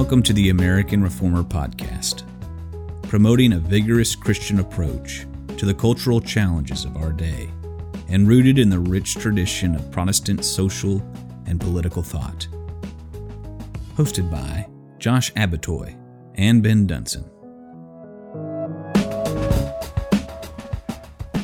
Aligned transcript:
Welcome 0.00 0.22
to 0.22 0.32
the 0.32 0.48
American 0.48 1.02
Reformer 1.02 1.42
Podcast, 1.42 2.22
promoting 3.02 3.52
a 3.52 3.58
vigorous 3.58 4.16
Christian 4.16 4.58
approach 4.58 5.26
to 5.58 5.66
the 5.66 5.74
cultural 5.74 6.22
challenges 6.22 6.86
of 6.86 6.96
our 6.96 7.12
day 7.12 7.50
and 8.08 8.26
rooted 8.26 8.58
in 8.58 8.70
the 8.70 8.78
rich 8.78 9.16
tradition 9.16 9.74
of 9.74 9.90
Protestant 9.90 10.42
social 10.42 11.02
and 11.44 11.60
political 11.60 12.02
thought. 12.02 12.48
Hosted 13.94 14.30
by 14.30 14.66
Josh 14.98 15.34
Abbotoy 15.34 15.94
and 16.36 16.62
Ben 16.62 16.86
Dunson. 16.86 17.28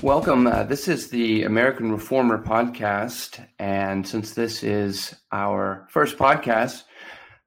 Welcome. 0.02 0.46
Uh, 0.46 0.62
this 0.62 0.88
is 0.88 1.10
the 1.10 1.42
American 1.42 1.92
Reformer 1.92 2.42
podcast. 2.42 3.44
And 3.58 4.08
since 4.08 4.32
this 4.32 4.62
is 4.62 5.14
our 5.30 5.86
first 5.90 6.16
podcast, 6.16 6.84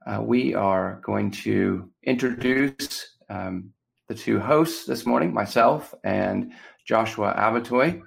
uh, 0.05 0.21
we 0.21 0.55
are 0.55 1.02
going 1.03 1.31
to 1.31 1.89
introduce 2.03 3.16
um, 3.30 3.71
the 4.08 4.16
two 4.16 4.39
hosts 4.39 4.85
this 4.85 5.05
morning, 5.05 5.34
myself 5.34 5.94
and 6.03 6.53
Joshua 6.85 7.34
Abbotoy. 7.38 8.02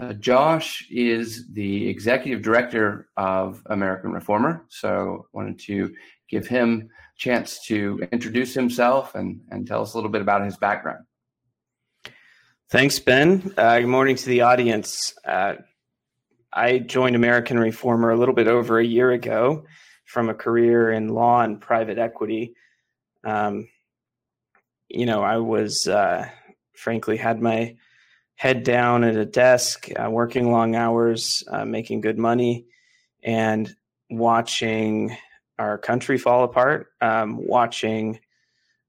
Uh, 0.00 0.12
Josh 0.12 0.86
is 0.90 1.48
the 1.52 1.88
executive 1.88 2.42
director 2.42 3.08
of 3.16 3.62
American 3.66 4.12
Reformer, 4.12 4.66
so 4.68 5.26
I 5.34 5.36
wanted 5.36 5.58
to 5.60 5.94
give 6.28 6.46
him 6.46 6.90
a 6.90 7.18
chance 7.18 7.64
to 7.66 8.06
introduce 8.12 8.52
himself 8.52 9.14
and, 9.14 9.40
and 9.50 9.66
tell 9.66 9.82
us 9.82 9.94
a 9.94 9.96
little 9.96 10.10
bit 10.10 10.20
about 10.20 10.44
his 10.44 10.56
background. 10.58 11.06
Thanks, 12.68 12.98
Ben. 12.98 13.54
Uh, 13.56 13.80
good 13.80 13.86
morning 13.86 14.16
to 14.16 14.26
the 14.26 14.42
audience. 14.42 15.14
Uh, 15.24 15.54
I 16.52 16.78
joined 16.78 17.16
American 17.16 17.58
Reformer 17.58 18.10
a 18.10 18.16
little 18.16 18.34
bit 18.34 18.48
over 18.48 18.78
a 18.78 18.84
year 18.84 19.12
ago 19.12 19.64
from 20.06 20.28
a 20.28 20.34
career 20.34 20.90
in 20.90 21.08
law 21.08 21.42
and 21.42 21.60
private 21.60 21.98
equity. 21.98 22.54
Um, 23.24 23.68
you 24.88 25.04
know, 25.04 25.22
I 25.22 25.36
was 25.38 25.86
uh, 25.86 26.28
frankly 26.74 27.16
had 27.16 27.42
my 27.42 27.76
head 28.36 28.62
down 28.62 29.02
at 29.02 29.16
a 29.16 29.24
desk, 29.24 29.88
uh, 29.98 30.08
working 30.08 30.52
long 30.52 30.76
hours, 30.76 31.42
uh, 31.48 31.64
making 31.64 32.02
good 32.02 32.18
money, 32.18 32.66
and 33.22 33.74
watching 34.08 35.16
our 35.58 35.78
country 35.78 36.18
fall 36.18 36.44
apart, 36.44 36.88
um, 37.00 37.38
watching 37.38 38.20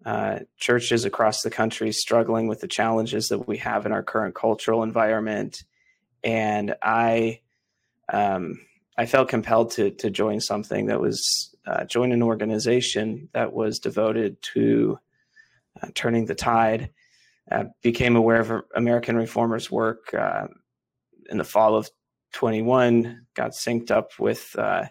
uh, 0.06 0.40
churches 0.58 1.06
across 1.06 1.42
the 1.42 1.50
country 1.50 1.92
struggling 1.92 2.48
with 2.48 2.60
the 2.60 2.68
challenges 2.68 3.30
that 3.30 3.48
we 3.48 3.58
have 3.58 3.86
in 3.86 3.92
our 3.92 4.04
current 4.04 4.36
cultural 4.36 4.84
environment. 4.84 5.64
And 6.24 6.76
I, 6.82 7.40
um, 8.12 8.60
I 8.98 9.06
felt 9.06 9.30
compelled 9.30 9.72
to 9.72 9.92
to 9.92 10.10
join 10.10 10.40
something 10.40 10.88
that 10.88 11.00
was 11.00 11.56
uh, 11.66 11.86
join 11.86 12.12
an 12.12 12.24
organization 12.24 13.30
that 13.34 13.54
was 13.54 13.80
devoted 13.80 14.42
to 14.54 15.00
uh, 15.82 15.88
turning 15.94 16.26
the 16.26 16.36
tide. 16.36 16.90
Uh, 17.50 17.66
became 17.82 18.16
aware 18.16 18.42
of 18.42 18.64
American 18.76 19.16
Reformers' 19.16 19.72
work 19.72 20.14
uh, 20.14 20.48
in 21.30 21.38
the 21.38 21.44
fall 21.46 21.76
of 21.76 21.90
21. 22.34 23.26
Got 23.36 23.52
synced 23.52 23.92
up 23.92 24.12
with 24.20 24.54
uh, 24.58 24.86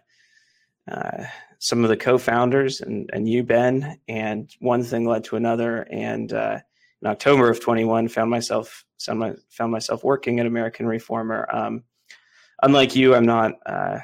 uh, 0.90 1.24
some 1.58 1.82
of 1.82 1.90
the 1.90 1.96
co-founders 1.96 2.80
and 2.80 3.10
and 3.12 3.28
you 3.28 3.42
Ben, 3.42 3.98
and 4.06 4.48
one 4.60 4.84
thing 4.84 5.04
led 5.04 5.24
to 5.24 5.36
another. 5.36 5.82
And 5.90 6.30
in 6.30 7.08
October 7.08 7.50
of 7.50 7.60
21, 7.60 8.08
found 8.08 8.30
myself 8.30 8.84
found 8.98 9.72
myself 9.72 10.04
working 10.04 10.38
at 10.38 10.46
American 10.46 10.86
Reformer. 10.86 11.48
Um, 11.52 11.82
unlike 12.62 12.96
you, 12.96 13.14
I'm 13.14 13.26
not 13.26 13.52
uh, 13.64 13.98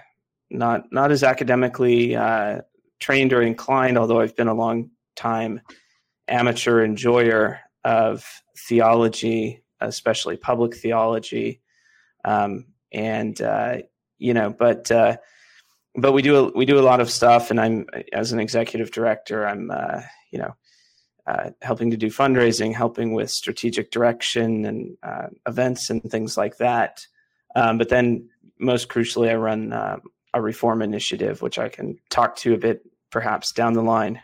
not 0.50 0.92
not 0.92 1.10
as 1.10 1.22
academically 1.22 2.16
uh, 2.16 2.60
trained 3.00 3.32
or 3.32 3.42
inclined, 3.42 3.98
although 3.98 4.20
I've 4.20 4.36
been 4.36 4.48
a 4.48 4.54
long 4.54 4.90
time 5.16 5.60
amateur 6.28 6.84
enjoyer 6.84 7.60
of 7.84 8.24
theology, 8.68 9.62
especially 9.80 10.36
public 10.36 10.76
theology, 10.76 11.60
um, 12.24 12.66
and 12.92 13.40
uh, 13.40 13.78
you 14.18 14.34
know, 14.34 14.50
but 14.50 14.90
uh, 14.90 15.16
but 15.94 16.12
we 16.12 16.22
do 16.22 16.36
a, 16.36 16.52
we 16.52 16.64
do 16.64 16.78
a 16.78 16.82
lot 16.82 17.00
of 17.00 17.10
stuff, 17.10 17.50
and 17.50 17.60
I'm 17.60 17.86
as 18.12 18.32
an 18.32 18.40
executive 18.40 18.90
director, 18.90 19.46
I'm 19.46 19.70
uh, 19.70 20.02
you 20.30 20.38
know. 20.38 20.54
Uh, 21.24 21.50
helping 21.62 21.88
to 21.88 21.96
do 21.96 22.08
fundraising, 22.08 22.74
helping 22.74 23.14
with 23.14 23.30
strategic 23.30 23.92
direction 23.92 24.64
and 24.64 24.96
uh, 25.04 25.28
events 25.46 25.88
and 25.88 26.02
things 26.02 26.36
like 26.36 26.56
that. 26.56 27.06
Um, 27.54 27.78
but 27.78 27.88
then 27.88 28.28
most 28.62 28.88
crucially, 28.88 29.30
I 29.30 29.34
run 29.34 29.72
uh, 29.72 29.98
a 30.34 30.40
reform 30.40 30.82
initiative, 30.82 31.42
which 31.42 31.58
I 31.58 31.68
can 31.68 31.98
talk 32.10 32.36
to 32.36 32.54
a 32.54 32.58
bit 32.58 32.82
perhaps 33.10 33.52
down 33.52 33.74
the 33.74 33.82
line. 33.82 34.20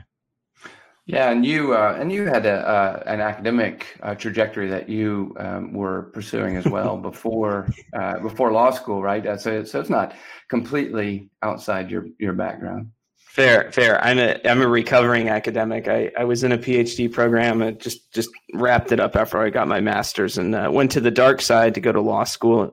Yeah, 1.08 1.30
and 1.30 1.44
you 1.44 1.74
uh, 1.74 1.96
and 1.98 2.12
you 2.12 2.26
had 2.26 2.44
a, 2.44 2.68
uh, 2.68 3.02
an 3.06 3.22
academic 3.22 3.96
uh, 4.02 4.14
trajectory 4.14 4.68
that 4.68 4.90
you 4.90 5.34
um, 5.38 5.72
were 5.72 6.10
pursuing 6.12 6.56
as 6.56 6.66
well 6.66 6.96
before 7.10 7.66
uh, 7.94 8.18
before 8.18 8.52
law 8.52 8.70
school, 8.70 9.02
right? 9.02 9.26
Uh, 9.26 9.38
so, 9.38 9.64
so 9.64 9.80
it's 9.80 9.88
not 9.88 10.14
completely 10.50 11.30
outside 11.42 11.90
your 11.90 12.06
your 12.18 12.34
background. 12.34 12.90
Fair, 13.16 13.72
fair. 13.72 14.04
I'm 14.04 14.18
a 14.18 14.38
I'm 14.44 14.60
a 14.60 14.68
recovering 14.68 15.30
academic. 15.30 15.88
I, 15.88 16.10
I 16.18 16.24
was 16.24 16.44
in 16.44 16.52
a 16.52 16.58
PhD 16.58 17.10
program 17.10 17.62
and 17.62 17.80
just 17.80 18.12
just 18.12 18.28
wrapped 18.52 18.92
it 18.92 19.00
up 19.00 19.16
after 19.16 19.38
I 19.38 19.48
got 19.48 19.66
my 19.66 19.80
master's 19.80 20.36
and 20.36 20.54
uh, 20.54 20.68
went 20.70 20.90
to 20.90 21.00
the 21.00 21.10
dark 21.10 21.40
side 21.40 21.74
to 21.76 21.80
go 21.80 21.90
to 21.90 22.02
law 22.02 22.24
school 22.24 22.70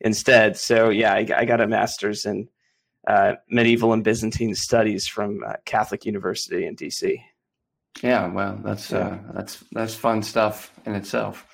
instead. 0.00 0.56
So 0.56 0.90
yeah, 0.90 1.14
I, 1.14 1.26
I 1.36 1.44
got 1.44 1.60
a 1.60 1.66
master's 1.66 2.26
in 2.26 2.48
uh, 3.06 3.34
medieval 3.48 3.92
and 3.92 4.04
Byzantine 4.04 4.54
studies 4.54 5.06
from 5.06 5.42
uh, 5.46 5.54
Catholic 5.64 6.04
University 6.04 6.66
in 6.66 6.76
DC. 6.76 7.22
Yeah, 8.02 8.28
well, 8.28 8.58
that's 8.62 8.90
yeah. 8.90 8.98
uh, 8.98 9.18
that's 9.34 9.64
that's 9.72 9.94
fun 9.94 10.22
stuff 10.22 10.72
in 10.86 10.94
itself. 10.94 11.46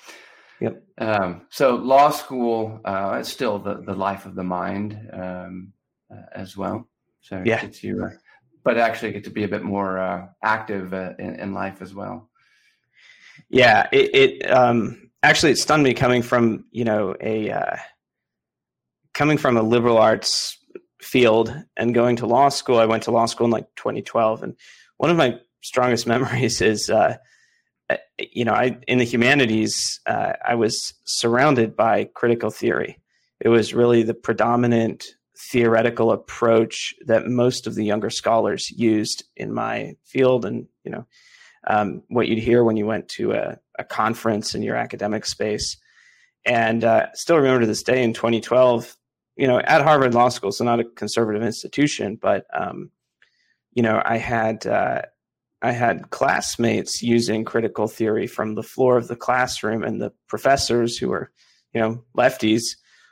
Yep. 0.59 0.83
Um, 0.97 1.41
so 1.49 1.75
law 1.75 2.09
school 2.09 2.79
uh, 2.85 3.17
is 3.19 3.27
still 3.27 3.59
the, 3.59 3.81
the 3.81 3.93
life 3.93 4.25
of 4.25 4.35
the 4.35 4.43
mind 4.43 4.99
um, 5.13 5.73
uh, 6.11 6.23
as 6.33 6.57
well. 6.57 6.87
So 7.21 7.41
yeah, 7.45 7.63
it's 7.63 7.83
you, 7.83 8.03
uh, 8.03 8.09
but 8.63 8.77
actually 8.77 9.11
get 9.11 9.23
to 9.25 9.29
be 9.29 9.43
a 9.43 9.47
bit 9.47 9.63
more 9.63 9.99
uh, 9.99 10.27
active 10.43 10.93
uh, 10.93 11.13
in, 11.19 11.39
in, 11.39 11.53
life 11.53 11.81
as 11.81 11.93
well. 11.93 12.29
Yeah, 13.49 13.87
it, 13.91 14.15
it 14.15 14.51
um, 14.51 15.09
actually 15.23 15.51
it 15.51 15.57
stunned 15.57 15.83
me 15.83 15.93
coming 15.93 16.21
from 16.21 16.65
you 16.71 16.85
know 16.85 17.15
a 17.21 17.51
uh, 17.51 17.75
coming 19.17 19.37
from 19.39 19.57
a 19.57 19.63
liberal 19.63 19.97
arts 19.97 20.55
field 21.01 21.51
and 21.75 21.93
going 21.95 22.15
to 22.17 22.27
law 22.27 22.49
school, 22.49 22.77
I 22.77 22.85
went 22.85 23.03
to 23.03 23.11
law 23.11 23.25
school 23.25 23.45
in 23.45 23.51
like 23.51 23.65
2012, 23.75 24.43
and 24.43 24.55
one 24.97 25.09
of 25.09 25.17
my 25.17 25.39
strongest 25.63 26.05
memories 26.15 26.61
is, 26.61 26.89
uh, 26.89 27.17
you 28.19 28.45
know, 28.45 28.53
I 28.53 28.77
in 28.87 28.99
the 28.99 29.03
humanities, 29.03 29.99
uh, 30.05 30.33
I 30.45 30.55
was 30.55 30.93
surrounded 31.05 31.75
by 31.75 32.05
critical 32.13 32.51
theory. 32.51 32.99
It 33.41 33.49
was 33.49 33.73
really 33.73 34.03
the 34.03 34.13
predominant 34.13 35.05
theoretical 35.51 36.11
approach 36.11 36.93
that 37.05 37.27
most 37.27 37.67
of 37.67 37.75
the 37.75 37.85
younger 37.85 38.09
scholars 38.09 38.69
used 38.69 39.23
in 39.35 39.51
my 39.51 39.95
field, 40.05 40.45
and 40.45 40.67
you 40.83 40.91
know, 40.91 41.07
um, 41.65 42.03
what 42.09 42.27
you'd 42.27 42.43
hear 42.43 42.63
when 42.63 42.77
you 42.77 42.85
went 42.85 43.07
to 43.09 43.31
a, 43.31 43.57
a 43.79 43.83
conference 43.83 44.53
in 44.53 44.61
your 44.61 44.75
academic 44.75 45.25
space. 45.25 45.75
And 46.45 46.83
uh, 46.83 47.07
still 47.13 47.37
remember 47.37 47.61
to 47.61 47.67
this 47.67 47.83
day 47.83 48.03
in 48.03 48.13
2012, 48.13 48.95
you 49.37 49.47
know, 49.47 49.59
at 49.59 49.81
Harvard 49.81 50.13
Law 50.13 50.29
School, 50.29 50.51
so 50.51 50.63
not 50.65 50.79
a 50.79 50.83
conservative 50.83 51.43
institution, 51.43 52.17
but 52.19 52.45
um, 52.53 52.91
you 53.73 53.83
know, 53.83 54.01
I 54.03 54.17
had 54.17 54.65
uh, 54.65 55.03
I 55.61 55.71
had 55.71 56.09
classmates 56.09 57.01
using 57.01 57.45
critical 57.45 57.87
theory 57.87 58.27
from 58.27 58.55
the 58.55 58.63
floor 58.63 58.97
of 58.97 59.07
the 59.07 59.15
classroom, 59.15 59.83
and 59.83 60.01
the 60.01 60.11
professors 60.27 60.97
who 60.97 61.09
were, 61.09 61.31
you 61.73 61.81
know, 61.81 62.03
lefties 62.17 62.63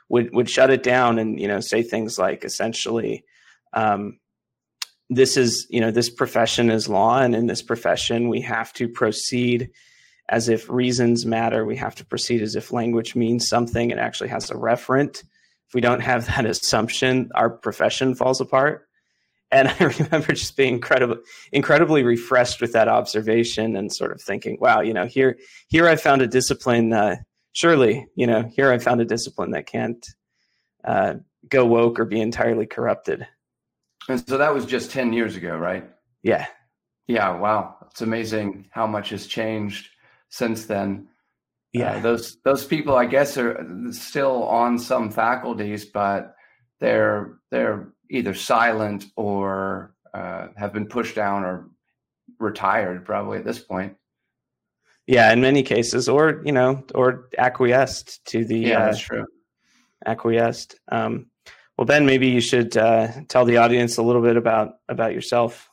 would 0.08 0.34
would 0.34 0.50
shut 0.50 0.70
it 0.70 0.82
down 0.82 1.18
and 1.18 1.40
you 1.40 1.48
know 1.48 1.60
say 1.60 1.82
things 1.82 2.18
like 2.18 2.44
essentially. 2.44 3.24
Um, 3.72 4.18
this 5.08 5.36
is 5.36 5.66
you 5.70 5.80
know 5.80 5.90
this 5.90 6.10
profession 6.10 6.70
is 6.70 6.88
law 6.88 7.18
and 7.18 7.34
in 7.34 7.46
this 7.46 7.62
profession 7.62 8.28
we 8.28 8.40
have 8.40 8.72
to 8.72 8.88
proceed 8.88 9.70
as 10.28 10.48
if 10.48 10.68
reasons 10.68 11.24
matter 11.24 11.64
we 11.64 11.76
have 11.76 11.94
to 11.94 12.04
proceed 12.04 12.42
as 12.42 12.56
if 12.56 12.72
language 12.72 13.14
means 13.14 13.46
something 13.46 13.92
and 13.92 14.00
actually 14.00 14.28
has 14.28 14.50
a 14.50 14.54
referent 14.54 15.22
if 15.68 15.74
we 15.74 15.80
don't 15.80 16.00
have 16.00 16.26
that 16.26 16.46
assumption, 16.46 17.30
our 17.34 17.50
profession 17.50 18.14
falls 18.14 18.40
apart. 18.40 18.88
And 19.50 19.68
I 19.80 19.84
remember 19.84 20.32
just 20.32 20.56
being 20.56 20.74
incredibly, 20.74 21.18
incredibly 21.52 22.02
refreshed 22.02 22.60
with 22.60 22.72
that 22.72 22.88
observation 22.88 23.76
and 23.76 23.92
sort 23.92 24.12
of 24.12 24.20
thinking, 24.20 24.58
wow, 24.60 24.80
you 24.80 24.94
know, 24.94 25.06
here, 25.06 25.38
here 25.68 25.88
I 25.88 25.96
found 25.96 26.22
a 26.22 26.26
discipline. 26.26 26.92
Uh, 26.92 27.16
surely, 27.52 28.06
you 28.14 28.26
know, 28.26 28.42
here 28.54 28.70
I 28.70 28.78
found 28.78 29.00
a 29.00 29.04
discipline 29.04 29.52
that 29.52 29.66
can't 29.66 30.04
uh, 30.84 31.14
go 31.48 31.64
woke 31.64 31.98
or 31.98 32.04
be 32.04 32.20
entirely 32.20 32.66
corrupted. 32.66 33.26
And 34.08 34.26
so 34.28 34.38
that 34.38 34.54
was 34.54 34.66
just 34.66 34.90
10 34.90 35.12
years 35.12 35.36
ago, 35.36 35.56
right? 35.56 35.88
Yeah. 36.22 36.46
Yeah. 37.06 37.36
Wow. 37.38 37.76
It's 37.90 38.02
amazing 38.02 38.68
how 38.70 38.86
much 38.86 39.10
has 39.10 39.26
changed 39.26 39.88
since 40.28 40.66
then. 40.66 41.08
Uh, 41.76 41.80
yeah, 41.80 41.96
uh, 41.96 42.00
those 42.00 42.38
those 42.44 42.64
people, 42.64 42.96
I 42.96 43.06
guess, 43.06 43.36
are 43.36 43.64
still 43.90 44.44
on 44.44 44.78
some 44.78 45.10
faculties, 45.10 45.84
but 45.84 46.34
they're 46.80 47.38
they're 47.50 47.92
either 48.10 48.34
silent 48.34 49.06
or 49.16 49.94
uh, 50.14 50.48
have 50.56 50.72
been 50.72 50.86
pushed 50.86 51.14
down 51.14 51.44
or 51.44 51.68
retired 52.38 53.04
probably 53.04 53.38
at 53.38 53.44
this 53.44 53.58
point. 53.58 53.96
Yeah, 55.06 55.32
in 55.32 55.40
many 55.40 55.62
cases, 55.62 56.08
or 56.08 56.42
you 56.44 56.52
know, 56.52 56.84
or 56.94 57.28
acquiesced 57.38 58.24
to 58.26 58.44
the. 58.44 58.58
Yeah, 58.58 58.80
uh, 58.80 58.86
that's 58.86 59.00
true. 59.00 59.26
Acquiesced. 60.04 60.76
Um, 60.88 61.26
well, 61.76 61.84
Ben, 61.84 62.06
maybe 62.06 62.28
you 62.28 62.40
should 62.40 62.76
uh, 62.76 63.08
tell 63.28 63.44
the 63.44 63.58
audience 63.58 63.98
a 63.98 64.02
little 64.02 64.22
bit 64.22 64.36
about 64.36 64.74
about 64.88 65.12
yourself. 65.12 65.68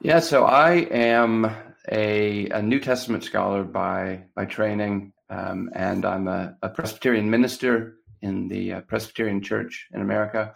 Yeah, 0.00 0.20
so 0.20 0.44
I 0.44 0.86
am 0.90 1.54
a, 1.88 2.48
a 2.48 2.62
New 2.62 2.80
Testament 2.80 3.24
scholar 3.24 3.64
by 3.64 4.24
by 4.34 4.44
training, 4.44 5.12
um, 5.28 5.70
and 5.74 6.04
I'm 6.04 6.28
a, 6.28 6.56
a, 6.62 6.68
Presbyterian 6.68 7.30
minister 7.30 7.96
in 8.22 8.48
the 8.48 8.74
uh, 8.74 8.80
Presbyterian 8.82 9.42
Church 9.42 9.88
in 9.92 10.00
America. 10.00 10.54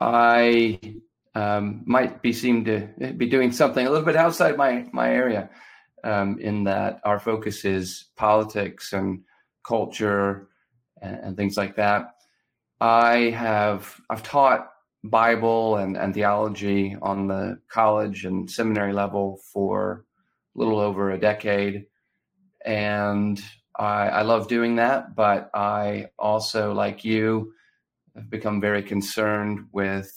I 0.00 0.80
um, 1.34 1.82
might 1.84 2.22
be 2.22 2.32
seem 2.32 2.64
to 2.64 2.88
be 3.16 3.26
doing 3.26 3.52
something 3.52 3.86
a 3.86 3.90
little 3.90 4.06
bit 4.06 4.16
outside 4.16 4.56
my 4.56 4.86
my 4.92 5.10
area, 5.10 5.50
um, 6.04 6.38
in 6.40 6.64
that 6.64 7.00
our 7.04 7.18
focus 7.18 7.64
is 7.64 8.06
politics 8.16 8.92
and 8.92 9.22
culture 9.64 10.48
and, 11.02 11.16
and 11.16 11.36
things 11.36 11.56
like 11.56 11.76
that. 11.76 12.14
I 12.80 13.30
have 13.30 14.00
I've 14.08 14.22
taught 14.22 14.69
Bible 15.02 15.76
and, 15.76 15.96
and 15.96 16.12
theology 16.12 16.96
on 17.00 17.26
the 17.26 17.58
college 17.70 18.24
and 18.24 18.50
seminary 18.50 18.92
level 18.92 19.40
for 19.52 20.04
a 20.54 20.58
little 20.58 20.78
over 20.78 21.10
a 21.10 21.20
decade. 21.20 21.86
And 22.64 23.40
I, 23.78 24.08
I 24.08 24.22
love 24.22 24.48
doing 24.48 24.76
that, 24.76 25.14
but 25.14 25.50
I 25.54 26.08
also, 26.18 26.74
like 26.74 27.04
you, 27.04 27.54
have 28.14 28.28
become 28.28 28.60
very 28.60 28.82
concerned 28.82 29.68
with 29.72 30.10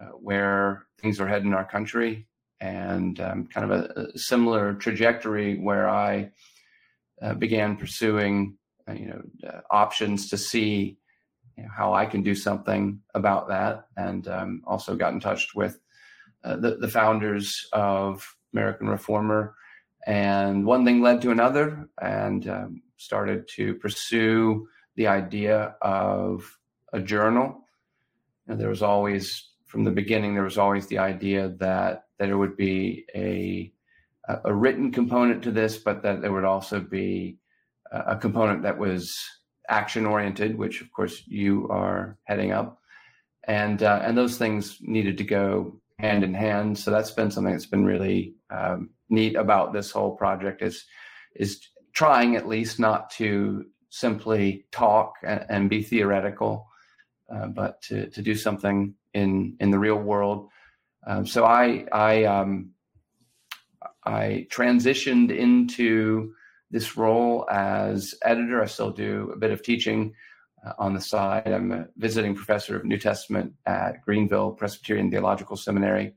uh, 0.00 0.06
where 0.06 0.86
things 1.00 1.20
are 1.20 1.28
heading 1.28 1.48
in 1.48 1.54
our 1.54 1.64
country 1.64 2.26
and 2.60 3.20
um, 3.20 3.46
kind 3.46 3.70
of 3.70 3.80
a, 3.80 4.00
a, 4.00 4.18
similar 4.18 4.74
trajectory 4.74 5.58
where 5.58 5.88
I 5.88 6.30
uh, 7.20 7.34
began 7.34 7.76
pursuing, 7.76 8.56
uh, 8.88 8.92
you 8.92 9.06
know, 9.06 9.22
uh, 9.46 9.60
options 9.70 10.30
to 10.30 10.38
see 10.38 10.96
you 11.56 11.64
know, 11.64 11.70
how 11.74 11.94
I 11.94 12.06
can 12.06 12.22
do 12.22 12.34
something 12.34 13.00
about 13.14 13.48
that, 13.48 13.86
and 13.96 14.28
um, 14.28 14.62
also 14.66 14.94
got 14.94 15.12
in 15.12 15.20
touch 15.20 15.54
with 15.54 15.78
uh, 16.44 16.56
the, 16.56 16.76
the 16.76 16.88
founders 16.88 17.66
of 17.72 18.36
American 18.52 18.88
Reformer, 18.88 19.54
and 20.06 20.64
one 20.64 20.84
thing 20.84 21.02
led 21.02 21.22
to 21.22 21.30
another, 21.30 21.88
and 22.00 22.48
um, 22.48 22.82
started 22.96 23.48
to 23.56 23.74
pursue 23.74 24.68
the 24.96 25.06
idea 25.06 25.76
of 25.82 26.58
a 26.92 27.00
journal. 27.00 27.62
And 28.46 28.60
there 28.60 28.68
was 28.68 28.82
always, 28.82 29.50
from 29.66 29.84
the 29.84 29.90
beginning, 29.90 30.34
there 30.34 30.44
was 30.44 30.58
always 30.58 30.86
the 30.86 30.98
idea 30.98 31.48
that 31.58 32.04
there 32.18 32.38
would 32.38 32.56
be 32.56 33.04
a 33.14 33.72
a 34.44 34.52
written 34.52 34.90
component 34.90 35.42
to 35.44 35.52
this, 35.52 35.78
but 35.78 36.02
that 36.02 36.20
there 36.20 36.32
would 36.32 36.44
also 36.44 36.80
be 36.80 37.38
a 37.92 38.16
component 38.16 38.62
that 38.62 38.76
was 38.76 39.16
action 39.68 40.06
oriented, 40.06 40.56
which 40.56 40.80
of 40.80 40.92
course 40.92 41.22
you 41.26 41.68
are 41.68 42.18
heading 42.24 42.52
up, 42.52 42.80
and 43.44 43.82
uh, 43.82 44.00
and 44.04 44.16
those 44.16 44.38
things 44.38 44.78
needed 44.80 45.18
to 45.18 45.24
go 45.24 45.80
hand 45.98 46.24
in 46.24 46.34
hand. 46.34 46.78
So 46.78 46.90
that's 46.90 47.10
been 47.10 47.30
something 47.30 47.52
that's 47.52 47.66
been 47.66 47.84
really 47.84 48.34
um, 48.50 48.90
neat 49.08 49.36
about 49.36 49.72
this 49.72 49.90
whole 49.90 50.16
project 50.16 50.62
is 50.62 50.84
is 51.34 51.60
trying 51.92 52.36
at 52.36 52.48
least 52.48 52.78
not 52.78 53.10
to 53.10 53.64
simply 53.88 54.66
talk 54.72 55.14
and, 55.22 55.46
and 55.48 55.70
be 55.70 55.82
theoretical, 55.82 56.66
uh, 57.32 57.46
but 57.46 57.80
to 57.82 58.08
to 58.10 58.22
do 58.22 58.34
something 58.34 58.94
in 59.14 59.56
in 59.60 59.70
the 59.70 59.78
real 59.78 59.98
world. 59.98 60.48
Um, 61.06 61.26
so 61.26 61.44
I 61.44 61.86
I 61.92 62.24
um, 62.24 62.70
I 64.04 64.46
transitioned 64.50 65.36
into 65.36 66.32
this 66.70 66.96
role 66.96 67.46
as 67.50 68.14
editor. 68.24 68.62
I 68.62 68.66
still 68.66 68.90
do 68.90 69.30
a 69.34 69.38
bit 69.38 69.50
of 69.50 69.62
teaching 69.62 70.14
uh, 70.64 70.72
on 70.78 70.94
the 70.94 71.00
side. 71.00 71.46
I'm 71.46 71.72
a 71.72 71.86
visiting 71.96 72.34
professor 72.34 72.76
of 72.76 72.84
New 72.84 72.98
Testament 72.98 73.52
at 73.66 74.02
Greenville 74.02 74.52
Presbyterian 74.52 75.10
Theological 75.10 75.56
Seminary. 75.56 76.14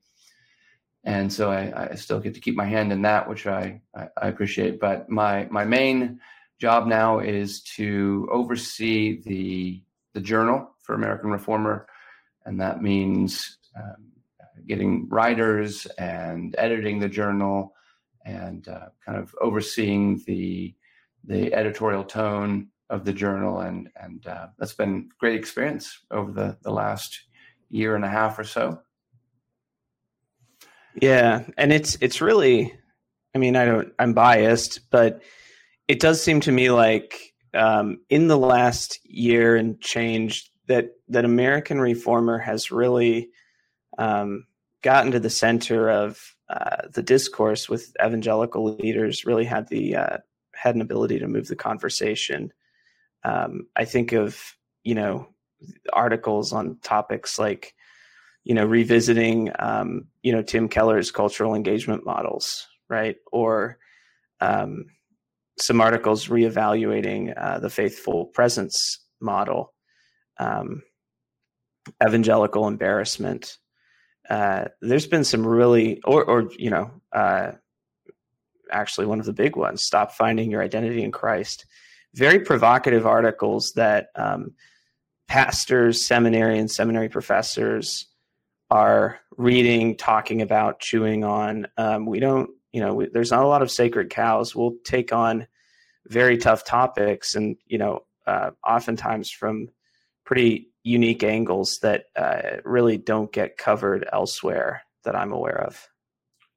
And 1.03 1.31
so 1.31 1.51
I, 1.51 1.91
I 1.91 1.95
still 1.95 2.19
get 2.19 2.33
to 2.33 2.41
keep 2.41 2.55
my 2.55 2.65
hand 2.65 2.91
in 2.91 3.03
that, 3.03 3.29
which 3.29 3.47
I, 3.47 3.81
I, 3.95 4.07
I, 4.21 4.27
appreciate. 4.27 4.81
But 4.81 5.09
my, 5.09 5.47
my 5.49 5.63
main 5.63 6.19
job 6.59 6.87
now 6.87 7.19
is 7.19 7.61
to 7.77 8.27
oversee 8.31 9.21
the, 9.21 9.81
the 10.13 10.19
journal 10.19 10.75
for 10.83 10.95
American 10.95 11.31
Reformer. 11.31 11.87
And 12.45 12.59
that 12.59 12.81
means 12.81 13.59
um, 13.77 14.11
getting 14.67 15.07
writers 15.07 15.85
and 15.97 16.53
editing 16.57 16.99
the 16.99 17.09
journal 17.09 17.73
and 18.29 18.67
uh, 18.67 18.89
kind 19.05 19.17
of 19.17 19.33
overseeing 19.41 20.21
the 20.25 20.73
the 21.25 21.53
editorial 21.53 22.03
tone 22.03 22.69
of 22.89 23.05
the 23.05 23.13
journal, 23.13 23.59
and 23.61 23.89
and 23.95 24.25
uh, 24.27 24.47
that's 24.57 24.73
been 24.73 25.09
great 25.19 25.35
experience 25.35 25.99
over 26.11 26.31
the 26.31 26.57
the 26.61 26.71
last 26.71 27.19
year 27.69 27.95
and 27.95 28.05
a 28.05 28.09
half 28.09 28.39
or 28.39 28.43
so. 28.43 28.81
Yeah, 31.01 31.43
and 31.57 31.71
it's 31.71 31.97
it's 32.01 32.21
really, 32.21 32.73
I 33.35 33.37
mean, 33.37 33.55
I 33.55 33.65
don't, 33.65 33.93
I'm 33.99 34.13
biased, 34.13 34.89
but 34.89 35.21
it 35.87 35.99
does 35.99 36.21
seem 36.21 36.41
to 36.41 36.51
me 36.51 36.71
like 36.71 37.33
um, 37.53 37.99
in 38.09 38.27
the 38.27 38.37
last 38.37 38.99
year 39.03 39.55
and 39.55 39.79
change 39.79 40.51
that 40.67 40.91
that 41.09 41.25
American 41.25 41.79
Reformer 41.79 42.37
has 42.37 42.71
really 42.71 43.29
um, 43.97 44.45
gotten 44.81 45.11
to 45.11 45.19
the 45.19 45.29
center 45.29 45.89
of 45.89 46.35
uh, 46.49 46.87
the 46.91 47.03
discourse 47.03 47.69
with 47.69 47.95
evangelical 48.03 48.63
leaders 48.75 49.25
really 49.25 49.45
had 49.45 49.67
the 49.69 49.95
uh, 49.95 50.17
had 50.55 50.75
an 50.75 50.81
ability 50.81 51.19
to 51.19 51.27
move 51.27 51.47
the 51.47 51.55
conversation. 51.55 52.51
Um, 53.23 53.67
I 53.75 53.85
think 53.85 54.13
of 54.13 54.41
you 54.83 54.95
know 54.95 55.27
articles 55.93 56.53
on 56.53 56.77
topics 56.81 57.37
like 57.37 57.75
you 58.43 58.55
know 58.55 58.65
revisiting 58.65 59.51
um, 59.59 60.07
you 60.23 60.31
know 60.31 60.41
Tim 60.41 60.69
Keller's 60.69 61.11
cultural 61.11 61.53
engagement 61.53 62.03
models, 62.03 62.67
right, 62.89 63.17
or 63.31 63.77
um, 64.41 64.85
some 65.59 65.81
articles 65.81 66.27
reevaluating 66.29 67.33
uh, 67.37 67.59
the 67.59 67.69
faithful 67.69 68.25
presence 68.25 68.99
model, 69.21 69.73
um, 70.39 70.81
evangelical 72.03 72.67
embarrassment 72.67 73.57
uh, 74.29 74.65
there's 74.81 75.07
been 75.07 75.23
some 75.23 75.45
really, 75.45 76.01
or, 76.05 76.23
or 76.23 76.51
you 76.57 76.69
know, 76.69 76.91
uh, 77.11 77.51
actually 78.71 79.07
one 79.07 79.19
of 79.19 79.25
the 79.25 79.33
big 79.33 79.55
ones, 79.55 79.83
"Stop 79.83 80.13
Finding 80.13 80.51
Your 80.51 80.61
Identity 80.61 81.03
in 81.03 81.11
Christ." 81.11 81.65
Very 82.13 82.39
provocative 82.39 83.05
articles 83.05 83.73
that 83.75 84.07
um, 84.15 84.53
pastors, 85.27 86.07
seminarians, 86.07 86.71
seminary 86.71 87.09
professors 87.09 88.07
are 88.69 89.19
reading, 89.37 89.95
talking 89.95 90.41
about, 90.41 90.79
chewing 90.79 91.23
on. 91.23 91.67
Um, 91.77 92.05
we 92.05 92.19
don't, 92.19 92.51
you 92.71 92.81
know, 92.81 92.93
we, 92.93 93.07
there's 93.07 93.31
not 93.31 93.43
a 93.43 93.47
lot 93.47 93.63
of 93.63 93.71
sacred 93.71 94.09
cows. 94.11 94.55
We'll 94.55 94.75
take 94.83 95.11
on 95.11 95.47
very 96.07 96.37
tough 96.37 96.65
topics, 96.65 97.35
and 97.35 97.57
you 97.65 97.79
know, 97.79 98.03
uh, 98.27 98.51
oftentimes 98.67 99.31
from 99.31 99.69
pretty 100.23 100.69
unique 100.89 101.23
angles 101.23 101.79
that 101.79 102.05
uh, 102.15 102.57
really 102.65 102.97
don't 102.97 103.31
get 103.31 103.57
covered 103.57 104.07
elsewhere 104.11 104.81
that 105.03 105.15
I'm 105.15 105.31
aware 105.31 105.61
of. 105.61 105.87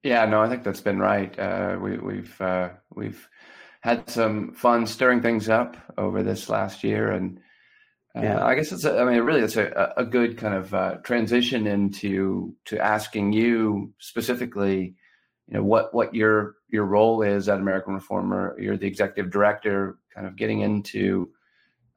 Yeah, 0.02 0.24
no, 0.24 0.40
I 0.40 0.48
think 0.48 0.64
that's 0.64 0.80
been 0.80 0.98
right. 0.98 1.38
Uh, 1.38 1.76
we, 1.80 1.92
have 1.92 2.02
we've, 2.02 2.40
uh, 2.40 2.68
we've 2.90 3.28
had 3.82 4.08
some 4.08 4.52
fun 4.52 4.86
stirring 4.86 5.20
things 5.20 5.48
up 5.48 5.76
over 5.98 6.22
this 6.22 6.48
last 6.48 6.82
year, 6.82 7.10
and 7.10 7.38
uh, 8.16 8.22
yeah. 8.22 8.44
I 8.44 8.54
guess 8.54 8.72
it's 8.72 8.84
a, 8.84 8.98
I 8.98 9.04
mean 9.04 9.22
really 9.22 9.40
it's 9.40 9.56
a, 9.56 9.92
a 9.96 10.04
good 10.04 10.38
kind 10.38 10.54
of 10.54 10.74
uh, 10.74 10.96
transition 11.04 11.66
into 11.66 12.54
to 12.66 12.78
asking 12.78 13.32
you 13.32 13.92
specifically, 13.98 14.96
you 15.48 15.54
know 15.54 15.62
what 15.62 15.94
what 15.94 16.14
your 16.14 16.56
your 16.68 16.84
role 16.84 17.22
is 17.22 17.48
at 17.48 17.58
American 17.58 17.94
Reformer. 17.94 18.56
You're 18.58 18.76
the 18.76 18.86
executive 18.86 19.30
director, 19.30 19.98
kind 20.14 20.26
of 20.26 20.36
getting 20.36 20.60
into 20.60 21.30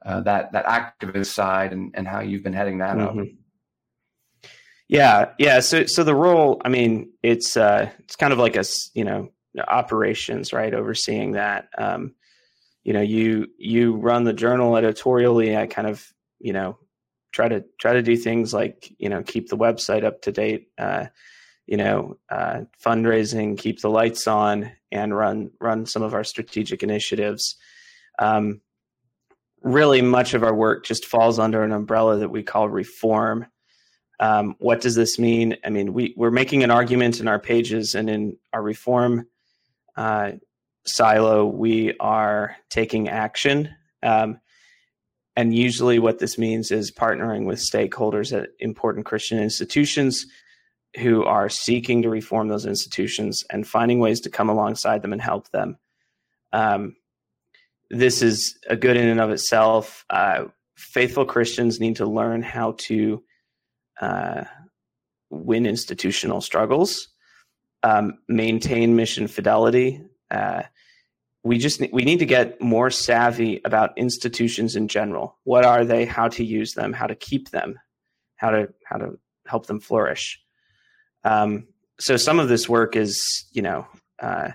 uh, 0.06 0.20
that 0.20 0.52
that 0.52 0.64
activist 0.66 1.34
side 1.34 1.72
and, 1.72 1.90
and 1.94 2.06
how 2.06 2.20
you've 2.20 2.44
been 2.44 2.52
heading 2.52 2.78
that 2.78 2.96
mm-hmm. 2.96 3.18
up. 3.18 3.26
Yeah, 4.88 5.30
yeah. 5.38 5.60
So 5.60 5.86
so 5.86 6.04
the 6.04 6.14
role, 6.14 6.62
I 6.64 6.68
mean, 6.68 7.10
it's 7.22 7.56
uh, 7.56 7.90
it's 7.98 8.14
kind 8.14 8.32
of 8.32 8.38
like 8.38 8.56
a 8.56 8.64
you 8.94 9.04
know 9.04 9.32
operations, 9.66 10.52
right? 10.52 10.72
Overseeing 10.72 11.32
that. 11.32 11.68
Um, 11.76 12.14
you 12.84 12.92
know, 12.92 13.00
you 13.00 13.48
you 13.58 13.96
run 13.96 14.22
the 14.22 14.32
journal 14.32 14.76
editorially. 14.76 15.56
I 15.56 15.66
kind 15.66 15.88
of 15.88 16.06
you 16.38 16.52
know 16.52 16.78
try 17.32 17.48
to 17.48 17.64
try 17.80 17.94
to 17.94 18.02
do 18.02 18.16
things 18.16 18.54
like 18.54 18.92
you 18.98 19.08
know 19.08 19.24
keep 19.24 19.48
the 19.48 19.56
website 19.56 20.04
up 20.04 20.22
to 20.22 20.32
date. 20.32 20.68
Uh, 20.78 21.06
you 21.66 21.76
know, 21.76 22.16
uh, 22.30 22.60
fundraising, 22.80 23.58
keep 23.58 23.80
the 23.80 23.90
lights 23.90 24.28
on, 24.28 24.70
and 24.92 25.16
run 25.16 25.50
run 25.60 25.84
some 25.84 26.02
of 26.02 26.14
our 26.14 26.22
strategic 26.22 26.84
initiatives. 26.84 27.56
Um, 28.20 28.60
really 29.66 30.00
much 30.00 30.32
of 30.32 30.42
our 30.42 30.54
work 30.54 30.84
just 30.84 31.04
falls 31.04 31.38
under 31.38 31.62
an 31.62 31.72
umbrella 31.72 32.18
that 32.18 32.30
we 32.30 32.42
call 32.42 32.68
reform. 32.68 33.46
Um, 34.20 34.54
what 34.58 34.80
does 34.80 34.94
this 34.94 35.18
mean? 35.18 35.56
I 35.64 35.70
mean, 35.70 35.92
we, 35.92 36.14
we're 36.16 36.30
making 36.30 36.62
an 36.62 36.70
argument 36.70 37.20
in 37.20 37.28
our 37.28 37.38
pages 37.38 37.94
and 37.94 38.08
in 38.08 38.38
our 38.52 38.62
reform 38.62 39.26
uh, 39.96 40.32
silo, 40.84 41.46
we 41.46 41.96
are 41.98 42.56
taking 42.70 43.08
action. 43.08 43.74
Um, 44.02 44.40
and 45.34 45.54
usually, 45.54 45.98
what 45.98 46.18
this 46.18 46.38
means 46.38 46.70
is 46.70 46.92
partnering 46.92 47.44
with 47.44 47.58
stakeholders 47.58 48.32
at 48.36 48.50
important 48.58 49.04
Christian 49.04 49.38
institutions 49.38 50.24
who 50.98 51.24
are 51.24 51.50
seeking 51.50 52.02
to 52.02 52.08
reform 52.08 52.48
those 52.48 52.64
institutions 52.64 53.42
and 53.50 53.66
finding 53.66 53.98
ways 53.98 54.20
to 54.20 54.30
come 54.30 54.48
alongside 54.48 55.02
them 55.02 55.12
and 55.12 55.20
help 55.20 55.50
them. 55.50 55.76
Um, 56.52 56.96
this 57.90 58.22
is 58.22 58.58
a 58.68 58.76
good 58.76 58.96
in 58.96 59.08
and 59.08 59.20
of 59.20 59.30
itself. 59.30 60.04
Uh, 60.10 60.46
faithful 60.76 61.24
Christians 61.24 61.80
need 61.80 61.96
to 61.96 62.06
learn 62.06 62.42
how 62.42 62.74
to 62.78 63.22
uh, 64.00 64.44
win 65.30 65.66
institutional 65.66 66.40
struggles, 66.40 67.08
um, 67.82 68.18
maintain 68.28 68.96
mission 68.96 69.26
fidelity. 69.26 70.02
Uh, 70.30 70.62
we 71.44 71.58
just 71.58 71.80
we 71.92 72.04
need 72.04 72.18
to 72.18 72.26
get 72.26 72.60
more 72.60 72.90
savvy 72.90 73.60
about 73.64 73.96
institutions 73.96 74.74
in 74.74 74.88
general. 74.88 75.38
What 75.44 75.64
are 75.64 75.84
they? 75.84 76.04
How 76.04 76.28
to 76.28 76.44
use 76.44 76.72
them? 76.74 76.92
How 76.92 77.06
to 77.06 77.14
keep 77.14 77.50
them? 77.50 77.78
How 78.36 78.50
to 78.50 78.68
how 78.84 78.98
to 78.98 79.18
help 79.46 79.66
them 79.66 79.80
flourish? 79.80 80.40
Um, 81.22 81.68
so 82.00 82.16
some 82.16 82.40
of 82.40 82.48
this 82.48 82.68
work 82.68 82.96
is, 82.96 83.46
you 83.52 83.62
know, 83.62 83.86
uh, 84.20 84.50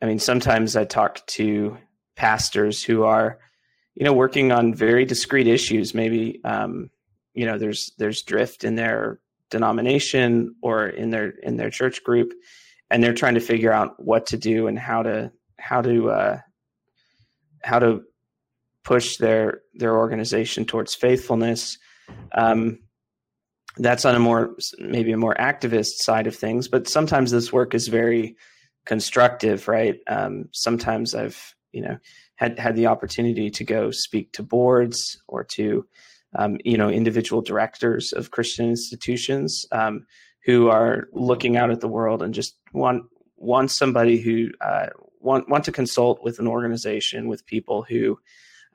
I 0.00 0.06
mean, 0.06 0.18
sometimes 0.18 0.76
I 0.76 0.84
talk 0.84 1.26
to 1.28 1.76
pastors 2.16 2.82
who 2.82 3.04
are, 3.04 3.38
you 3.94 4.04
know, 4.04 4.12
working 4.12 4.52
on 4.52 4.74
very 4.74 5.04
discrete 5.04 5.46
issues. 5.46 5.94
Maybe, 5.94 6.40
um, 6.44 6.90
you 7.34 7.46
know, 7.46 7.58
there's 7.58 7.92
there's 7.98 8.22
drift 8.22 8.64
in 8.64 8.74
their 8.74 9.20
denomination 9.50 10.54
or 10.62 10.86
in 10.86 11.10
their 11.10 11.28
in 11.28 11.56
their 11.56 11.70
church 11.70 12.02
group, 12.04 12.32
and 12.90 13.02
they're 13.02 13.14
trying 13.14 13.34
to 13.34 13.40
figure 13.40 13.72
out 13.72 14.02
what 14.02 14.26
to 14.26 14.36
do 14.36 14.66
and 14.66 14.78
how 14.78 15.02
to 15.02 15.32
how 15.58 15.82
to 15.82 16.10
uh, 16.10 16.38
how 17.62 17.78
to 17.78 18.02
push 18.84 19.16
their 19.16 19.60
their 19.74 19.96
organization 19.96 20.64
towards 20.64 20.94
faithfulness. 20.94 21.78
Um, 22.34 22.80
that's 23.78 24.04
on 24.04 24.14
a 24.14 24.18
more 24.18 24.56
maybe 24.78 25.12
a 25.12 25.16
more 25.16 25.34
activist 25.34 25.96
side 25.96 26.26
of 26.26 26.36
things, 26.36 26.68
but 26.68 26.88
sometimes 26.88 27.30
this 27.30 27.52
work 27.52 27.74
is 27.74 27.88
very 27.88 28.36
constructive, 28.84 29.68
right? 29.68 29.98
Um, 30.08 30.46
sometimes 30.52 31.14
I've 31.14 31.54
you 31.72 31.82
know 31.82 31.98
had 32.36 32.58
had 32.58 32.76
the 32.76 32.86
opportunity 32.86 33.50
to 33.50 33.64
go 33.64 33.90
speak 33.90 34.32
to 34.32 34.42
boards 34.42 35.20
or 35.28 35.44
to 35.44 35.86
um, 36.38 36.58
you 36.64 36.76
know 36.76 36.88
individual 36.88 37.42
directors 37.42 38.12
of 38.12 38.30
Christian 38.30 38.68
institutions 38.68 39.66
um, 39.72 40.06
who 40.44 40.68
are 40.68 41.08
looking 41.12 41.56
out 41.56 41.70
at 41.70 41.80
the 41.80 41.88
world 41.88 42.22
and 42.22 42.34
just 42.34 42.56
want 42.72 43.04
want 43.36 43.70
somebody 43.70 44.20
who 44.20 44.48
uh, 44.60 44.86
want 45.20 45.48
want 45.48 45.64
to 45.64 45.72
consult 45.72 46.22
with 46.22 46.38
an 46.38 46.46
organization 46.46 47.28
with 47.28 47.46
people 47.46 47.82
who 47.82 48.18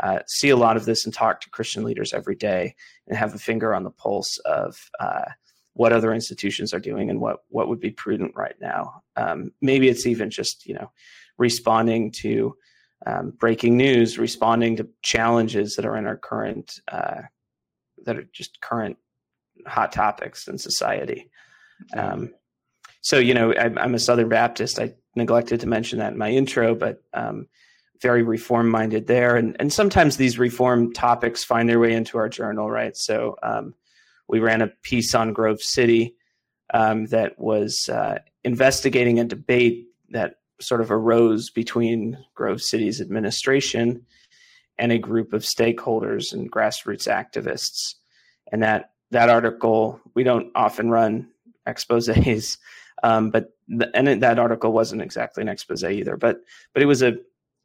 uh, 0.02 0.20
see 0.28 0.50
a 0.50 0.58
lot 0.58 0.78
of 0.78 0.86
this 0.86 1.06
and 1.06 1.14
talk 1.14 1.42
to 1.42 1.50
Christian 1.50 1.84
leaders 1.84 2.14
every 2.14 2.36
day 2.36 2.76
and 3.08 3.18
have 3.18 3.34
a 3.34 3.40
finger 3.40 3.74
on 3.74 3.84
the 3.84 3.92
pulse 3.92 4.38
of 4.46 4.90
uh, 5.00 5.26
what 5.74 5.94
other 5.94 6.14
institutions 6.14 6.74
are 6.74 6.80
doing 6.80 7.10
and 7.10 7.20
what 7.20 7.38
what 7.50 7.68
would 7.68 7.80
be 7.80 7.92
prudent 7.92 8.34
right 8.36 8.56
now. 8.62 9.02
Um, 9.16 9.52
maybe 9.62 9.88
it's 9.88 10.06
even 10.06 10.30
just 10.30 10.66
you 10.66 10.74
know 10.74 10.92
responding 11.38 12.12
to 12.12 12.56
um, 13.06 13.32
breaking 13.32 13.78
news, 13.78 14.18
responding 14.18 14.76
to 14.78 14.88
challenges 15.02 15.76
that 15.76 15.86
are 15.86 15.98
in 15.98 16.08
our 16.08 16.18
current 16.18 16.80
uh, 16.92 17.22
that 18.06 18.18
are 18.18 18.28
just 18.34 18.62
current 18.62 18.98
hot 19.66 19.92
topics 19.92 20.48
in 20.48 20.58
society. 20.58 21.30
Um, 21.96 22.34
so 23.02 23.18
you 23.18 23.34
know, 23.34 23.54
I, 23.54 23.84
am 23.84 23.96
a 23.96 24.00
Southern 24.00 24.30
Baptist. 24.30 24.80
I 24.80 24.94
neglected 25.16 25.60
to 25.62 25.68
mention 25.68 26.00
that 26.00 26.14
in 26.14 26.18
my 26.18 26.30
intro, 26.30 26.76
but 26.76 27.04
um, 27.14 27.48
very 28.02 28.24
reform 28.24 28.70
minded 28.70 29.08
there. 29.08 29.36
And, 29.36 29.56
and 29.60 29.72
sometimes 29.72 30.18
these 30.18 30.38
reform 30.38 30.94
topics 30.94 31.44
find 31.44 31.68
their 31.68 31.80
way 31.80 31.94
into 31.94 32.18
our 32.18 32.30
journal, 32.30 32.70
right? 32.70 32.96
So 32.96 33.36
um, 33.44 33.74
we 34.28 34.40
ran 34.40 34.62
a 34.62 34.68
piece 34.84 35.16
on 35.16 35.34
Grove 35.34 35.62
City 35.62 36.16
um, 36.74 37.06
that 37.08 37.40
was 37.40 37.90
uh, 37.90 38.20
investigating 38.44 39.20
a 39.20 39.24
debate 39.24 39.88
that 40.10 40.36
sort 40.60 40.82
of 40.82 40.92
arose 40.92 41.50
between 41.50 42.18
Grove 42.34 42.62
City's 42.62 43.02
administration 43.02 44.06
and 44.78 44.92
a 44.92 44.98
group 44.98 45.34
of 45.34 45.44
stakeholders 45.44 46.34
and 46.34 46.52
grassroots 46.52 47.08
activists. 47.08 47.96
And 48.52 48.64
that 48.64 48.92
that 49.12 49.30
article, 49.30 50.00
we 50.14 50.24
don't 50.24 50.52
often 50.56 50.90
run 50.90 51.30
exposés, 51.68 52.58
um, 53.04 53.30
but 53.30 53.54
the, 53.68 53.90
and 53.96 54.08
it, 54.08 54.20
that 54.22 54.40
article 54.40 54.72
wasn't 54.72 55.02
exactly 55.02 55.42
an 55.42 55.50
expose 55.50 55.84
either. 55.84 56.18
But 56.18 56.42
but 56.74 56.82
it 56.82 56.88
was 56.88 57.02
a 57.02 57.10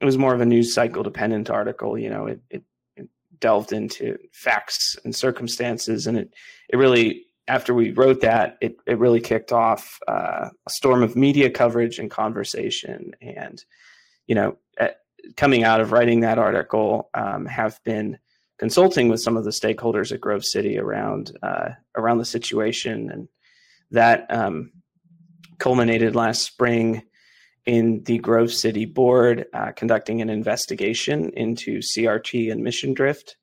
it 0.01 0.05
was 0.05 0.19
more 0.19 0.35
of 0.35 0.41
a 0.41 0.47
news 0.47 0.75
cycle 0.75 1.03
dependent 1.03 1.51
article. 1.51 1.97
You 1.97 2.11
know, 2.11 2.27
it, 2.27 2.41
it, 2.51 2.63
it 2.97 3.09
delved 3.39 3.73
into 3.73 4.19
facts 4.33 4.97
and 5.05 5.15
circumstances, 5.15 6.07
and 6.07 6.19
it 6.19 6.35
it 6.69 6.77
really 6.77 7.25
after 7.53 7.75
we 7.75 7.91
wrote 7.91 8.23
that, 8.23 8.57
it 8.63 8.77
it 8.87 8.99
really 8.99 9.21
kicked 9.21 9.53
off 9.53 9.99
uh, 10.09 10.49
a 10.67 10.71
storm 10.71 11.03
of 11.03 11.17
media 11.17 11.51
coverage 11.51 11.99
and 11.99 12.11
conversation. 12.11 13.13
And 13.21 13.63
you 14.27 14.35
know, 14.35 14.57
at, 14.79 15.01
coming 15.37 15.63
out 15.63 15.83
of 15.83 15.93
writing 15.93 16.21
that 16.21 16.39
article, 16.39 17.11
um, 17.13 17.45
have 17.45 17.79
been 17.85 18.19
consulting 18.59 19.11
with 19.11 19.21
some 19.21 19.37
of 19.37 19.45
the 19.45 19.51
stakeholders 19.51 20.13
at 20.13 20.21
Grove 20.21 20.47
City 20.47 20.79
around 20.79 21.37
uh, 21.43 21.71
around 21.95 22.19
the 22.19 22.25
situation, 22.25 23.11
and 23.11 23.29
that 23.91 24.27
um, 24.31 24.73
culminated 25.59 26.17
last 26.17 26.43
spring 26.43 27.03
in 27.67 28.03
the 28.05 28.17
Grove 28.17 28.51
City 28.51 28.87
Board 28.87 29.45
uh, 29.53 29.73
conducting 29.73 30.23
an 30.23 30.31
investigation 30.31 31.31
into 31.37 31.81
CRT 31.81 32.51
and 32.51 32.65
mission 32.65 32.95
drift 32.95 33.37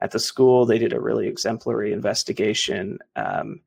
at 0.00 0.10
the 0.10 0.18
school. 0.18 0.66
They 0.66 0.78
did 0.78 0.92
a 0.92 1.00
really 1.00 1.26
exemplary 1.28 1.92
investigation, 1.92 2.98
um, 3.16 3.60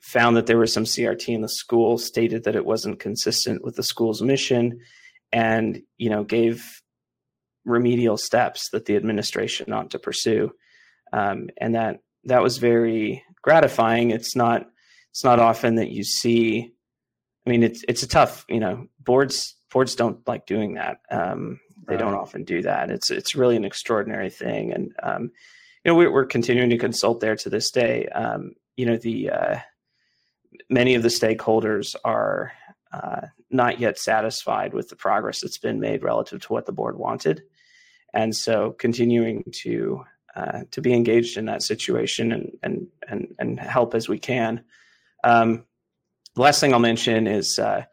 found 0.00 0.36
that 0.36 0.46
there 0.46 0.58
was 0.58 0.72
some 0.72 0.84
CRT 0.84 1.28
in 1.28 1.42
the 1.42 1.48
school, 1.48 1.98
stated 1.98 2.44
that 2.44 2.56
it 2.56 2.64
wasn't 2.64 3.00
consistent 3.00 3.64
with 3.64 3.76
the 3.76 3.82
school's 3.82 4.22
mission, 4.22 4.80
and 5.32 5.82
you 5.98 6.10
know 6.10 6.24
gave 6.24 6.82
remedial 7.64 8.16
steps 8.16 8.70
that 8.70 8.86
the 8.86 8.96
administration 8.96 9.72
ought 9.72 9.90
to 9.90 9.98
pursue. 9.98 10.52
Um, 11.12 11.50
and 11.58 11.74
that 11.74 12.00
that 12.24 12.42
was 12.42 12.58
very 12.58 13.22
gratifying. 13.42 14.10
It's 14.10 14.34
not 14.34 14.68
it's 15.10 15.24
not 15.24 15.38
often 15.38 15.76
that 15.76 15.90
you 15.90 16.04
see 16.04 16.72
I 17.46 17.50
mean, 17.50 17.62
it's 17.62 17.84
it's 17.88 18.02
a 18.02 18.08
tough, 18.08 18.44
you 18.48 18.60
know, 18.60 18.86
boards 19.00 19.56
boards 19.72 19.94
don't 19.94 20.26
like 20.28 20.46
doing 20.46 20.74
that. 20.74 20.98
Um, 21.10 21.60
they 21.86 21.94
right. 21.94 22.00
don't 22.00 22.14
often 22.14 22.44
do 22.44 22.62
that. 22.62 22.90
It's 22.90 23.10
it's 23.10 23.34
really 23.34 23.56
an 23.56 23.64
extraordinary 23.64 24.30
thing, 24.30 24.72
and 24.72 24.94
um, 25.02 25.22
you 25.84 25.90
know, 25.90 25.94
we're, 25.94 26.12
we're 26.12 26.26
continuing 26.26 26.70
to 26.70 26.78
consult 26.78 27.20
there 27.20 27.36
to 27.36 27.50
this 27.50 27.70
day. 27.70 28.06
Um, 28.08 28.54
you 28.76 28.86
know, 28.86 28.96
the 28.96 29.30
uh, 29.30 29.58
many 30.68 30.94
of 30.94 31.02
the 31.02 31.08
stakeholders 31.08 31.96
are 32.04 32.52
uh, 32.92 33.22
not 33.50 33.80
yet 33.80 33.98
satisfied 33.98 34.74
with 34.74 34.88
the 34.88 34.96
progress 34.96 35.40
that's 35.40 35.58
been 35.58 35.80
made 35.80 36.02
relative 36.02 36.40
to 36.42 36.52
what 36.52 36.66
the 36.66 36.72
board 36.72 36.96
wanted, 36.96 37.42
and 38.14 38.34
so 38.34 38.72
continuing 38.78 39.44
to 39.52 40.04
uh, 40.36 40.60
to 40.70 40.80
be 40.80 40.94
engaged 40.94 41.36
in 41.36 41.46
that 41.46 41.62
situation 41.62 42.32
and 42.32 42.52
and 42.62 42.86
and 43.08 43.34
and 43.38 43.60
help 43.60 43.94
as 43.94 44.08
we 44.08 44.18
can. 44.18 44.64
Um, 45.24 45.64
the 46.34 46.42
last 46.42 46.60
thing 46.60 46.72
I'll 46.72 46.80
mention 46.80 47.26
is 47.26 47.58
uh, 47.58 47.84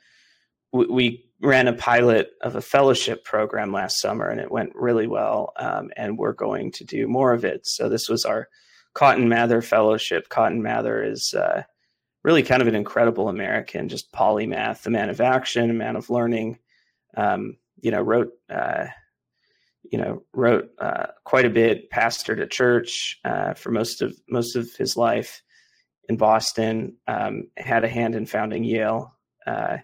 we, 0.71 0.85
we, 0.85 1.28
ran 1.41 1.67
a 1.67 1.73
pilot 1.73 2.31
of 2.41 2.55
a 2.55 2.61
fellowship 2.61 3.23
program 3.23 3.71
last 3.71 3.99
summer, 3.99 4.27
and 4.27 4.39
it 4.39 4.51
went 4.51 4.75
really 4.75 5.07
well. 5.07 5.53
Um, 5.57 5.89
and 5.95 6.17
we're 6.17 6.33
going 6.33 6.71
to 6.73 6.83
do 6.83 7.07
more 7.07 7.33
of 7.33 7.45
it. 7.45 7.65
So 7.65 7.89
this 7.89 8.09
was 8.09 8.25
our 8.25 8.49
Cotton 8.93 9.29
Mather 9.29 9.61
Fellowship. 9.61 10.29
Cotton 10.29 10.61
Mather 10.61 11.03
is 11.03 11.33
uh, 11.33 11.63
really 12.23 12.43
kind 12.43 12.61
of 12.61 12.67
an 12.67 12.75
incredible 12.75 13.29
American, 13.29 13.89
just 13.89 14.11
polymath, 14.11 14.85
a 14.85 14.89
man 14.89 15.09
of 15.09 15.21
action, 15.21 15.69
a 15.69 15.73
man 15.73 15.95
of 15.95 16.09
learning. 16.09 16.59
Um, 17.15 17.57
you 17.81 17.91
know, 17.91 18.01
wrote. 18.01 18.31
Uh, 18.49 18.87
you 19.91 19.97
know, 19.97 20.21
wrote 20.33 20.69
uh, 20.77 21.07
quite 21.23 21.45
a 21.45 21.49
bit, 21.49 21.89
pastored 21.89 22.39
a 22.39 22.45
church 22.45 23.19
uh, 23.25 23.55
for 23.55 23.71
most 23.71 24.03
of 24.03 24.15
most 24.29 24.55
of 24.55 24.71
his 24.77 24.95
life, 24.95 25.41
in 26.09 26.17
Boston, 26.17 26.97
um, 27.07 27.49
had 27.55 27.83
a 27.83 27.87
hand 27.87 28.15
in 28.15 28.25
founding 28.25 28.63
Yale, 28.63 29.15
uh, 29.45 29.77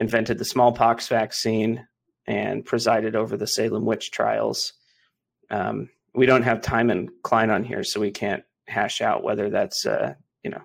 invented 0.00 0.38
the 0.38 0.44
smallpox 0.44 1.08
vaccine, 1.08 1.86
and 2.26 2.64
presided 2.64 3.14
over 3.16 3.36
the 3.36 3.46
Salem 3.46 3.84
witch 3.84 4.10
trials. 4.10 4.72
Um, 5.50 5.90
we 6.14 6.26
don't 6.26 6.42
have 6.42 6.60
Timon 6.60 7.08
Cline 7.22 7.50
on 7.50 7.64
here, 7.64 7.84
so 7.84 8.00
we 8.00 8.10
can't 8.10 8.42
hash 8.66 9.00
out 9.00 9.22
whether 9.22 9.50
that's 9.50 9.84
uh, 9.84 10.14
you 10.42 10.50
know 10.50 10.62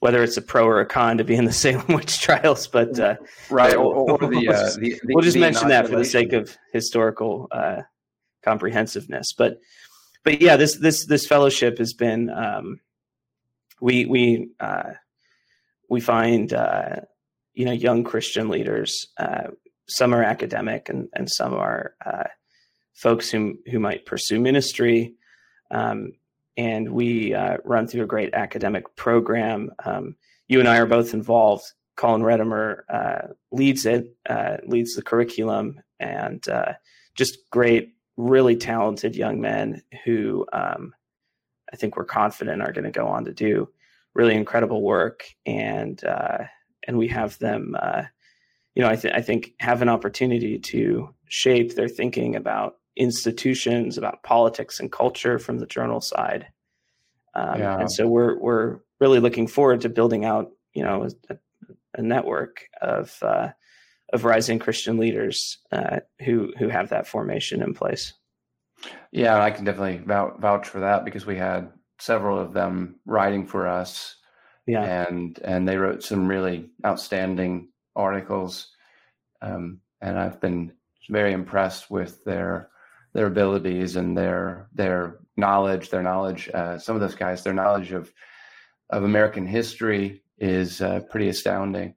whether 0.00 0.22
it's 0.22 0.36
a 0.36 0.42
pro 0.42 0.66
or 0.66 0.80
a 0.80 0.86
con 0.86 1.18
to 1.18 1.24
be 1.24 1.36
in 1.36 1.44
the 1.44 1.52
Salem 1.64 1.86
witch 1.88 2.20
trials, 2.20 2.66
but 2.66 2.98
uh, 2.98 3.16
right 3.50 3.74
or, 3.74 3.94
or 3.94 4.18
the, 4.18 4.48
uh, 4.48 4.70
the, 4.78 5.00
we'll 5.04 5.22
just 5.22 5.34
the 5.34 5.40
mention 5.40 5.68
that 5.68 5.88
for 5.88 5.96
the 5.96 6.04
sake 6.04 6.32
of 6.32 6.56
historical 6.72 7.48
uh, 7.50 7.82
comprehensiveness. 8.44 9.32
But 9.36 9.58
but 10.24 10.40
yeah, 10.40 10.56
this 10.56 10.76
this 10.78 11.06
this 11.06 11.26
fellowship 11.26 11.78
has 11.78 11.92
been 11.92 12.30
um, 12.30 12.80
we 13.80 14.06
we 14.06 14.50
uh, 14.60 14.94
we 15.88 16.00
find 16.00 16.52
uh, 16.52 16.96
you 17.56 17.64
know 17.64 17.72
young 17.72 18.04
Christian 18.04 18.48
leaders. 18.48 19.08
Uh, 19.18 19.48
some 19.88 20.14
are 20.14 20.22
academic, 20.22 20.88
and 20.88 21.08
and 21.14 21.28
some 21.28 21.54
are 21.54 21.94
uh, 22.04 22.28
folks 22.94 23.30
who 23.30 23.58
who 23.70 23.80
might 23.80 24.06
pursue 24.06 24.38
ministry. 24.38 25.14
Um, 25.72 26.12
and 26.56 26.90
we 26.92 27.34
uh, 27.34 27.58
run 27.64 27.86
through 27.86 28.04
a 28.04 28.06
great 28.06 28.32
academic 28.32 28.94
program. 28.96 29.70
Um, 29.84 30.16
you 30.48 30.60
and 30.60 30.68
I 30.68 30.78
are 30.78 30.86
both 30.86 31.12
involved. 31.12 31.64
Colin 31.96 32.22
Redemer 32.22 32.84
uh, 32.88 33.28
leads 33.50 33.84
it, 33.84 34.14
leads 34.66 34.94
the 34.94 35.02
curriculum, 35.02 35.80
and 35.98 36.46
just 37.14 37.50
great, 37.50 37.94
really 38.16 38.56
talented 38.56 39.16
young 39.16 39.40
men 39.40 39.82
who 40.04 40.46
um, 40.52 40.94
I 41.72 41.76
think 41.76 41.96
we're 41.96 42.04
confident 42.04 42.62
are 42.62 42.72
going 42.72 42.84
to 42.84 42.90
go 42.90 43.06
on 43.06 43.24
to 43.24 43.32
do 43.32 43.68
really 44.14 44.34
incredible 44.34 44.82
work, 44.82 45.24
and 45.44 46.02
uh, 46.04 46.44
and 46.86 46.98
we 46.98 47.08
have 47.08 47.38
them, 47.38 47.76
uh, 47.80 48.02
you 48.74 48.82
know, 48.82 48.88
I, 48.88 48.96
th- 48.96 49.14
I 49.14 49.22
think 49.22 49.54
have 49.60 49.82
an 49.82 49.88
opportunity 49.88 50.58
to 50.58 51.14
shape 51.28 51.74
their 51.74 51.88
thinking 51.88 52.36
about 52.36 52.76
institutions, 52.96 53.98
about 53.98 54.22
politics 54.22 54.80
and 54.80 54.90
culture 54.90 55.38
from 55.38 55.58
the 55.58 55.66
journal 55.66 56.00
side. 56.00 56.46
Um, 57.34 57.58
yeah. 57.58 57.78
And 57.78 57.92
so 57.92 58.06
we're 58.06 58.38
we're 58.38 58.78
really 59.00 59.20
looking 59.20 59.46
forward 59.46 59.82
to 59.82 59.88
building 59.88 60.24
out, 60.24 60.50
you 60.72 60.82
know, 60.82 61.08
a, 61.28 61.36
a 61.94 62.02
network 62.02 62.68
of 62.80 63.16
uh, 63.22 63.48
of 64.12 64.24
rising 64.24 64.58
Christian 64.58 64.98
leaders 64.98 65.58
uh, 65.72 66.00
who 66.24 66.52
who 66.58 66.68
have 66.68 66.88
that 66.90 67.06
formation 67.06 67.62
in 67.62 67.74
place. 67.74 68.14
Yeah, 69.10 69.42
I 69.42 69.50
can 69.50 69.64
definitely 69.64 70.02
vouch 70.04 70.68
for 70.68 70.80
that 70.80 71.04
because 71.04 71.26
we 71.26 71.36
had 71.36 71.72
several 71.98 72.38
of 72.38 72.52
them 72.52 72.96
writing 73.06 73.46
for 73.46 73.66
us. 73.66 74.16
Yeah, 74.66 75.06
and 75.08 75.38
and 75.44 75.68
they 75.68 75.76
wrote 75.76 76.02
some 76.02 76.26
really 76.26 76.70
outstanding 76.84 77.68
articles, 77.94 78.68
um, 79.42 79.80
and 80.00 80.18
I've 80.18 80.40
been 80.40 80.72
very 81.08 81.32
impressed 81.32 81.90
with 81.90 82.24
their 82.24 82.70
their 83.14 83.26
abilities 83.26 83.96
and 83.96 84.16
their 84.16 84.68
their 84.74 85.18
knowledge. 85.36 85.90
Their 85.90 86.02
knowledge, 86.02 86.50
uh, 86.52 86.78
some 86.78 86.96
of 86.96 87.00
those 87.00 87.14
guys, 87.14 87.44
their 87.44 87.54
knowledge 87.54 87.92
of 87.92 88.12
of 88.90 89.04
American 89.04 89.46
history 89.46 90.22
is 90.38 90.80
uh, 90.82 91.00
pretty 91.10 91.28
astounding, 91.28 91.94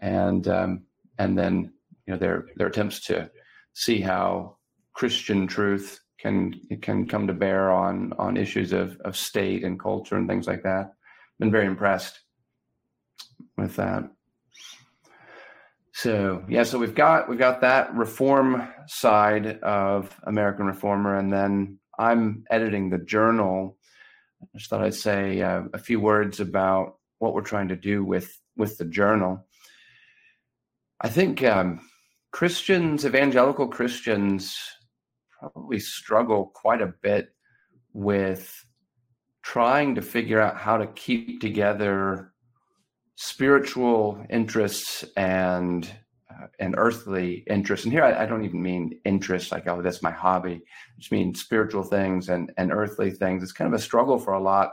and 0.00 0.48
um, 0.48 0.84
and 1.18 1.38
then 1.38 1.72
you 2.06 2.14
know 2.14 2.18
their 2.18 2.46
their 2.56 2.68
attempts 2.68 3.00
to 3.06 3.30
see 3.74 4.00
how 4.00 4.56
Christian 4.94 5.46
truth 5.46 6.00
can 6.18 6.54
can 6.82 7.06
come 7.08 7.26
to 7.28 7.32
bear 7.34 7.70
on 7.70 8.12
on 8.18 8.36
issues 8.36 8.72
of 8.72 8.98
of 9.02 9.16
state 9.16 9.64
and 9.64 9.78
culture 9.80 10.16
and 10.16 10.28
things 10.28 10.46
like 10.48 10.64
that. 10.64 10.92
Been 11.40 11.50
very 11.50 11.66
impressed 11.66 12.20
with 13.56 13.76
that. 13.76 14.04
So 15.94 16.44
yeah, 16.48 16.64
so 16.64 16.78
we've 16.78 16.94
got 16.94 17.28
we've 17.28 17.38
got 17.38 17.62
that 17.62 17.94
reform 17.94 18.68
side 18.86 19.58
of 19.60 20.14
American 20.24 20.66
Reformer, 20.66 21.16
and 21.16 21.32
then 21.32 21.78
I'm 21.98 22.44
editing 22.50 22.90
the 22.90 22.98
journal. 22.98 23.78
I 24.42 24.58
just 24.58 24.68
thought 24.68 24.82
I'd 24.84 24.94
say 24.94 25.40
uh, 25.40 25.62
a 25.72 25.78
few 25.78 25.98
words 25.98 26.40
about 26.40 26.96
what 27.18 27.34
we're 27.34 27.40
trying 27.40 27.68
to 27.68 27.76
do 27.76 28.04
with 28.04 28.38
with 28.56 28.76
the 28.76 28.84
journal. 28.84 29.46
I 31.00 31.08
think 31.08 31.42
um, 31.42 31.80
Christians, 32.32 33.06
evangelical 33.06 33.66
Christians, 33.66 34.56
probably 35.38 35.80
struggle 35.80 36.52
quite 36.54 36.82
a 36.82 36.92
bit 37.02 37.34
with 37.94 38.64
trying 39.42 39.94
to 39.94 40.02
figure 40.02 40.40
out 40.40 40.56
how 40.56 40.76
to 40.76 40.86
keep 40.88 41.40
together 41.40 42.32
spiritual 43.16 44.24
interests 44.30 45.04
and 45.16 45.90
uh, 46.30 46.46
and 46.58 46.74
earthly 46.78 47.44
interests. 47.50 47.84
And 47.84 47.92
here 47.92 48.04
I, 48.04 48.22
I, 48.22 48.26
don't 48.26 48.44
even 48.44 48.62
mean 48.62 48.98
interests 49.04 49.52
like 49.52 49.68
oh 49.68 49.82
that's 49.82 50.02
my 50.02 50.10
hobby. 50.10 50.54
I 50.54 50.98
just 50.98 51.12
mean 51.12 51.34
spiritual 51.34 51.82
things 51.82 52.28
and 52.28 52.52
and 52.56 52.72
earthly 52.72 53.10
things. 53.10 53.42
It's 53.42 53.52
kind 53.52 53.72
of 53.72 53.78
a 53.78 53.82
struggle 53.82 54.18
for 54.18 54.34
a 54.34 54.42
lot. 54.42 54.72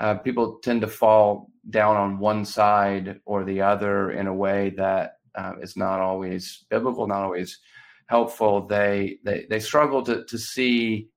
Uh, 0.00 0.14
people 0.14 0.58
tend 0.62 0.80
to 0.80 0.86
fall 0.86 1.50
down 1.70 1.96
on 1.96 2.18
one 2.18 2.44
side 2.44 3.20
or 3.24 3.44
the 3.44 3.60
other 3.60 4.12
in 4.12 4.26
a 4.26 4.34
way 4.34 4.70
that 4.76 5.18
uh, 5.34 5.52
is 5.60 5.76
not 5.76 6.00
always 6.00 6.64
biblical, 6.70 7.06
not 7.06 7.22
always 7.22 7.58
helpful. 8.06 8.66
They 8.66 9.18
they 9.24 9.46
they 9.48 9.60
struggle 9.60 10.02
to 10.04 10.24
to 10.24 10.38
see, 10.38 11.08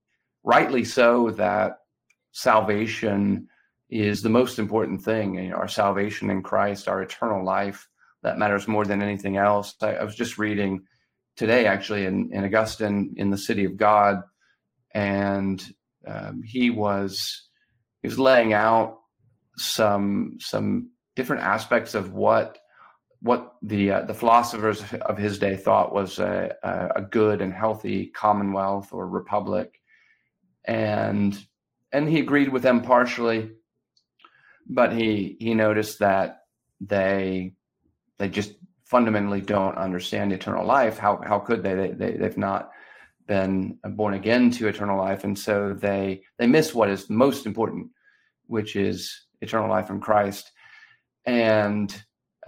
rightly 0.43 0.83
so, 0.83 1.31
that 1.31 1.77
salvation 2.31 3.47
is 3.89 4.21
the 4.21 4.29
most 4.29 4.59
important 4.59 5.01
thing. 5.01 5.35
You 5.35 5.49
know, 5.49 5.55
our 5.55 5.67
salvation 5.67 6.29
in 6.29 6.43
Christ, 6.43 6.87
our 6.87 7.01
eternal 7.01 7.43
life, 7.43 7.87
that 8.23 8.37
matters 8.37 8.67
more 8.67 8.85
than 8.85 9.01
anything 9.01 9.37
else. 9.37 9.75
I, 9.81 9.95
I 9.95 10.03
was 10.03 10.15
just 10.15 10.37
reading 10.37 10.83
today, 11.35 11.65
actually, 11.65 12.05
in, 12.05 12.29
in 12.33 12.43
Augustine 12.43 13.13
in 13.17 13.29
the 13.29 13.37
City 13.37 13.65
of 13.65 13.77
God, 13.77 14.21
and 14.93 15.63
um, 16.05 16.41
he 16.43 16.69
was 16.69 17.47
he 18.01 18.07
was 18.07 18.19
laying 18.19 18.53
out 18.53 18.99
some 19.57 20.37
some 20.39 20.91
different 21.15 21.43
aspects 21.43 21.95
of 21.95 22.13
what 22.13 22.57
what 23.21 23.55
the 23.61 23.91
uh, 23.91 24.01
the 24.01 24.13
philosophers 24.13 24.83
of 25.01 25.17
his 25.17 25.39
day 25.39 25.55
thought 25.55 25.93
was 25.93 26.19
a, 26.19 26.55
a 26.95 27.01
good 27.01 27.41
and 27.41 27.53
healthy 27.53 28.07
commonwealth 28.07 28.89
or 28.91 29.07
republic, 29.07 29.79
and 30.65 31.37
and 31.91 32.09
he 32.09 32.19
agreed 32.19 32.49
with 32.49 32.63
them 32.63 32.81
partially, 32.81 33.51
but 34.67 34.91
he 34.93 35.37
he 35.39 35.53
noticed 35.53 35.99
that 35.99 36.41
they 36.81 37.53
they 38.17 38.29
just 38.29 38.53
fundamentally 38.85 39.41
don't 39.41 39.77
understand 39.77 40.31
eternal 40.31 40.65
life. 40.65 40.97
How 40.97 41.21
how 41.25 41.39
could 41.39 41.63
they? 41.63 41.75
They, 41.75 41.91
they 41.91 42.11
they've 42.11 42.37
not 42.37 42.71
been 43.27 43.77
born 43.83 44.13
again 44.13 44.51
to 44.51 44.67
eternal 44.67 44.97
life, 44.97 45.23
and 45.23 45.37
so 45.37 45.73
they 45.73 46.21
they 46.37 46.47
miss 46.47 46.73
what 46.73 46.89
is 46.89 47.09
most 47.09 47.45
important, 47.45 47.89
which 48.45 48.75
is 48.75 49.25
eternal 49.41 49.69
life 49.69 49.89
in 49.89 49.99
Christ, 49.99 50.51
and 51.25 51.93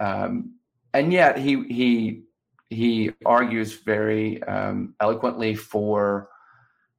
um, 0.00 0.54
and 0.92 1.12
yet 1.12 1.38
he 1.38 1.62
he 1.64 2.22
he 2.70 3.12
argues 3.26 3.74
very 3.74 4.42
um, 4.44 4.94
eloquently 5.00 5.54
for 5.54 6.28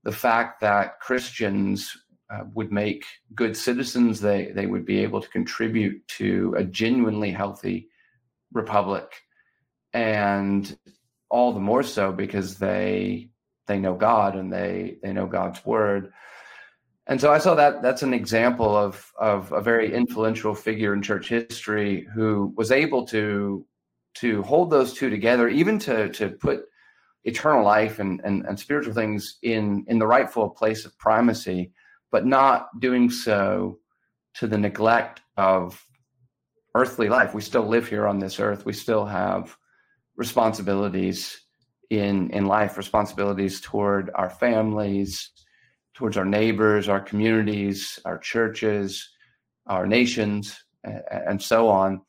the 0.04 0.12
fact 0.12 0.62
that 0.62 1.00
Christians 1.00 1.96
uh, 2.32 2.44
would 2.54 2.72
make 2.72 3.06
good 3.36 3.56
citizens. 3.58 4.22
They 4.22 4.52
they 4.54 4.68
would 4.68 4.86
be 4.86 5.00
able 5.00 5.22
to 5.22 5.30
contribute 5.30 6.08
to 6.20 6.56
a 6.58 6.64
genuinely 6.64 7.32
healthy 7.32 7.90
republic, 8.54 9.12
and 9.94 10.78
all 11.30 11.54
the 11.54 11.60
more 11.60 11.84
so 11.84 12.12
because 12.12 12.58
they 12.58 13.30
they 13.68 13.80
know 13.80 13.96
God 13.96 14.36
and 14.36 14.52
they 14.52 14.98
they 15.02 15.14
know 15.14 15.28
God's 15.28 15.66
word. 15.66 16.12
And 17.08 17.20
so 17.20 17.32
I 17.34 17.40
saw 17.40 17.56
that 17.56 17.82
that's 17.82 18.04
an 18.04 18.14
example 18.14 18.76
of 18.76 19.12
of 19.20 19.52
a 19.52 19.62
very 19.62 19.94
influential 19.94 20.54
figure 20.54 20.94
in 20.94 21.02
church 21.02 21.28
history 21.30 22.08
who 22.14 22.54
was 22.56 22.72
able 22.72 23.06
to 23.08 23.66
to 24.16 24.44
hold 24.44 24.70
those 24.70 24.94
two 24.94 25.10
together, 25.10 25.48
even 25.48 25.80
to 25.80 26.10
to 26.10 26.30
put 26.30 26.66
eternal 27.24 27.64
life 27.64 28.00
and, 28.00 28.20
and, 28.24 28.46
and 28.46 28.60
spiritual 28.60 28.94
things 28.94 29.38
in 29.42 29.86
in 29.88 30.00
the 30.00 30.08
rightful 30.08 30.50
place 30.50 30.86
of 30.86 30.98
primacy, 30.98 31.72
but 32.12 32.26
not 32.26 32.80
doing 32.80 33.10
so 33.10 33.80
to 34.36 34.48
the 34.48 34.58
neglect 34.58 35.22
of 35.38 35.84
earthly 36.76 37.10
life. 37.10 37.34
We 37.34 37.42
still 37.42 37.68
live 37.68 37.88
here 37.88 38.08
on 38.08 38.20
this 38.20 38.40
earth. 38.40 38.66
We 38.66 38.74
still 38.74 39.06
have 39.06 39.56
responsibilities 40.16 41.40
in 41.90 42.30
in 42.32 42.46
life, 42.46 42.78
responsibilities 42.78 43.60
toward 43.62 44.12
our 44.16 44.30
families, 44.30 45.32
towards 45.94 46.18
our 46.18 46.26
neighbors, 46.26 46.88
our 46.88 47.02
communities, 47.02 48.00
our 48.06 48.18
churches, 48.18 49.10
our 49.68 49.86
nations, 49.86 50.64
and 50.84 51.42
so 51.42 51.68
on 51.68 52.02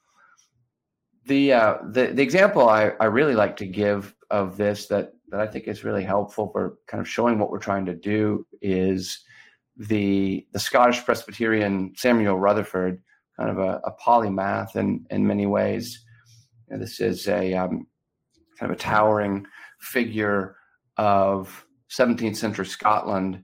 the 1.27 1.53
uh, 1.53 1.79
the 1.91 2.07
the 2.09 2.23
example 2.23 2.69
I, 2.69 2.93
I 3.01 3.07
really 3.07 3.35
like 3.35 3.57
to 3.59 3.67
give 3.67 4.15
of 4.31 4.57
this 4.57 4.87
that 4.87 5.13
that 5.29 5.41
I 5.41 5.47
think 5.47 5.69
is 5.69 5.85
really 5.85 6.05
helpful 6.05 6.51
for 6.53 6.79
kind 6.87 7.01
of 7.01 7.09
showing 7.09 7.39
what 7.39 7.51
we're 7.51 7.59
trying 7.59 7.87
to 7.87 7.95
do 7.95 8.47
is 8.61 9.25
the 9.89 10.47
the 10.53 10.59
Scottish 10.59 11.05
Presbyterian 11.05 11.93
Samuel 11.97 12.39
Rutherford, 12.39 13.03
kind 13.39 13.51
of 13.51 13.59
a, 13.59 13.81
a 13.85 13.93
polymath 13.93 14.77
in 14.77 15.07
in 15.11 15.27
many 15.27 15.47
ways. 15.47 16.05
This 16.69 17.01
is 17.01 17.29
a 17.29 17.55
um, 17.55 17.87
kind 18.59 18.71
of 18.71 18.79
a 18.79 18.81
towering 18.81 19.47
figure 19.81 20.57
of 20.97 21.67
17th 21.91 22.37
century 22.37 22.65
Scotland. 22.65 23.43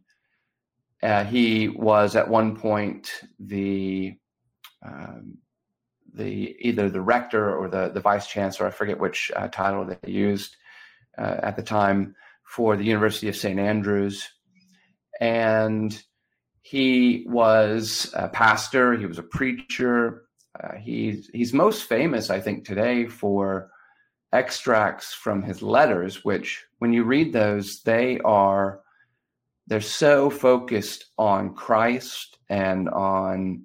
Uh, 1.03 1.25
he 1.25 1.69
was 1.69 2.17
at 2.17 2.29
one 2.29 2.57
point 2.57 3.11
the 3.39 4.15
um, 4.85 5.39
the 6.15 6.57
either 6.61 6.89
the 6.89 7.01
rector 7.01 7.57
or 7.57 7.69
the 7.69 7.89
the 7.89 8.01
vice 8.01 8.27
chancellor. 8.27 8.67
I 8.67 8.71
forget 8.71 8.99
which 8.99 9.31
uh, 9.35 9.49
title 9.49 9.85
they 9.85 10.11
used 10.11 10.57
uh, 11.19 11.37
at 11.43 11.57
the 11.57 11.63
time 11.63 12.15
for 12.45 12.77
the 12.77 12.85
University 12.85 13.29
of 13.29 13.37
St 13.37 13.59
Andrews, 13.59 14.27
and 15.21 16.03
he 16.69 17.25
was 17.27 18.13
a 18.15 18.29
pastor. 18.29 18.93
He 18.95 19.07
was 19.07 19.19
a 19.19 19.23
preacher. 19.23 20.25
Uh, 20.63 20.75
he's 20.75 21.31
he's 21.33 21.55
most 21.55 21.85
famous, 21.85 22.29
I 22.29 22.41
think, 22.41 22.67
today 22.67 23.07
for 23.07 23.71
extracts 24.35 25.15
from 25.15 25.43
his 25.43 25.63
letters, 25.63 26.27
which, 26.27 26.67
when 26.79 26.93
you 26.93 27.05
read 27.05 27.33
those, 27.33 27.81
they 27.85 28.19
are 28.21 28.81
they're 29.67 29.81
so 29.81 30.29
focused 30.29 31.07
on 31.17 31.55
Christ 31.55 32.37
and 32.51 32.91
on 32.91 33.65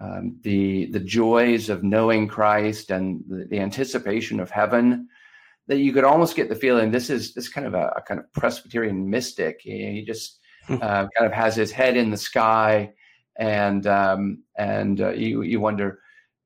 um, 0.00 0.40
the 0.42 0.86
the 0.86 1.00
joys 1.00 1.68
of 1.68 1.84
knowing 1.84 2.26
Christ 2.26 2.90
and 2.90 3.22
the, 3.28 3.44
the, 3.44 3.60
anticipation 3.60 4.40
of 4.40 4.50
heaven 4.50 5.08
that 5.68 5.78
you 5.78 5.92
could 5.92 6.02
almost 6.02 6.34
get 6.34 6.48
the 6.48 6.56
feeling 6.56 6.90
this 6.90 7.08
is 7.08 7.34
this 7.34 7.48
kind 7.48 7.68
of 7.68 7.74
a, 7.74 7.92
a 7.98 8.02
kind 8.02 8.18
of 8.18 8.32
Presbyterian 8.32 9.08
mystic. 9.08 9.60
He, 9.62 9.92
he 9.92 10.04
just. 10.04 10.40
uh, 10.68 11.06
kind 11.16 11.26
of 11.26 11.32
has 11.32 11.54
his 11.54 11.72
head 11.72 11.96
in 11.96 12.10
the 12.10 12.16
sky, 12.16 12.92
and 13.38 13.86
um, 13.86 14.42
and 14.56 15.00
uh, 15.00 15.10
you 15.10 15.42
you 15.42 15.60
wonder. 15.60 16.00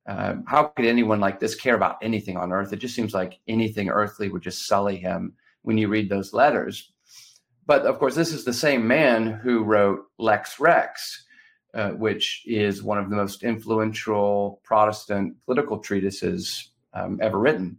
Um, 0.09 0.45
how 0.47 0.63
could 0.63 0.85
anyone 0.85 1.19
like 1.19 1.37
this 1.37 1.53
care 1.53 1.75
about 1.75 1.97
anything 2.01 2.37
on 2.37 2.53
earth? 2.53 2.71
It 2.71 2.79
just 2.79 2.95
seems 2.95 3.13
like 3.13 3.39
anything 3.45 3.89
earthly 3.89 4.29
would 4.29 4.41
just 4.41 4.65
sully 4.65 4.95
him 4.95 5.33
when 5.63 5.77
you 5.77 5.89
read 5.89 6.09
those 6.09 6.31
letters. 6.31 6.93
But 7.65 7.85
of 7.85 7.99
course, 7.99 8.15
this 8.15 8.31
is 8.31 8.45
the 8.45 8.53
same 8.53 8.87
man 8.87 9.27
who 9.27 9.65
wrote 9.65 10.05
Lex 10.17 10.61
Rex, 10.61 11.25
uh, 11.73 11.89
which 11.89 12.43
is 12.45 12.81
one 12.81 12.97
of 12.97 13.09
the 13.09 13.17
most 13.17 13.43
influential 13.43 14.61
Protestant 14.63 15.35
political 15.45 15.79
treatises 15.79 16.71
um, 16.93 17.19
ever 17.21 17.37
written. 17.37 17.77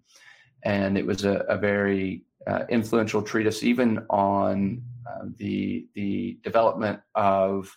And 0.62 0.98
it 0.98 1.06
was 1.06 1.24
a, 1.24 1.38
a 1.48 1.56
very 1.56 2.24
uh, 2.48 2.64
influential 2.68 3.22
treatise, 3.22 3.62
even 3.62 3.98
on 4.10 4.82
uh, 5.06 5.26
the, 5.36 5.86
the 5.94 6.38
development 6.42 7.00
of 7.14 7.76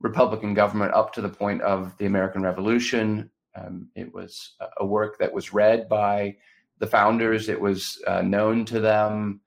Republican 0.00 0.54
government 0.54 0.94
up 0.94 1.12
to 1.14 1.20
the 1.20 1.28
point 1.28 1.62
of 1.62 1.96
the 1.98 2.06
American 2.06 2.42
Revolution. 2.42 3.30
Um, 3.54 3.88
it 3.96 4.12
was 4.12 4.54
a 4.78 4.86
work 4.86 5.18
that 5.18 5.32
was 5.32 5.52
read 5.52 5.88
by 5.88 6.36
the 6.78 6.86
founders, 6.86 7.48
it 7.48 7.60
was 7.60 8.00
uh, 8.06 8.22
known 8.22 8.64
to 8.66 8.80
them. 8.80 9.40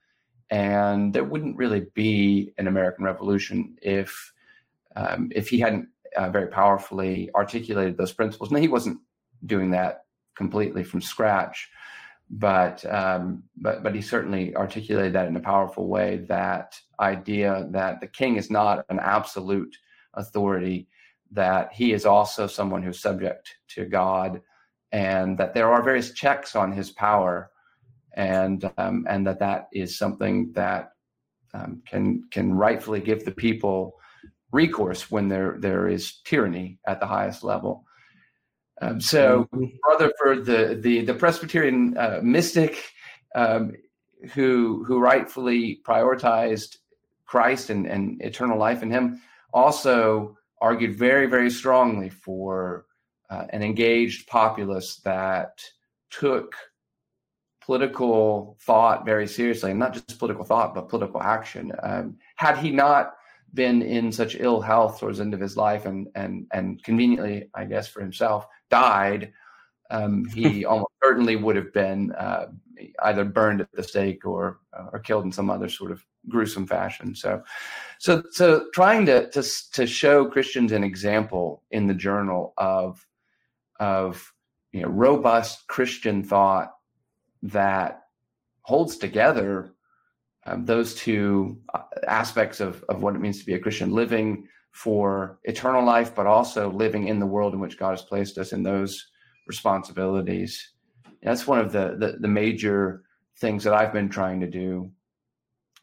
And 0.49 1.13
there 1.13 1.23
wouldn't 1.23 1.55
really 1.55 1.85
be 1.93 2.51
an 2.57 2.67
American 2.67 3.05
Revolution 3.05 3.77
if 3.81 4.33
um, 4.97 5.31
if 5.33 5.47
he 5.47 5.57
hadn't 5.57 5.87
uh, 6.17 6.29
very 6.29 6.47
powerfully 6.47 7.29
articulated 7.35 7.95
those 7.95 8.11
principles. 8.11 8.51
Now 8.51 8.59
he 8.59 8.67
wasn't 8.67 8.99
doing 9.45 9.71
that 9.71 10.03
completely 10.35 10.83
from 10.83 11.01
scratch, 11.01 11.69
but 12.31 12.85
um, 12.85 13.43
but 13.57 13.83
but 13.83 13.93
he 13.93 14.01
certainly 14.01 14.55
articulated 14.55 15.13
that 15.13 15.27
in 15.27 15.35
a 15.35 15.41
powerful 15.41 15.87
way. 15.87 16.23
That 16.29 16.79
idea 16.99 17.67
that 17.71 17.99
the 17.99 18.07
king 18.07 18.37
is 18.37 18.49
not 18.49 18.85
an 18.89 18.99
absolute 18.99 19.75
authority, 20.13 20.87
that 21.31 21.73
he 21.73 21.91
is 21.91 22.05
also 22.05 22.47
someone 22.47 22.83
who's 22.83 23.01
subject 23.01 23.57
to 23.75 23.83
God, 23.83 24.41
and 24.93 25.37
that 25.37 25.53
there 25.53 25.71
are 25.71 25.83
various 25.83 26.13
checks 26.13 26.55
on 26.55 26.71
his 26.71 26.91
power, 26.91 27.51
and 28.13 28.71
um, 28.77 29.05
and 29.09 29.27
that 29.27 29.39
that 29.39 29.67
is 29.73 29.97
something 29.97 30.53
that 30.53 30.93
um, 31.53 31.81
can 31.85 32.23
can 32.31 32.53
rightfully 32.53 33.01
give 33.01 33.25
the 33.25 33.31
people 33.31 33.99
recourse 34.53 35.11
when 35.11 35.27
there 35.27 35.57
there 35.59 35.89
is 35.89 36.21
tyranny 36.23 36.79
at 36.87 37.01
the 37.01 37.07
highest 37.07 37.43
level. 37.43 37.85
Um, 38.81 38.99
so. 38.99 39.47
Rutherford, 39.87 40.45
the 40.45 40.79
the 40.81 41.05
the 41.05 41.13
Presbyterian 41.13 41.95
uh, 41.97 42.19
mystic, 42.23 42.91
um, 43.35 43.73
who 44.33 44.83
who 44.85 44.99
rightfully 44.99 45.81
prioritized 45.85 46.77
Christ 47.25 47.69
and, 47.69 47.85
and 47.85 48.21
eternal 48.21 48.57
life 48.57 48.81
in 48.83 48.89
Him, 48.89 49.21
also 49.53 50.37
argued 50.59 50.95
very 50.95 51.27
very 51.27 51.51
strongly 51.51 52.09
for 52.09 52.85
uh, 53.29 53.45
an 53.49 53.63
engaged 53.63 54.27
populace 54.27 54.97
that 54.97 55.63
took 56.09 56.55
political 57.61 58.57
thought 58.61 59.05
very 59.05 59.27
seriously, 59.27 59.71
and 59.71 59.79
not 59.79 59.93
just 59.93 60.19
political 60.19 60.43
thought, 60.43 60.73
but 60.73 60.89
political 60.89 61.21
action. 61.21 61.71
Um, 61.83 62.17
had 62.35 62.57
he 62.57 62.71
not 62.71 63.13
been 63.53 63.81
in 63.81 64.11
such 64.11 64.35
ill 64.39 64.61
health 64.61 64.99
towards 64.99 65.17
the 65.17 65.23
end 65.23 65.33
of 65.33 65.39
his 65.39 65.57
life 65.57 65.85
and 65.85 66.07
and 66.15 66.47
and 66.53 66.83
conveniently, 66.83 67.49
I 67.53 67.65
guess, 67.65 67.87
for 67.87 68.01
himself, 68.01 68.47
died, 68.69 69.33
um, 69.91 70.25
he 70.25 70.65
almost 70.65 70.93
certainly 71.03 71.35
would 71.35 71.55
have 71.55 71.71
been 71.73 72.11
uh, 72.13 72.47
either 73.03 73.25
burned 73.25 73.61
at 73.61 73.71
the 73.73 73.83
stake 73.83 74.25
or 74.25 74.59
uh, 74.73 74.87
or 74.93 74.99
killed 74.99 75.25
in 75.25 75.31
some 75.31 75.49
other 75.49 75.69
sort 75.69 75.91
of 75.91 76.03
gruesome 76.29 76.65
fashion. 76.65 77.13
So, 77.13 77.43
so 77.99 78.23
so 78.31 78.67
trying 78.73 79.05
to 79.07 79.29
to 79.29 79.43
to 79.73 79.85
show 79.85 80.25
Christians 80.25 80.71
an 80.71 80.83
example 80.83 81.63
in 81.71 81.87
the 81.87 81.93
journal 81.93 82.53
of 82.57 83.05
of 83.79 84.33
you 84.71 84.81
know 84.81 84.89
robust 84.89 85.67
Christian 85.67 86.23
thought 86.23 86.73
that 87.43 88.03
holds 88.61 88.97
together 88.97 89.73
um, 90.45 90.65
those 90.65 90.95
two 90.95 91.59
uh, 91.73 91.81
aspects 92.07 92.59
of, 92.59 92.83
of 92.89 93.03
what 93.03 93.15
it 93.15 93.19
means 93.19 93.39
to 93.39 93.45
be 93.45 93.53
a 93.53 93.59
Christian, 93.59 93.91
living 93.91 94.47
for 94.71 95.39
eternal 95.43 95.85
life, 95.85 96.15
but 96.15 96.25
also 96.25 96.71
living 96.71 97.07
in 97.07 97.19
the 97.19 97.25
world 97.25 97.53
in 97.53 97.59
which 97.59 97.77
God 97.77 97.91
has 97.91 98.01
placed 98.01 98.37
us 98.37 98.53
in 98.53 98.63
those 98.63 99.07
responsibilities. 99.47 100.71
That's 101.21 101.45
one 101.45 101.59
of 101.59 101.71
the, 101.71 101.95
the, 101.97 102.17
the 102.19 102.27
major 102.27 103.03
things 103.37 103.63
that 103.63 103.73
I've 103.73 103.93
been 103.93 104.09
trying 104.09 104.39
to 104.41 104.47
do 104.47 104.91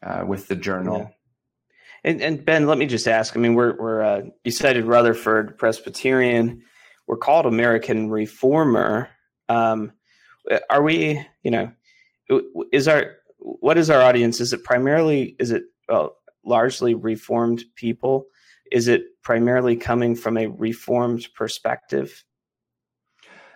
uh, 0.03 0.23
with 0.25 0.47
the 0.47 0.55
journal. 0.55 0.97
Yeah. 0.97 1.07
And, 2.03 2.21
and, 2.21 2.45
Ben, 2.45 2.65
let 2.65 2.77
me 2.77 2.85
just 2.85 3.07
ask. 3.07 3.35
I 3.35 3.41
mean, 3.41 3.55
we're 3.55 3.75
we're 3.75 4.01
uh, 4.01 4.21
you 4.45 4.51
cited 4.51 4.85
Rutherford 4.85 5.57
Presbyterian. 5.57 6.63
We're 7.07 7.17
called 7.17 7.45
American 7.45 8.09
Reformer. 8.09 9.09
Um, 9.49 9.91
are 10.69 10.81
we? 10.81 11.25
You 11.43 11.51
know, 11.51 11.71
is 12.71 12.87
our 12.87 13.17
what 13.39 13.77
is 13.77 13.89
our 13.89 14.01
audience? 14.01 14.39
Is 14.39 14.53
it 14.53 14.63
primarily 14.63 15.35
is 15.39 15.51
it 15.51 15.63
well, 15.87 16.15
largely 16.45 16.93
reformed 16.93 17.63
people? 17.75 18.25
Is 18.71 18.87
it 18.87 19.03
primarily 19.23 19.75
coming 19.75 20.15
from 20.15 20.37
a 20.37 20.47
reformed 20.47 21.27
perspective? 21.35 22.23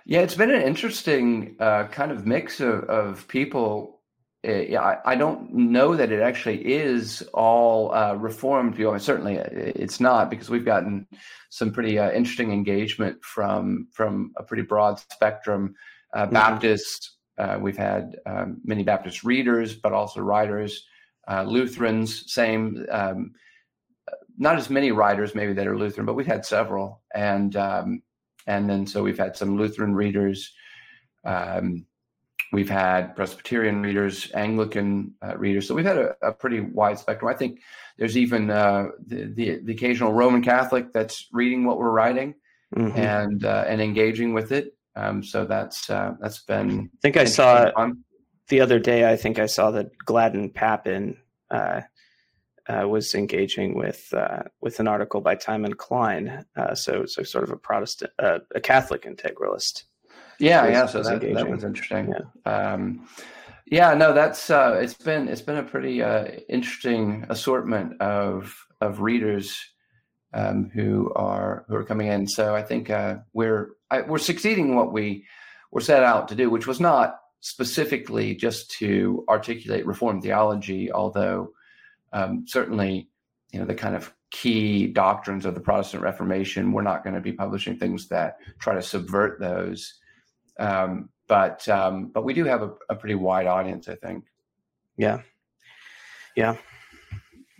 Yeah, 0.06 0.20
it's 0.20 0.36
been 0.36 0.52
an 0.52 0.62
interesting 0.62 1.56
uh, 1.60 1.88
kind 1.88 2.12
of 2.12 2.26
mix 2.26 2.60
of, 2.60 2.84
of 2.86 3.28
people. 3.28 4.02
Uh, 4.46 4.52
yeah, 4.52 4.82
I, 4.82 5.14
I, 5.14 5.16
don't 5.16 5.54
know 5.54 5.96
that 5.96 6.12
it 6.12 6.20
actually 6.20 6.74
is 6.74 7.22
all 7.34 7.94
uh, 7.94 8.14
reformed 8.16 8.76
people. 8.76 9.00
certainly, 9.00 9.40
uh, 9.40 9.46
it's 9.50 10.02
not 10.02 10.30
because 10.30 10.50
we've 10.50 10.66
gotten 10.66 11.08
some 11.50 11.72
pretty 11.72 11.98
uh, 11.98 12.12
interesting 12.12 12.52
engagement 12.52 13.24
from 13.24 13.88
from 13.94 14.34
a 14.36 14.44
pretty 14.44 14.64
broad 14.64 15.00
spectrum. 15.00 15.76
Uh, 16.14 16.26
mm-hmm. 16.26 16.34
Baptists, 16.34 17.16
uh, 17.38 17.58
we've 17.60 17.78
had 17.78 18.18
um, 18.26 18.62
many 18.64 18.84
Baptist 18.84 19.24
readers, 19.24 19.74
but 19.74 19.94
also 19.94 20.22
writers. 20.22 20.86
Uh, 21.28 21.44
Lutherans, 21.44 22.32
same. 22.32 22.86
Um, 22.92 23.34
not 24.38 24.58
as 24.58 24.70
many 24.70 24.92
writers 24.92 25.36
maybe 25.36 25.54
that 25.54 25.68
are 25.68 25.78
Lutheran, 25.78 26.06
but 26.06 26.16
we've 26.16 26.28
had 26.28 26.46
several, 26.46 27.02
and 27.14 27.56
um, 27.56 28.02
and 28.48 28.70
then 28.70 28.86
so 28.86 29.04
we've 29.04 29.18
had 29.18 29.38
some 29.38 29.58
Lutheran 29.58 29.96
readers. 29.96 30.54
Um, 31.24 31.86
we've 32.52 32.70
had 32.70 33.16
Presbyterian 33.16 33.82
readers, 33.82 34.32
Anglican 34.34 35.14
uh, 35.22 35.38
readers. 35.38 35.68
So 35.68 35.76
we've 35.76 35.86
had 35.86 35.98
a, 35.98 36.16
a, 36.22 36.32
pretty 36.32 36.60
wide 36.60 37.00
spectrum. 37.00 37.34
I 37.34 37.38
think 37.38 37.62
there's 37.98 38.18
even 38.18 38.50
uh, 38.50 38.90
the, 39.06 39.26
the, 39.26 39.60
the 39.64 39.74
occasional 39.74 40.14
Roman 40.14 40.44
Catholic 40.44 40.94
that's 40.94 41.28
reading 41.32 41.66
what 41.66 41.78
we're 41.78 41.90
writing 41.90 42.36
mm-hmm. 42.76 42.98
and 42.98 43.46
uh, 43.46 43.66
and 43.68 43.82
engaging 43.82 44.34
with 44.34 44.52
it. 44.52 44.73
Um, 44.96 45.24
so 45.24 45.46
that's 45.46 45.90
uh, 45.90 46.14
that's 46.20 46.44
been. 46.44 46.90
I 46.94 46.98
think 47.02 47.18
I 47.18 47.26
saw 47.26 47.72
fun. 47.72 48.04
the 48.50 48.62
other 48.62 48.80
day. 48.80 49.12
I 49.12 49.16
think 49.16 49.40
I 49.40 49.48
saw 49.48 49.72
that 49.72 49.90
Gladden 50.06 50.52
Pappin 50.52 51.18
uh, 51.50 51.82
uh, 52.68 52.88
was 52.88 53.16
engaging 53.16 53.76
with 53.76 54.14
uh, 54.14 54.44
with 54.62 54.80
an 54.80 54.88
article 54.88 55.22
by 55.22 55.36
Timon 55.36 55.74
Cline. 55.74 56.46
Uh, 56.56 56.76
so 56.76 57.06
so 57.06 57.24
sort 57.24 57.44
of 57.44 57.52
a 57.52 57.58
Protestant, 57.58 58.12
uh, 58.20 58.40
a 58.54 58.62
Catholic 58.62 59.04
integralist. 59.04 59.84
Yeah, 60.40 60.68
yeah. 60.68 60.86
So 60.86 61.02
that, 61.04 61.22
that 61.22 61.50
was 61.50 61.64
interesting. 61.64 62.14
Yeah. 62.46 62.74
Um, 62.74 63.08
yeah, 63.66 63.94
no, 63.94 64.14
that's 64.14 64.50
it's 64.50 64.94
been 64.94 65.28
it's 65.28 65.42
been 65.42 65.58
a 65.58 65.64
pretty 65.64 66.02
interesting 66.50 67.26
assortment 67.30 68.00
of 68.02 68.56
of 68.82 69.02
readers 69.02 69.58
um, 70.34 70.70
who 70.74 71.12
are 71.16 71.66
who 71.68 71.76
are 71.76 71.84
coming 71.84 72.08
in. 72.08 72.28
So 72.28 72.56
I 72.56 72.64
think 72.64 72.90
uh, 72.90 73.18
we're 73.34 73.72
I, 73.94 74.02
we're 74.02 74.18
succeeding 74.18 74.76
what 74.76 74.92
we 74.92 75.26
were 75.72 75.82
set 75.82 76.04
out 76.04 76.28
to 76.30 76.36
do, 76.36 76.50
which 76.50 76.66
was 76.66 76.80
not 76.80 77.20
specifically 77.42 78.34
just 78.34 78.72
to 78.72 79.24
articulate 79.30 79.86
reform 79.86 80.20
theology, 80.20 80.92
although 80.92 81.52
um, 82.12 82.46
certainly 82.48 83.10
you 83.52 83.60
know 83.60 83.66
the 83.66 83.76
kind 83.76 83.96
of 83.96 84.12
key 84.32 84.88
doctrines 84.88 85.46
of 85.46 85.54
the 85.54 85.62
Protestant 85.62 86.02
Reformation. 86.02 86.72
We're 86.72 86.82
not 86.82 87.04
going 87.04 87.14
to 87.14 87.22
be 87.22 87.34
publishing 87.34 87.78
things 87.78 88.08
that 88.08 88.38
try 88.58 88.74
to 88.74 88.82
subvert 88.82 89.40
those, 89.40 89.94
um, 90.60 91.10
but 91.28 91.68
um, 91.70 92.08
but 92.08 92.24
we 92.24 92.34
do 92.34 92.46
have 92.46 92.64
a, 92.64 92.72
a 92.90 92.96
pretty 92.96 93.16
wide 93.16 93.46
audience, 93.46 93.88
I 93.88 93.96
think. 93.96 94.26
Yeah, 94.98 95.22
yeah. 96.36 96.58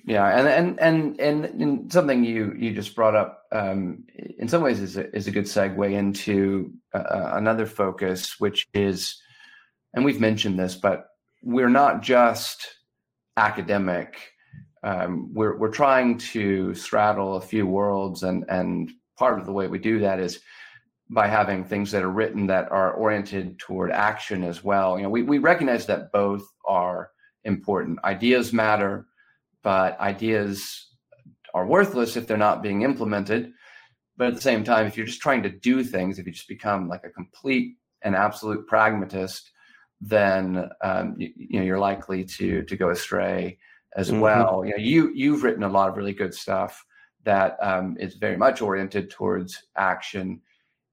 Yeah, 0.06 0.28
and 0.38 0.48
and 0.48 0.80
and 0.82 1.20
and, 1.20 1.62
and 1.62 1.94
something 1.94 2.26
you 2.26 2.54
you 2.58 2.74
just 2.74 2.94
brought 2.94 3.16
up 3.16 3.44
um, 3.54 4.04
in 4.38 4.50
some 4.50 4.62
ways 4.62 4.82
is 4.82 4.98
a, 4.98 5.16
is 5.16 5.28
a 5.28 5.32
good 5.32 5.46
segue 5.46 5.94
into 5.94 6.74
uh, 6.94 6.98
uh, 6.98 7.32
another 7.36 7.66
focus, 7.66 8.38
which 8.38 8.68
is, 8.74 9.22
and 9.94 10.04
we've 10.04 10.20
mentioned 10.20 10.60
this, 10.60 10.76
but 10.76 11.06
we're 11.42 11.70
not 11.70 12.02
just 12.02 12.68
academic. 13.38 14.34
Um, 14.84 15.34
we're 15.34 15.58
we're 15.58 15.72
trying 15.72 16.18
to 16.34 16.76
straddle 16.76 17.38
a 17.38 17.42
few 17.42 17.66
worlds, 17.66 18.24
and 18.24 18.44
and 18.50 18.92
part 19.18 19.40
of 19.40 19.46
the 19.46 19.54
way 19.54 19.68
we 19.68 19.80
do 19.80 20.00
that 20.00 20.20
is 20.20 20.42
by 21.10 21.28
having 21.28 21.64
things 21.64 21.92
that 21.92 22.04
are 22.04 22.12
written 22.12 22.48
that 22.48 22.70
are 22.74 22.92
oriented 22.92 23.58
toward 23.58 23.90
action 23.90 24.44
as 24.44 24.66
well. 24.66 24.98
You 24.98 25.04
know, 25.04 25.10
we 25.10 25.24
we 25.24 25.38
recognize 25.38 25.86
that 25.86 26.12
both 26.12 26.44
are 26.66 27.12
important. 27.46 28.04
Ideas 28.04 28.52
matter 28.52 29.08
but 29.64 30.00
ideas 30.00 30.88
are 31.54 31.66
worthless 31.66 32.16
if 32.16 32.28
they're 32.28 32.38
not 32.38 32.64
being 32.64 32.82
implemented. 32.82 33.52
But 34.16 34.28
at 34.28 34.36
the 34.36 34.42
same 34.42 34.64
time, 34.64 34.86
if 34.86 34.96
you're 34.96 35.08
just 35.08 35.22
trying 35.22 35.44
to 35.44 35.50
do 35.50 35.84
things, 35.84 36.20
if 36.20 36.26
you 36.26 36.32
just 36.32 36.48
become 36.48 36.88
like 36.88 37.04
a 37.04 37.10
complete 37.10 37.78
and 38.04 38.16
absolute 38.16 38.68
pragmatist, 38.68 39.52
then 40.02 40.70
um, 40.84 41.16
you, 41.18 41.32
you, 41.36 41.60
know 41.60 41.66
you're 41.66 41.80
likely 41.80 42.24
to 42.26 42.64
to 42.64 42.76
go 42.76 42.90
astray 42.90 43.58
as 43.96 44.12
mm-hmm. 44.12 44.20
well. 44.20 44.64
You 44.66 44.72
know, 44.72 44.84
you 44.84 45.12
you've 45.16 45.44
written 45.44 45.64
a 45.64 45.70
lot 45.70 45.90
of 45.90 45.98
really 45.98 46.14
good 46.14 46.34
stuff 46.34 46.86
that 47.24 47.58
um, 47.62 47.96
is 48.00 48.16
very 48.16 48.38
much 48.38 48.62
oriented 48.62 49.10
towards 49.10 49.64
action, 49.78 50.42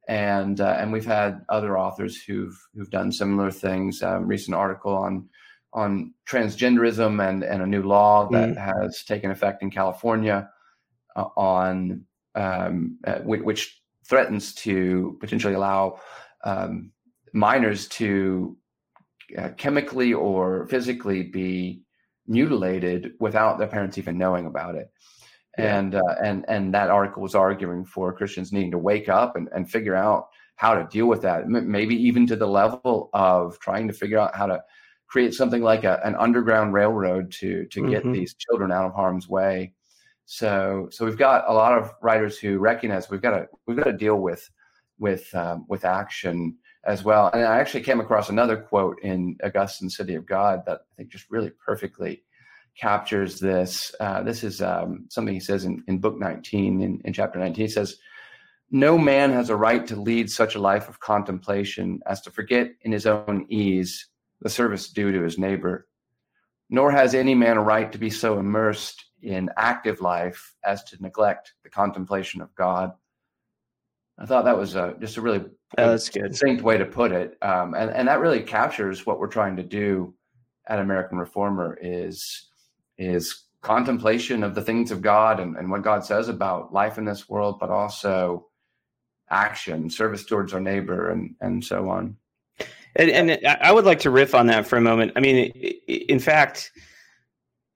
and 0.09 0.61
uh, 0.61 0.77
and 0.79 0.93
we've 0.93 1.05
had 1.05 1.45
other 1.49 1.77
authors 1.77 2.23
who've 2.23 2.57
who've 2.75 2.91
done 2.91 3.13
similar 3.13 3.51
things. 3.51 4.03
Um, 4.03 4.27
recent 4.27 4.55
article 4.55 4.95
on 4.95 5.29
on 5.73 6.13
transgenderism 6.29 7.27
and, 7.27 7.43
and 7.43 7.63
a 7.63 7.67
new 7.67 7.83
law 7.83 8.29
that 8.31 8.51
mm. 8.51 8.57
has 8.57 9.05
taken 9.05 9.31
effect 9.31 9.63
in 9.63 9.71
California 9.71 10.49
uh, 11.17 11.29
on 11.37 12.05
um, 12.35 12.99
uh, 13.07 13.19
which, 13.21 13.43
which, 13.43 13.77
threatens 14.05 14.55
to 14.55 15.17
potentially 15.21 15.55
allow 15.55 16.01
um, 16.43 16.91
minors 17.33 17.87
to 17.87 18.57
uh, 19.39 19.51
chemically 19.57 20.13
or 20.13 20.67
physically 20.67 21.23
be 21.23 21.83
mutilated 22.27 23.13
without 23.21 23.57
their 23.57 23.69
parents 23.69 23.99
even 23.99 24.19
knowing 24.19 24.47
about 24.47 24.75
it. 24.75 24.91
Yeah. 25.57 25.79
And 25.79 25.95
uh, 25.95 26.15
and 26.25 26.45
and 26.49 26.75
that 26.75 26.91
article 26.91 27.23
was 27.23 27.37
arguing 27.37 27.85
for 27.85 28.13
Christians 28.13 28.53
needing 28.53 28.73
to 28.73 28.79
wake 28.79 29.09
up 29.09 29.37
and, 29.37 29.49
and 29.55 29.71
figure 29.71 29.95
out 29.95 30.27
how 30.57 30.75
to 30.75 30.89
deal 30.91 31.07
with 31.07 31.23
that. 31.23 31.49
Maybe 31.49 31.95
even 31.95 32.27
to 32.27 32.37
the 32.37 32.47
level 32.47 33.11
of 33.13 33.59
trying 33.61 33.87
to 33.89 33.95
figure 33.95 34.19
out 34.19 34.35
how 34.35 34.47
to 34.47 34.63
create 35.11 35.35
something 35.35 35.63
like 35.63 35.85
a, 35.85 36.01
an 36.05 36.15
underground 36.17 36.73
railroad 36.73 37.33
to 37.33 37.67
to 37.67 37.89
get 37.91 38.03
mm-hmm. 38.03 38.13
these 38.13 38.35
children 38.35 38.73
out 38.73 38.87
of 38.87 38.95
harm's 38.95 39.29
way. 39.29 39.73
So 40.27 40.89
so 40.91 41.05
we've 41.05 41.19
got 41.19 41.49
a 41.49 41.53
lot 41.53 41.77
of 41.77 41.93
writers 42.01 42.39
who 42.39 42.59
recognize 42.59 43.11
we've 43.11 43.21
got 43.21 43.37
to 43.37 43.49
we've 43.67 43.77
got 43.77 43.85
to 43.85 43.93
deal 43.93 44.17
with 44.17 44.49
with 44.99 45.35
um, 45.35 45.67
with 45.69 45.85
action 45.85 46.57
as 46.85 47.05
well. 47.05 47.31
And 47.33 47.45
I 47.45 47.59
actually 47.59 47.83
came 47.83 48.01
across 48.01 48.31
another 48.31 48.57
quote 48.57 49.03
in 49.03 49.37
Augustine 49.45 49.91
City 49.91 50.15
of 50.15 50.25
God 50.25 50.63
that 50.67 50.81
I 50.93 50.95
think 50.97 51.11
just 51.11 51.31
really 51.31 51.51
perfectly 51.65 52.23
captures 52.79 53.39
this. 53.39 53.95
Uh, 54.01 54.23
this 54.23 54.43
is 54.45 54.63
um, 54.63 55.07
something 55.11 55.35
he 55.35 55.41
says 55.41 55.65
in, 55.65 55.83
in 55.89 55.99
book 55.99 56.19
19, 56.19 56.81
in, 56.81 57.01
in 57.05 57.13
chapter 57.13 57.39
19. 57.39 57.67
He 57.67 57.71
says, 57.71 57.97
No 58.71 58.97
man 58.97 59.31
has 59.33 59.51
a 59.51 59.57
right 59.57 59.87
to 59.89 59.97
lead 59.97 60.31
such 60.31 60.55
a 60.55 60.61
life 60.61 60.89
of 60.89 61.01
contemplation 61.01 62.01
as 62.07 62.23
to 62.23 62.31
forget 62.31 62.71
in 62.83 62.93
his 62.93 63.05
own 63.05 63.45
ease 63.51 64.09
the 64.41 64.51
service 64.51 64.89
due 64.89 65.13
to 65.13 65.23
his 65.23 65.39
neighbor. 65.39 65.87
Nor 66.69 66.93
has 66.93 67.15
any 67.15 67.35
man 67.35 67.57
a 67.57 67.63
right 67.63 67.91
to 67.93 67.99
be 67.99 68.11
so 68.11 68.39
immersed 68.39 69.05
in 69.23 69.51
active 69.57 70.01
life 70.01 70.55
as 70.65 70.85
to 70.85 71.03
neglect 71.03 71.55
the 71.63 71.71
contemplation 71.71 72.41
of 72.41 72.55
God. 72.55 72.93
I 74.19 74.27
thought 74.27 74.45
that 74.45 74.59
was 74.59 74.75
a, 74.75 74.95
just 75.01 75.17
a 75.17 75.21
really 75.21 75.45
oh, 75.79 75.91
that's 75.91 76.09
good. 76.11 76.35
succinct 76.35 76.63
way 76.63 76.77
to 76.79 76.85
put 76.85 77.11
it, 77.11 77.39
um, 77.43 77.75
and 77.75 77.91
and 77.91 78.07
that 78.09 78.21
really 78.21 78.43
captures 78.43 79.07
what 79.07 79.19
we're 79.19 79.29
trying 79.29 79.57
to 79.57 79.63
do 79.63 80.15
at 80.67 80.79
American 80.79 81.19
Reformer 81.19 81.79
is 81.81 82.49
is 82.99 83.45
contemplation 83.63 84.43
of 84.43 84.55
the 84.55 84.63
things 84.63 84.91
of 84.91 85.01
God 85.01 85.41
and, 85.41 85.57
and 85.57 85.71
what 85.71 85.83
God 85.83 86.05
says 86.05 86.29
about 86.29 86.73
life 86.73 86.99
in 86.99 87.05
this 87.05 87.29
world, 87.29 87.59
but 87.59 87.71
also 87.71 88.49
action, 89.31 89.89
service 89.91 90.25
towards 90.25 90.53
our 90.53 90.61
neighbor, 90.61 91.11
and 91.11 91.35
and 91.41 91.65
so 91.65 91.89
on. 91.89 92.17
And, 92.97 93.11
and 93.11 93.47
I 93.47 93.73
would 93.73 93.85
like 93.85 94.01
to 94.01 94.11
riff 94.11 94.35
on 94.35 94.47
that 94.47 94.67
for 94.67 94.77
a 94.77 94.81
moment. 94.81 95.13
I 95.17 95.21
mean, 95.21 95.53
in 95.87 96.19
fact, 96.19 96.73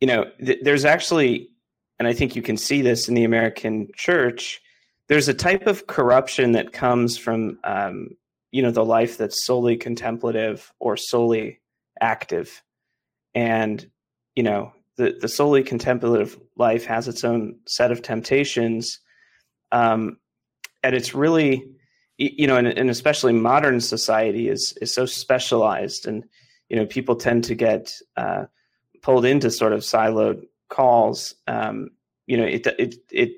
you 0.00 0.07
know, 0.07 0.27
th- 0.44 0.59
there's 0.62 0.85
actually, 0.85 1.50
and 1.98 2.09
I 2.09 2.12
think 2.12 2.35
you 2.35 2.42
can 2.42 2.57
see 2.57 2.83
this 2.83 3.09
in 3.09 3.14
the 3.14 3.24
American 3.24 3.88
church. 3.94 4.61
There's 5.09 5.29
a 5.29 5.35
type 5.35 5.66
of 5.66 5.87
corruption 5.87 6.53
that 6.53 6.72
comes 6.72 7.16
from, 7.16 7.59
um, 7.64 8.09
you 8.50 8.62
know, 8.62 8.70
the 8.70 8.85
life 8.85 9.16
that's 9.16 9.46
solely 9.46 9.77
contemplative 9.77 10.72
or 10.81 10.96
solely 10.96 11.61
active, 12.00 12.62
and 13.35 13.88
you 14.35 14.42
know, 14.42 14.72
the 14.96 15.16
the 15.20 15.29
solely 15.29 15.62
contemplative 15.62 16.38
life 16.57 16.85
has 16.87 17.09
its 17.09 17.24
own 17.24 17.57
set 17.66 17.92
of 17.92 18.03
temptations, 18.03 19.00
um, 19.72 20.18
and 20.83 20.94
it's 20.94 21.14
really 21.14 21.64
you 22.16 22.46
know, 22.46 22.57
and, 22.57 22.68
and, 22.68 22.90
especially 22.90 23.33
modern 23.33 23.81
society 23.81 24.48
is 24.48 24.77
is 24.81 24.92
so 24.92 25.07
specialized, 25.07 26.07
and 26.07 26.24
you 26.68 26.77
know, 26.77 26.87
people 26.87 27.16
tend 27.16 27.44
to 27.44 27.55
get 27.55 27.92
uh, 28.16 28.44
pulled 29.03 29.24
into 29.24 29.50
sort 29.50 29.72
of 29.72 29.81
siloed 29.81 30.44
calls. 30.68 31.35
Um, 31.46 31.90
you 32.27 32.37
know, 32.37 32.44
it 32.44 32.66
it 32.79 32.96
it 33.11 33.33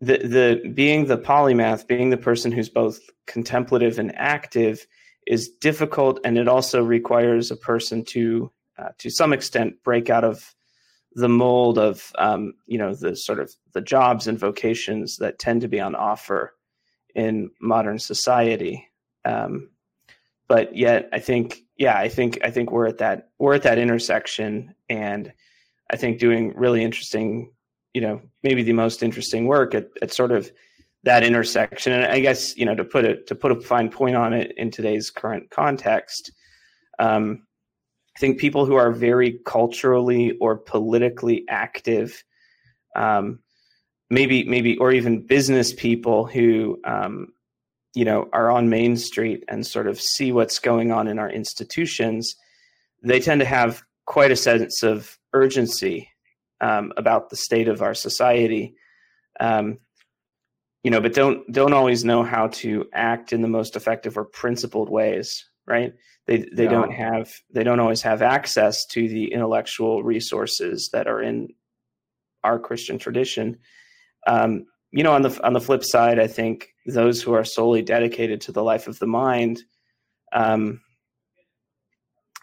the 0.00 0.18
the 0.18 0.68
being 0.70 1.06
the 1.06 1.18
polymath, 1.18 1.86
being 1.86 2.10
the 2.10 2.16
person 2.16 2.52
who's 2.52 2.68
both 2.68 3.00
contemplative 3.26 3.98
and 3.98 4.14
active, 4.16 4.86
is 5.26 5.48
difficult, 5.48 6.20
and 6.24 6.36
it 6.36 6.48
also 6.48 6.82
requires 6.82 7.50
a 7.50 7.56
person 7.56 8.04
to 8.04 8.50
uh, 8.78 8.90
to 8.98 9.10
some 9.10 9.32
extent 9.32 9.82
break 9.82 10.10
out 10.10 10.24
of 10.24 10.54
the 11.14 11.28
mold 11.28 11.78
of 11.78 12.12
um, 12.18 12.52
you 12.66 12.78
know 12.78 12.94
the 12.94 13.16
sort 13.16 13.40
of 13.40 13.54
the 13.72 13.80
jobs 13.80 14.26
and 14.26 14.38
vocations 14.38 15.16
that 15.16 15.38
tend 15.38 15.62
to 15.62 15.68
be 15.68 15.80
on 15.80 15.94
offer 15.94 16.54
in 17.14 17.50
modern 17.60 17.98
society. 17.98 18.88
Um, 19.24 19.70
but 20.48 20.76
yet, 20.76 21.08
I 21.12 21.20
think, 21.20 21.62
yeah, 21.76 21.96
I 21.96 22.08
think, 22.08 22.38
I 22.42 22.50
think 22.50 22.70
we're 22.70 22.88
at 22.88 22.98
that 22.98 23.30
we're 23.38 23.54
at 23.54 23.62
that 23.62 23.78
intersection, 23.78 24.74
and 24.88 25.32
I 25.90 25.96
think 25.96 26.18
doing 26.18 26.52
really 26.56 26.82
interesting, 26.82 27.52
you 27.94 28.00
know, 28.00 28.20
maybe 28.42 28.62
the 28.62 28.72
most 28.72 29.02
interesting 29.02 29.46
work 29.46 29.74
at, 29.74 29.88
at 30.02 30.12
sort 30.12 30.32
of 30.32 30.50
that 31.04 31.22
intersection. 31.22 31.92
And 31.92 32.04
I 32.04 32.20
guess 32.20 32.56
you 32.56 32.64
know 32.64 32.74
to 32.74 32.84
put 32.84 33.04
it 33.04 33.26
to 33.28 33.34
put 33.34 33.52
a 33.52 33.60
fine 33.60 33.90
point 33.90 34.16
on 34.16 34.32
it 34.32 34.52
in 34.56 34.70
today's 34.70 35.10
current 35.10 35.50
context. 35.50 36.32
Um, 36.98 37.46
I 38.16 38.20
think 38.20 38.38
people 38.38 38.66
who 38.66 38.74
are 38.74 38.92
very 38.92 39.38
culturally 39.46 40.36
or 40.40 40.56
politically 40.56 41.44
active 41.48 42.22
um, 42.96 43.38
maybe 44.10 44.44
maybe 44.44 44.76
or 44.78 44.92
even 44.92 45.26
business 45.26 45.72
people 45.72 46.26
who 46.26 46.78
um, 46.84 47.28
you 47.94 48.04
know 48.04 48.28
are 48.32 48.50
on 48.50 48.68
main 48.68 48.96
street 48.96 49.44
and 49.48 49.66
sort 49.66 49.86
of 49.86 50.00
see 50.00 50.32
what's 50.32 50.58
going 50.58 50.92
on 50.92 51.08
in 51.08 51.18
our 51.18 51.30
institutions 51.30 52.36
they 53.02 53.20
tend 53.20 53.40
to 53.40 53.46
have 53.46 53.82
quite 54.04 54.30
a 54.30 54.36
sense 54.36 54.82
of 54.82 55.18
urgency 55.32 56.10
um, 56.60 56.92
about 56.98 57.30
the 57.30 57.36
state 57.36 57.68
of 57.68 57.80
our 57.80 57.94
society. 57.94 58.74
Um, 59.38 59.78
you 60.82 60.90
know 60.90 61.00
but 61.00 61.14
don't 61.14 61.50
don't 61.52 61.72
always 61.72 62.04
know 62.04 62.22
how 62.22 62.48
to 62.48 62.86
act 62.92 63.32
in 63.32 63.42
the 63.42 63.48
most 63.48 63.76
effective 63.76 64.16
or 64.18 64.24
principled 64.24 64.90
ways 64.90 65.50
right? 65.70 65.94
They 66.26 66.48
they 66.52 66.66
don't 66.66 66.92
have 66.92 67.32
they 67.52 67.64
don't 67.64 67.80
always 67.80 68.02
have 68.02 68.22
access 68.22 68.84
to 68.86 69.08
the 69.08 69.32
intellectual 69.32 70.02
resources 70.02 70.90
that 70.92 71.06
are 71.06 71.22
in 71.22 71.48
our 72.42 72.58
christian 72.58 72.98
tradition 72.98 73.58
um, 74.26 74.66
you 74.92 75.02
know, 75.02 75.12
on 75.12 75.22
the 75.22 75.46
on 75.46 75.52
the 75.52 75.60
flip 75.60 75.84
side, 75.84 76.18
I 76.18 76.26
think 76.26 76.74
those 76.86 77.22
who 77.22 77.32
are 77.32 77.44
solely 77.44 77.82
dedicated 77.82 78.40
to 78.42 78.52
the 78.52 78.62
life 78.62 78.88
of 78.88 78.98
the 78.98 79.06
mind, 79.06 79.62
um, 80.32 80.80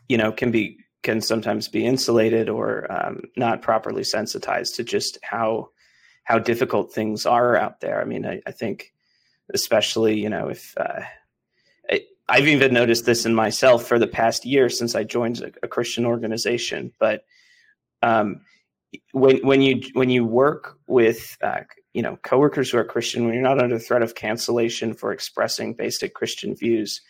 you 0.07 0.17
know, 0.17 0.31
can 0.31 0.51
be 0.51 0.77
can 1.03 1.21
sometimes 1.21 1.67
be 1.67 1.85
insulated 1.85 2.49
or 2.49 2.91
um, 2.91 3.23
not 3.35 3.61
properly 3.61 4.03
sensitized 4.03 4.75
to 4.75 4.83
just 4.83 5.19
how 5.21 5.69
how 6.23 6.39
difficult 6.39 6.93
things 6.93 7.25
are 7.25 7.55
out 7.55 7.79
there. 7.81 8.01
I 8.01 8.05
mean, 8.05 8.25
I, 8.25 8.41
I 8.45 8.51
think, 8.51 8.93
especially 9.53 10.19
you 10.19 10.29
know, 10.29 10.47
if 10.47 10.73
uh, 10.77 11.01
I, 11.91 12.01
I've 12.29 12.47
even 12.47 12.73
noticed 12.73 13.05
this 13.05 13.25
in 13.25 13.35
myself 13.35 13.85
for 13.85 13.99
the 13.99 14.07
past 14.07 14.45
year 14.45 14.69
since 14.69 14.95
I 14.95 15.03
joined 15.03 15.41
a, 15.41 15.51
a 15.63 15.67
Christian 15.67 16.05
organization, 16.05 16.93
but 16.97 17.25
um, 18.01 18.41
when 19.11 19.37
when 19.45 19.61
you 19.61 19.81
when 19.93 20.09
you 20.09 20.25
work 20.25 20.77
with 20.87 21.37
uh, 21.41 21.61
you 21.93 22.01
know 22.01 22.17
coworkers 22.23 22.69
who 22.71 22.77
are 22.77 22.83
Christian, 22.85 23.25
when 23.25 23.33
you're 23.33 23.43
not 23.43 23.61
under 23.61 23.79
threat 23.79 24.01
of 24.01 24.15
cancellation 24.15 24.93
for 24.93 25.11
expressing 25.11 25.73
basic 25.73 26.13
Christian 26.13 26.55
views, 26.55 27.01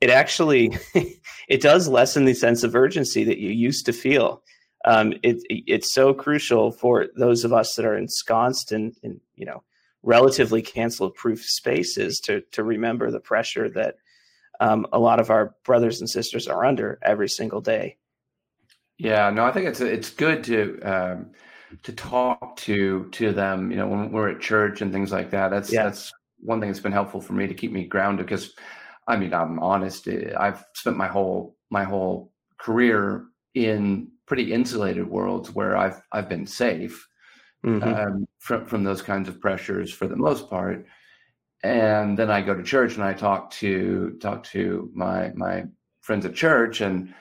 it 0.00 0.10
actually 0.10 0.76
it 1.48 1.60
does 1.60 1.88
lessen 1.88 2.24
the 2.24 2.34
sense 2.34 2.62
of 2.62 2.74
urgency 2.74 3.24
that 3.24 3.38
you 3.38 3.50
used 3.50 3.86
to 3.86 3.92
feel. 3.92 4.42
um, 4.84 5.12
it, 5.22 5.38
it's 5.48 5.92
so 5.92 6.14
crucial 6.14 6.70
for 6.70 7.06
those 7.16 7.44
of 7.44 7.52
us 7.52 7.74
that 7.74 7.84
are 7.84 7.96
ensconced 7.96 8.72
in, 8.72 8.92
in 9.02 9.20
you 9.34 9.46
know 9.46 9.62
relatively 10.02 10.62
cancel 10.62 11.10
proof 11.10 11.42
spaces 11.44 12.20
to 12.20 12.42
to 12.52 12.62
remember 12.62 13.10
the 13.10 13.20
pressure 13.20 13.68
that 13.68 13.96
um, 14.60 14.86
a 14.92 14.98
lot 14.98 15.20
of 15.20 15.30
our 15.30 15.54
brothers 15.64 16.00
and 16.00 16.08
sisters 16.08 16.48
are 16.48 16.64
under 16.64 16.98
every 17.02 17.28
single 17.28 17.60
day. 17.60 17.96
Yeah, 18.98 19.30
no, 19.30 19.44
I 19.44 19.52
think 19.52 19.66
it's 19.66 19.80
it's 19.80 20.10
good 20.10 20.42
to 20.44 20.80
um, 20.82 21.30
to 21.84 21.92
talk 21.92 22.56
to 22.56 23.08
to 23.12 23.32
them. 23.32 23.70
You 23.70 23.76
know, 23.76 23.86
when 23.86 24.10
we're 24.10 24.30
at 24.30 24.40
church 24.40 24.80
and 24.80 24.92
things 24.92 25.12
like 25.12 25.30
that. 25.30 25.50
That's 25.50 25.72
yeah. 25.72 25.84
that's 25.84 26.12
one 26.40 26.60
thing 26.60 26.68
that's 26.68 26.80
been 26.80 26.92
helpful 26.92 27.20
for 27.20 27.32
me 27.32 27.46
to 27.46 27.54
keep 27.54 27.72
me 27.72 27.86
grounded. 27.86 28.26
Because, 28.26 28.54
I 29.06 29.16
mean, 29.16 29.32
I'm 29.32 29.60
honest. 29.60 30.08
Eh, 30.08 30.32
I've 30.36 30.64
spent 30.74 30.96
my 30.96 31.06
whole 31.06 31.56
my 31.70 31.84
whole 31.84 32.32
career 32.58 33.26
in 33.54 34.10
pretty 34.26 34.52
insulated 34.52 35.08
worlds 35.08 35.54
where 35.54 35.76
I've 35.76 36.02
I've 36.12 36.28
been 36.28 36.46
safe 36.46 37.08
mm-hmm. 37.64 37.88
um, 37.88 38.26
from 38.40 38.66
from 38.66 38.82
those 38.82 39.02
kinds 39.02 39.28
of 39.28 39.40
pressures 39.40 39.92
for 39.92 40.08
the 40.08 40.16
most 40.16 40.50
part. 40.50 40.86
And 41.62 42.18
then 42.18 42.30
I 42.30 42.42
go 42.42 42.54
to 42.54 42.62
church 42.62 42.94
and 42.94 43.04
I 43.04 43.12
talk 43.12 43.50
to 43.52 44.16
talk 44.20 44.42
to 44.44 44.90
my 44.92 45.30
my 45.34 45.64
friends 46.00 46.26
at 46.26 46.34
church 46.34 46.80
and 46.80 47.14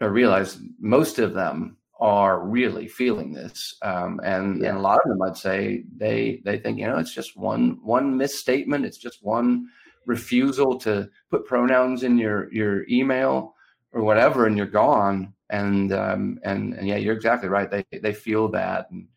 I 0.00 0.06
realize 0.06 0.58
most 0.78 1.18
of 1.18 1.34
them 1.34 1.76
are 2.00 2.46
really 2.46 2.86
feeling 2.86 3.32
this, 3.32 3.76
um, 3.82 4.20
and 4.22 4.60
yeah. 4.60 4.68
and 4.68 4.78
a 4.78 4.80
lot 4.80 5.00
of 5.04 5.10
them, 5.10 5.22
I'd 5.22 5.36
say, 5.36 5.84
they 5.96 6.40
they 6.44 6.58
think 6.58 6.78
you 6.78 6.86
know 6.86 6.98
it's 6.98 7.14
just 7.14 7.36
one 7.36 7.78
one 7.82 8.16
misstatement, 8.16 8.86
it's 8.86 8.98
just 8.98 9.22
one 9.22 9.68
refusal 10.06 10.78
to 10.78 11.08
put 11.30 11.46
pronouns 11.46 12.02
in 12.02 12.18
your 12.18 12.52
your 12.52 12.88
email 12.88 13.54
or 13.92 14.02
whatever, 14.02 14.46
and 14.46 14.56
you're 14.56 14.66
gone. 14.66 15.34
And 15.50 15.92
um, 15.92 16.38
and 16.44 16.74
and 16.74 16.86
yeah, 16.86 16.96
you're 16.96 17.16
exactly 17.16 17.48
right. 17.48 17.70
They 17.70 17.84
they 17.98 18.12
feel 18.12 18.48
that, 18.48 18.90
and 18.90 19.08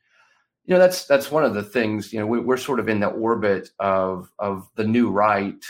you 0.66 0.74
know 0.74 0.80
that's 0.80 1.06
that's 1.06 1.30
one 1.30 1.44
of 1.44 1.54
the 1.54 1.64
things. 1.64 2.14
You 2.14 2.20
know, 2.22 2.28
we, 2.28 2.40
we're 2.40 2.58
sort 2.58 2.80
of 2.80 2.88
in 2.88 3.00
the 3.00 3.08
orbit 3.08 3.70
of 3.80 4.32
of 4.40 4.70
the 4.76 4.86
new 4.86 5.12
right 5.12 5.64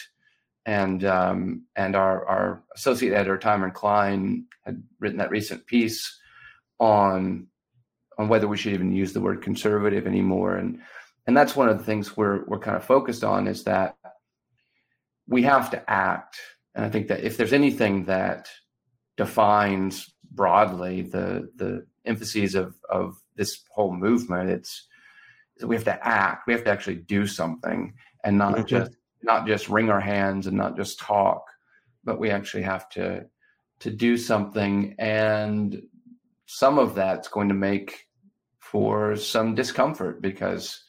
and 0.65 1.03
um, 1.05 1.65
and 1.75 1.95
our 1.95 2.25
our 2.27 2.63
associate 2.75 3.13
editor 3.13 3.37
Timon 3.37 3.71
Cline 3.71 4.45
had 4.65 4.83
written 4.99 5.17
that 5.17 5.31
recent 5.31 5.65
piece 5.65 6.19
on 6.79 7.47
on 8.17 8.27
whether 8.27 8.47
we 8.47 8.57
should 8.57 8.73
even 8.73 8.91
use 8.91 9.13
the 9.13 9.21
word 9.21 9.41
conservative 9.41 10.05
anymore 10.05 10.55
and 10.55 10.79
and 11.27 11.37
that's 11.37 11.55
one 11.55 11.69
of 11.69 11.77
the 11.77 11.83
things 11.83 12.17
we're 12.17 12.43
we're 12.45 12.59
kind 12.59 12.77
of 12.77 12.83
focused 12.83 13.23
on 13.23 13.47
is 13.47 13.63
that 13.63 13.95
we 15.27 15.43
have 15.43 15.69
to 15.69 15.89
act 15.89 16.37
and 16.75 16.85
i 16.85 16.89
think 16.89 17.07
that 17.07 17.23
if 17.23 17.37
there's 17.37 17.53
anything 17.53 18.05
that 18.05 18.49
defines 19.17 20.13
broadly 20.31 21.01
the 21.01 21.49
the 21.55 21.85
emphases 22.05 22.55
of 22.55 22.75
of 22.89 23.15
this 23.35 23.63
whole 23.69 23.93
movement 23.93 24.49
it's 24.49 24.87
we 25.63 25.75
have 25.75 25.85
to 25.85 26.07
act 26.07 26.47
we 26.47 26.53
have 26.53 26.63
to 26.63 26.71
actually 26.71 26.95
do 26.95 27.27
something 27.27 27.93
and 28.23 28.37
not 28.37 28.55
mm-hmm. 28.55 28.65
just 28.65 28.91
not 29.23 29.47
just 29.47 29.69
wring 29.69 29.89
our 29.89 30.01
hands 30.01 30.47
and 30.47 30.57
not 30.57 30.75
just 30.75 30.99
talk 30.99 31.45
but 32.03 32.19
we 32.19 32.29
actually 32.29 32.63
have 32.63 32.89
to 32.89 33.25
to 33.79 33.89
do 33.89 34.17
something 34.17 34.95
and 34.99 35.81
some 36.45 36.77
of 36.77 36.95
that's 36.95 37.27
going 37.27 37.47
to 37.47 37.53
make 37.53 38.07
for 38.59 39.15
some 39.15 39.55
discomfort 39.55 40.21
because 40.21 40.83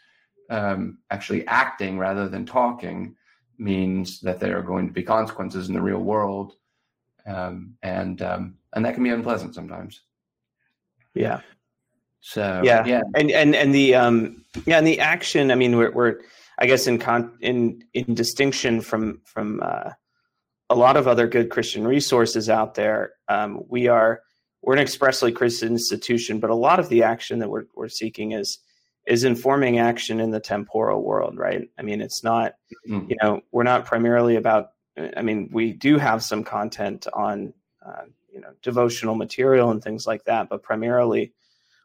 um, 0.50 0.98
actually 1.10 1.46
acting 1.46 1.98
rather 1.98 2.28
than 2.28 2.44
talking 2.44 3.16
means 3.58 4.20
that 4.20 4.40
there 4.40 4.58
are 4.58 4.62
going 4.62 4.86
to 4.86 4.92
be 4.92 5.02
consequences 5.02 5.68
in 5.68 5.74
the 5.74 5.80
real 5.80 6.00
world, 6.00 6.54
um, 7.26 7.74
and 7.82 8.20
um, 8.22 8.56
and 8.74 8.84
that 8.84 8.94
can 8.94 9.02
be 9.02 9.10
unpleasant 9.10 9.54
sometimes. 9.54 10.02
Yeah. 11.14 11.40
So 12.20 12.60
yeah, 12.64 12.84
yeah, 12.84 13.02
and 13.14 13.30
and 13.30 13.54
and 13.54 13.74
the 13.74 13.94
um 13.94 14.44
yeah, 14.66 14.78
and 14.78 14.86
the 14.86 15.00
action. 15.00 15.50
I 15.50 15.54
mean, 15.54 15.76
we're 15.76 15.90
we're 15.90 16.20
I 16.62 16.66
guess 16.66 16.86
in 16.86 17.00
con 17.00 17.36
in 17.40 17.82
in 17.92 18.14
distinction 18.14 18.80
from 18.80 19.20
from 19.24 19.60
uh, 19.64 19.90
a 20.70 20.76
lot 20.76 20.96
of 20.96 21.08
other 21.08 21.26
good 21.26 21.50
Christian 21.50 21.84
resources 21.84 22.48
out 22.48 22.76
there, 22.76 23.14
um, 23.28 23.64
we 23.68 23.88
are 23.88 24.22
we're 24.62 24.74
an 24.74 24.78
expressly 24.78 25.32
Christian 25.32 25.70
institution, 25.72 26.38
but 26.38 26.50
a 26.50 26.54
lot 26.54 26.78
of 26.78 26.88
the 26.88 27.02
action 27.02 27.40
that 27.40 27.50
we're 27.50 27.64
we're 27.74 27.88
seeking 27.88 28.30
is 28.30 28.60
is 29.08 29.24
informing 29.24 29.80
action 29.80 30.20
in 30.20 30.30
the 30.30 30.38
temporal 30.38 31.02
world, 31.02 31.36
right? 31.36 31.68
I 31.76 31.82
mean, 31.82 32.00
it's 32.00 32.22
not, 32.22 32.52
mm-hmm. 32.88 33.10
you 33.10 33.16
know, 33.20 33.40
we're 33.50 33.64
not 33.64 33.84
primarily 33.84 34.36
about. 34.36 34.68
I 35.16 35.22
mean, 35.22 35.50
we 35.52 35.72
do 35.72 35.98
have 35.98 36.22
some 36.22 36.44
content 36.44 37.08
on, 37.12 37.54
uh, 37.84 38.04
you 38.32 38.40
know, 38.40 38.52
devotional 38.62 39.16
material 39.16 39.72
and 39.72 39.82
things 39.82 40.06
like 40.06 40.22
that, 40.26 40.48
but 40.48 40.62
primarily, 40.62 41.32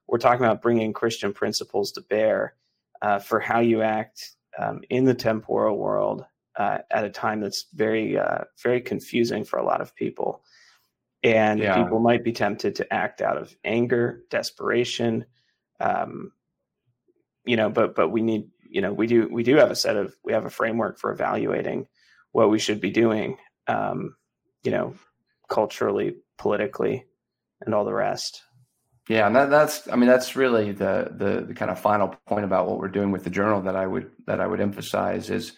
we're 0.06 0.20
talking 0.20 0.46
about 0.46 0.62
bringing 0.62 0.94
Christian 0.94 1.34
principles 1.34 1.94
to 1.94 2.02
bear 2.02 2.54
uh, 3.02 3.18
for 3.18 3.40
how 3.40 3.60
you 3.60 3.82
act 3.82 4.37
um, 4.58 4.82
in 4.90 5.06
the 5.06 5.14
temporal 5.14 5.78
world 5.78 6.26
uh, 6.58 6.80
at 6.90 7.06
a 7.06 7.10
time 7.10 7.42
that's 7.42 7.68
very, 7.74 8.18
uh, 8.18 8.44
very 8.64 8.82
confusing 8.82 9.44
for 9.44 9.60
a 9.60 9.66
lot 9.66 9.82
of 9.82 9.96
people 9.96 10.42
and 11.24 11.60
yeah. 11.60 11.82
people 11.82 12.00
might 12.00 12.24
be 12.24 12.32
tempted 12.32 12.76
to 12.76 12.94
act 12.94 13.22
out 13.22 13.38
of 13.38 13.56
anger 13.64 14.24
desperation 14.30 15.26
um, 15.80 16.32
you 17.46 17.56
know 17.56 17.70
but 17.70 17.96
but 17.96 18.10
we 18.10 18.22
need 18.22 18.50
you 18.70 18.82
know 18.82 18.94
we 18.94 19.08
do 19.08 19.28
we 19.32 19.44
do 19.44 19.56
have 19.56 19.72
a 19.72 19.76
set 19.76 19.96
of 19.96 20.16
we 20.24 20.34
have 20.34 20.46
a 20.46 20.50
framework 20.50 21.00
for 21.00 21.12
evaluating 21.12 21.88
what 22.32 22.50
we 22.50 22.60
should 22.60 22.80
be 22.80 22.92
doing 22.92 23.38
um, 23.68 24.16
you 24.64 24.72
know 24.72 24.94
culturally 25.50 26.16
politically 26.38 27.06
and 27.62 27.74
all 27.74 27.86
the 27.86 27.94
rest 27.94 28.44
yeah 29.10 29.28
and 29.28 29.36
that, 29.36 29.50
that's 29.50 29.88
i 29.90 29.96
mean 29.96 30.08
that's 30.08 30.36
really 30.36 30.72
the, 30.72 31.12
the 31.12 31.46
the 31.48 31.54
kind 31.54 31.72
of 31.72 31.80
final 31.80 32.10
point 32.26 32.46
about 32.46 32.68
what 32.68 32.80
we're 32.80 32.88
doing 32.88 33.12
with 33.12 33.24
the 33.24 33.30
journal 33.30 33.62
that 33.62 33.76
i 33.76 33.86
would 33.86 34.12
that 34.26 34.40
i 34.40 34.48
would 34.48 34.62
emphasize 34.62 35.30
is 35.30 35.54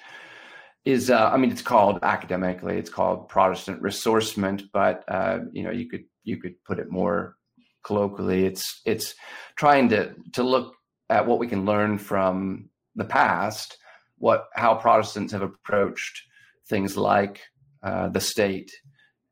is 0.85 1.09
uh, 1.09 1.29
I 1.31 1.38
mean 1.38 1.51
it's 1.51 1.62
called 1.62 1.99
academically 2.03 2.77
it's 2.77 2.89
called 2.89 3.29
Protestant 3.29 3.81
ressourcement, 3.81 4.63
but 4.71 5.03
uh, 5.07 5.39
you 5.51 5.63
know 5.63 5.71
you 5.71 5.88
could 5.89 6.05
you 6.23 6.38
could 6.38 6.63
put 6.63 6.79
it 6.79 6.89
more 6.89 7.35
colloquially. 7.83 8.45
It's 8.45 8.81
it's 8.85 9.13
trying 9.55 9.89
to 9.89 10.15
to 10.33 10.43
look 10.43 10.75
at 11.09 11.25
what 11.25 11.39
we 11.39 11.47
can 11.47 11.65
learn 11.65 11.97
from 11.97 12.69
the 12.95 13.05
past, 13.05 13.77
what 14.17 14.47
how 14.53 14.75
Protestants 14.75 15.33
have 15.33 15.41
approached 15.41 16.23
things 16.67 16.95
like 16.95 17.41
uh, 17.83 18.09
the 18.09 18.21
state 18.21 18.71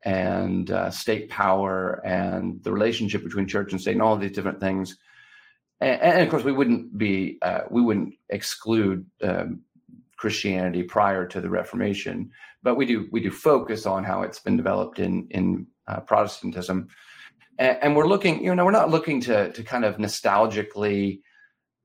and 0.03 0.71
uh, 0.71 0.89
state 0.89 1.29
power 1.29 2.01
and 2.05 2.63
the 2.63 2.71
relationship 2.71 3.23
between 3.23 3.47
church 3.47 3.71
and 3.71 3.81
state 3.81 3.93
and 3.93 4.01
all 4.01 4.13
of 4.13 4.21
these 4.21 4.31
different 4.31 4.59
things. 4.59 4.97
And, 5.81 6.01
and 6.01 6.21
of 6.21 6.29
course, 6.29 6.43
we 6.43 6.51
wouldn't 6.51 6.97
be 6.97 7.37
uh, 7.41 7.61
we 7.69 7.81
wouldn't 7.81 8.15
exclude 8.29 9.05
um, 9.23 9.61
Christianity 10.17 10.83
prior 10.83 11.25
to 11.27 11.41
the 11.41 11.49
Reformation, 11.49 12.31
but 12.63 12.75
we 12.75 12.85
do 12.85 13.07
we 13.11 13.21
do 13.21 13.31
focus 13.31 13.85
on 13.85 14.03
how 14.03 14.23
it's 14.23 14.39
been 14.39 14.57
developed 14.57 14.99
in 14.99 15.27
in 15.31 15.67
uh, 15.87 15.99
Protestantism, 16.01 16.87
and, 17.59 17.77
and, 17.81 17.95
we're 17.95 18.07
looking. 18.07 18.43
You 18.43 18.55
know, 18.55 18.65
we're 18.65 18.71
not 18.71 18.89
looking 18.89 19.21
to 19.21 19.51
to 19.51 19.63
kind 19.63 19.85
of 19.85 19.97
nostalgically 19.97 21.21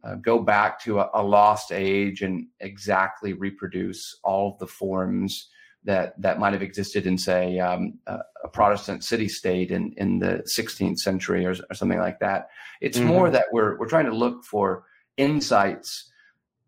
uh, 0.05 0.17
go 0.17 0.39
back 0.39 0.81
to 0.83 1.01
a, 1.01 1.11
a, 1.15 1.23
lost 1.23 1.71
age 1.71 2.23
and 2.23 2.47
exactly 2.61 3.35
reproduce 3.35 4.19
all 4.25 4.53
of 4.53 4.59
the 4.59 4.67
forms 4.67 5.49
that 5.85 6.21
that 6.21 6.39
might 6.39 6.53
have 6.53 6.63
existed 6.63 7.07
in, 7.07 7.19
say, 7.19 7.59
um, 7.59 7.99
a, 8.07 8.19
a, 8.45 8.49
Protestant 8.49 9.05
city 9.05 9.29
state 9.29 9.71
in 9.71 9.93
in 9.97 10.19
the 10.19 10.45
16th 10.57 10.99
century 10.99 11.45
or, 11.45 11.55
or 11.71 11.75
something 11.75 11.99
like 11.99 12.21
that. 12.21 12.49
It's 12.81 12.99
mm-hmm. 12.99 13.09
more 13.09 13.31
that 13.31 13.47
we're 13.53 13.79
we're 13.79 13.89
trying 13.89 14.07
to 14.07 14.15
look 14.15 14.45
for 14.45 14.85
insights, 15.17 16.11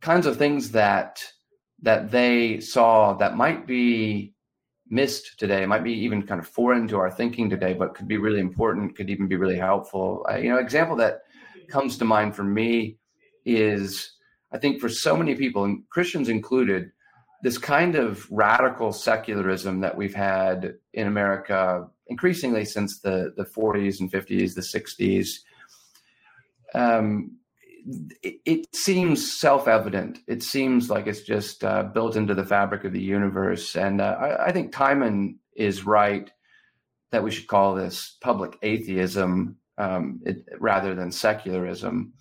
kinds 0.01 0.27
of 0.27 0.37
things 0.37 0.71
that 0.73 1.23
that 1.83 2.11
they 2.11 2.61
saw 2.61 3.13
that 3.15 3.37
might 3.37 3.67
be 3.67 4.35
missed 4.89 5.39
today, 5.39 5.67
might 5.67 5.85
be 5.85 5.93
even 5.93 6.23
kind 6.23 6.41
of 6.41 6.47
foreign 6.47 6.87
to 6.89 6.97
our 6.99 7.11
thinking 7.11 7.49
today, 7.51 7.75
but 7.75 7.95
could 7.95 8.09
be 8.09 8.17
really 8.17 8.41
important, 8.41 8.97
could 8.97 9.11
even 9.11 9.27
be 9.27 9.37
really 9.37 9.57
helpful. 9.57 10.25
Uh, 10.31 10.37
you 10.37 10.49
know, 10.49 10.59
example 10.59 10.97
that 10.97 11.23
comes 11.69 11.99
to 11.99 12.05
mind 12.05 12.35
for 12.35 12.45
me 12.45 12.97
is 13.45 14.15
I 14.53 14.59
think 14.59 14.81
for 14.81 14.89
so 14.89 15.17
many 15.17 15.35
people, 15.35 15.65
and 15.65 15.83
Christians 15.91 16.29
included, 16.29 16.93
this 17.45 17.59
kind 17.59 17.95
of 17.95 18.27
radical 18.31 18.91
secularism 18.91 19.81
that 19.81 19.95
we've 19.95 20.15
had 20.15 20.77
in 20.95 21.07
America 21.07 21.87
increasingly 22.07 22.65
since 22.65 23.01
the, 23.01 23.35
the 23.37 23.45
40s 23.45 24.01
and 24.01 24.11
50s, 24.11 24.55
the 24.55 24.63
60s. 24.63 25.41
Um, 26.75 27.37
it, 28.23 28.41
it 28.47 28.75
seems 28.75 29.39
self-evident. 29.39 30.21
It 30.27 30.43
seems 30.43 30.89
like 30.89 31.07
it's 31.07 31.21
just 31.21 31.63
uh, 31.63 31.83
built 31.83 32.17
into 32.17 32.35
the 32.35 32.47
fabric 32.47 32.85
of 32.85 32.95
the 32.95 33.03
universe. 33.03 33.77
And 33.77 34.01
uh, 34.01 34.17
I, 34.19 34.47
I, 34.47 34.53
think 34.53 34.73
Timon 34.73 35.39
is 35.55 35.85
right 35.85 36.33
that 37.13 37.23
we 37.23 37.31
should 37.31 37.47
call 37.47 37.75
this 37.75 38.17
public 38.23 38.57
atheism 38.63 39.59
um, 39.77 40.21
it, 40.25 40.47
rather 40.59 40.95
than 40.95 41.13
secularism. 41.13 42.15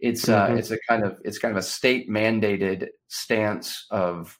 It's 0.00 0.30
uh, 0.30 0.46
mm-hmm. 0.46 0.56
it's 0.56 0.70
a 0.70 0.78
kind 0.88 1.04
of 1.04 1.18
it's 1.24 1.38
kind 1.38 1.52
of 1.52 1.58
a 1.58 1.62
state 1.62 2.08
mandated 2.08 2.88
stance 3.08 3.86
of 3.90 4.36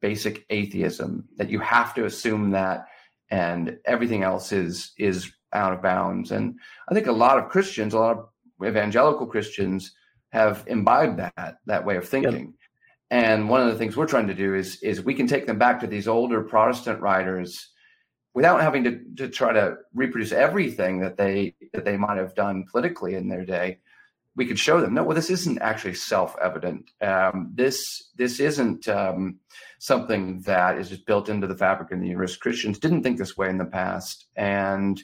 basic 0.00 0.44
atheism 0.50 1.28
that 1.36 1.50
you 1.50 1.58
have 1.60 1.94
to 1.94 2.04
assume 2.04 2.50
that 2.50 2.86
and 3.30 3.78
everything 3.84 4.22
else 4.22 4.52
is 4.52 4.92
is 4.98 5.32
out 5.52 5.72
of 5.72 5.82
bounds. 5.82 6.32
And 6.32 6.58
I 6.88 6.94
think 6.94 7.06
a 7.06 7.12
lot 7.12 7.38
of 7.38 7.48
Christians, 7.48 7.94
a 7.94 7.98
lot 7.98 8.18
of 8.18 8.28
evangelical 8.64 9.26
Christians, 9.26 9.92
have 10.30 10.64
imbibed 10.66 11.18
that 11.18 11.56
that 11.66 11.84
way 11.84 11.96
of 11.96 12.08
thinking. 12.08 12.54
And 13.10 13.48
one 13.48 13.60
of 13.60 13.68
the 13.68 13.78
things 13.78 13.96
we're 13.96 14.06
trying 14.06 14.26
to 14.28 14.34
do 14.34 14.54
is 14.54 14.82
is 14.82 15.02
we 15.02 15.14
can 15.14 15.26
take 15.26 15.46
them 15.46 15.58
back 15.58 15.80
to 15.80 15.86
these 15.86 16.08
older 16.08 16.42
Protestant 16.42 17.00
writers 17.00 17.70
without 18.34 18.60
having 18.60 18.84
to, 18.84 19.00
to 19.16 19.28
try 19.28 19.52
to 19.52 19.76
reproduce 19.94 20.32
everything 20.32 21.00
that 21.00 21.16
they 21.16 21.54
that 21.72 21.84
they 21.84 21.96
might 21.96 22.18
have 22.18 22.34
done 22.34 22.64
politically 22.70 23.14
in 23.14 23.28
their 23.28 23.44
day. 23.44 23.78
We 24.36 24.46
could 24.46 24.58
show 24.58 24.80
them, 24.80 24.94
no, 24.94 25.02
well, 25.02 25.16
this 25.16 25.30
isn't 25.30 25.60
actually 25.60 25.94
self-evident. 25.94 26.90
Um, 27.00 27.50
this 27.54 28.10
this 28.16 28.38
isn't 28.38 28.86
um, 28.86 29.40
something 29.78 30.42
that 30.42 30.78
is 30.78 30.90
just 30.90 31.06
built 31.06 31.28
into 31.28 31.46
the 31.46 31.56
fabric 31.56 31.90
of 31.90 32.00
the 32.00 32.06
universe. 32.06 32.36
Christians 32.36 32.78
didn't 32.78 33.02
think 33.02 33.18
this 33.18 33.36
way 33.36 33.48
in 33.48 33.58
the 33.58 33.64
past, 33.64 34.26
and 34.36 35.02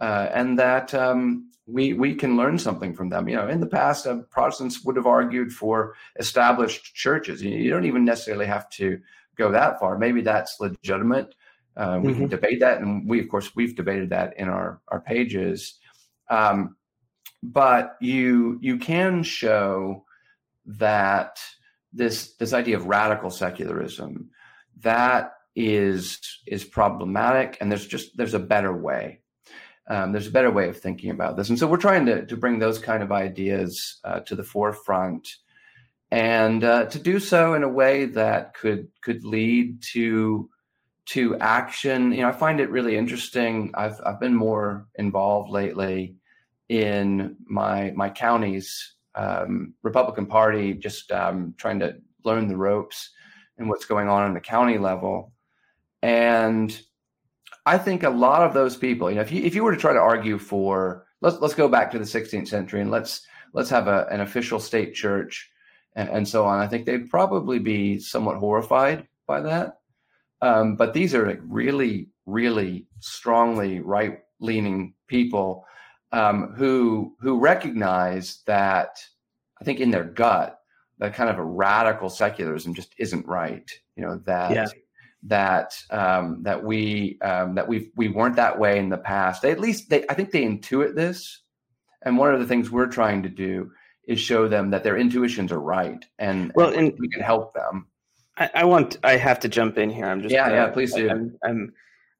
uh, 0.00 0.28
and 0.32 0.58
that 0.58 0.94
um, 0.94 1.50
we 1.66 1.92
we 1.92 2.14
can 2.14 2.36
learn 2.36 2.58
something 2.58 2.94
from 2.94 3.08
them. 3.08 3.28
You 3.28 3.36
know, 3.36 3.48
in 3.48 3.60
the 3.60 3.66
past, 3.66 4.06
uh, 4.06 4.18
Protestants 4.30 4.84
would 4.84 4.96
have 4.96 5.06
argued 5.06 5.52
for 5.52 5.94
established 6.18 6.94
churches. 6.94 7.42
You, 7.42 7.50
you, 7.50 7.70
don't 7.70 7.84
even 7.84 8.04
necessarily 8.04 8.46
have 8.46 8.68
to 8.70 9.00
go 9.36 9.50
that 9.52 9.78
far. 9.78 9.98
Maybe 9.98 10.20
that's 10.20 10.60
legitimate. 10.60 11.34
Uh, 11.76 12.00
we 12.02 12.10
mm-hmm. 12.10 12.20
can 12.20 12.28
debate 12.28 12.60
that, 12.60 12.80
and 12.80 13.08
we, 13.08 13.20
of 13.20 13.28
course, 13.28 13.54
we've 13.54 13.76
debated 13.76 14.10
that 14.10 14.36
in 14.36 14.48
our 14.48 14.80
our 14.88 15.00
pages. 15.00 15.78
Um, 16.28 16.76
but 17.42 17.96
you 18.00 18.58
you 18.60 18.78
can 18.78 19.22
show 19.22 20.04
that 20.66 21.40
this 21.92 22.34
this 22.36 22.52
idea 22.52 22.76
of 22.76 22.86
radical 22.86 23.30
secularism 23.30 24.30
that 24.80 25.32
is 25.56 26.20
is 26.46 26.64
problematic, 26.64 27.58
and 27.60 27.70
there's 27.70 27.86
just 27.86 28.16
there's 28.16 28.34
a 28.34 28.38
better 28.38 28.74
way 28.74 29.20
um, 29.90 30.12
there's 30.12 30.28
a 30.28 30.32
better 30.32 30.52
way 30.52 30.68
of 30.68 30.78
thinking 30.78 31.10
about 31.10 31.36
this. 31.36 31.48
And 31.48 31.58
so 31.58 31.66
we're 31.66 31.76
trying 31.76 32.06
to, 32.06 32.24
to 32.24 32.36
bring 32.36 32.60
those 32.60 32.78
kind 32.78 33.02
of 33.02 33.10
ideas 33.10 33.98
uh, 34.04 34.20
to 34.20 34.36
the 34.36 34.44
forefront 34.44 35.28
and 36.12 36.62
uh, 36.62 36.84
to 36.86 36.98
do 37.00 37.18
so 37.18 37.54
in 37.54 37.64
a 37.64 37.68
way 37.68 38.04
that 38.04 38.54
could 38.54 38.88
could 39.02 39.24
lead 39.24 39.82
to 39.92 40.48
to 41.06 41.36
action. 41.38 42.12
You 42.12 42.22
know, 42.22 42.28
I 42.28 42.32
find 42.32 42.60
it 42.60 42.70
really 42.70 42.96
interesting. 42.96 43.72
I've 43.74 44.00
I've 44.06 44.20
been 44.20 44.34
more 44.34 44.86
involved 44.94 45.50
lately 45.50 46.16
in 46.70 47.36
my 47.46 47.92
my 47.96 48.08
county's 48.08 48.94
um, 49.16 49.74
Republican 49.82 50.26
Party, 50.26 50.72
just 50.72 51.10
um, 51.10 51.52
trying 51.58 51.80
to 51.80 51.96
learn 52.24 52.46
the 52.46 52.56
ropes 52.56 53.10
and 53.58 53.68
what's 53.68 53.84
going 53.84 54.08
on 54.08 54.28
in 54.28 54.34
the 54.34 54.40
county 54.40 54.78
level. 54.78 55.32
And 56.00 56.80
I 57.66 57.76
think 57.76 58.04
a 58.04 58.10
lot 58.10 58.42
of 58.42 58.54
those 58.54 58.76
people, 58.76 59.10
you 59.10 59.16
know, 59.16 59.22
if 59.22 59.32
you 59.32 59.42
if 59.42 59.56
you 59.56 59.64
were 59.64 59.74
to 59.74 59.80
try 59.80 59.92
to 59.92 59.98
argue 59.98 60.38
for 60.38 61.06
let's 61.20 61.40
let's 61.40 61.54
go 61.54 61.68
back 61.68 61.90
to 61.90 61.98
the 61.98 62.04
16th 62.04 62.46
century 62.46 62.80
and 62.80 62.90
let's 62.90 63.26
let's 63.52 63.68
have 63.70 63.88
a, 63.88 64.06
an 64.12 64.20
official 64.20 64.60
state 64.60 64.94
church 64.94 65.50
and, 65.96 66.08
and, 66.08 66.28
so 66.28 66.44
on. 66.44 66.60
I 66.60 66.68
think 66.68 66.86
they'd 66.86 67.10
probably 67.10 67.58
be 67.58 67.98
somewhat 67.98 68.36
horrified 68.36 69.08
by 69.26 69.40
that. 69.40 69.78
Um, 70.40 70.76
but 70.76 70.94
these 70.94 71.16
are 71.16 71.26
like 71.26 71.40
really, 71.42 72.10
really 72.26 72.86
strongly 73.00 73.80
right 73.80 74.20
leaning 74.38 74.94
people 75.08 75.66
um, 76.12 76.54
who 76.56 77.16
who 77.20 77.38
recognize 77.38 78.42
that 78.46 78.98
I 79.60 79.64
think 79.64 79.80
in 79.80 79.90
their 79.90 80.04
gut 80.04 80.58
that 80.98 81.14
kind 81.14 81.30
of 81.30 81.38
a 81.38 81.44
radical 81.44 82.10
secularism 82.10 82.74
just 82.74 82.94
isn't 82.98 83.26
right. 83.26 83.70
You 83.96 84.04
know 84.04 84.20
that. 84.26 84.50
Yeah 84.52 84.66
that 85.24 85.74
um, 85.90 86.42
that 86.42 86.62
we 86.62 87.18
um, 87.22 87.54
that 87.54 87.66
we 87.66 87.90
we 87.96 88.08
weren't 88.08 88.36
that 88.36 88.58
way 88.58 88.78
in 88.78 88.88
the 88.88 88.98
past. 88.98 89.42
They 89.42 89.50
at 89.50 89.60
least 89.60 89.90
they 89.90 90.04
I 90.08 90.14
think 90.14 90.30
they 90.30 90.42
intuit 90.42 90.94
this, 90.94 91.42
and 92.02 92.16
one 92.16 92.32
of 92.32 92.40
the 92.40 92.46
things 92.46 92.70
we're 92.70 92.86
trying 92.86 93.22
to 93.22 93.28
do 93.28 93.70
is 94.06 94.18
show 94.18 94.48
them 94.48 94.70
that 94.70 94.82
their 94.82 94.96
intuitions 94.96 95.52
are 95.52 95.60
right, 95.60 96.04
and 96.18 96.52
well, 96.54 96.72
and, 96.72 96.92
we 96.98 97.08
can 97.08 97.22
help 97.22 97.54
them. 97.54 97.86
I, 98.38 98.50
I, 98.54 98.64
want 98.64 98.96
I 99.04 99.16
have 99.16 99.40
to 99.40 99.48
jump 99.48 99.76
in 99.76 99.90
here. 99.90 100.06
I'm 100.06 100.22
just 100.22 100.32
yeah 100.32 100.48
yeah 100.48 100.68
please 100.68 100.94
do. 100.94 101.10
I'm 101.10 101.38
I'm, 101.44 101.72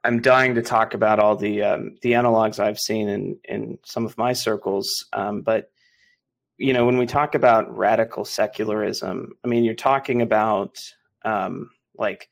I'm 0.03 0.22
dying 0.22 0.55
to 0.55 0.62
talk 0.62 0.94
about 0.94 1.18
all 1.18 1.36
the 1.36 1.62
um, 1.62 1.96
the 2.03 2.12
analogs 2.12 2.59
I've 2.59 2.78
seen 2.78 3.09
in 3.09 3.38
in 3.44 3.78
some 3.84 4.07
of 4.07 4.16
my 4.16 4.32
circles, 4.32 5.07
um, 5.12 5.42
but 5.42 5.70
you 6.57 6.72
know 6.72 6.86
when 6.86 6.98
we 6.98 7.07
talk 7.07 7.34
about 7.34 7.76
radical 7.76 8.24
secularism, 8.24 9.32
I 9.44 9.48
mean 9.48 9.64
you're 9.64 9.74
talking 9.74 10.22
about 10.22 10.78
um, 11.24 11.70
like 11.96 12.28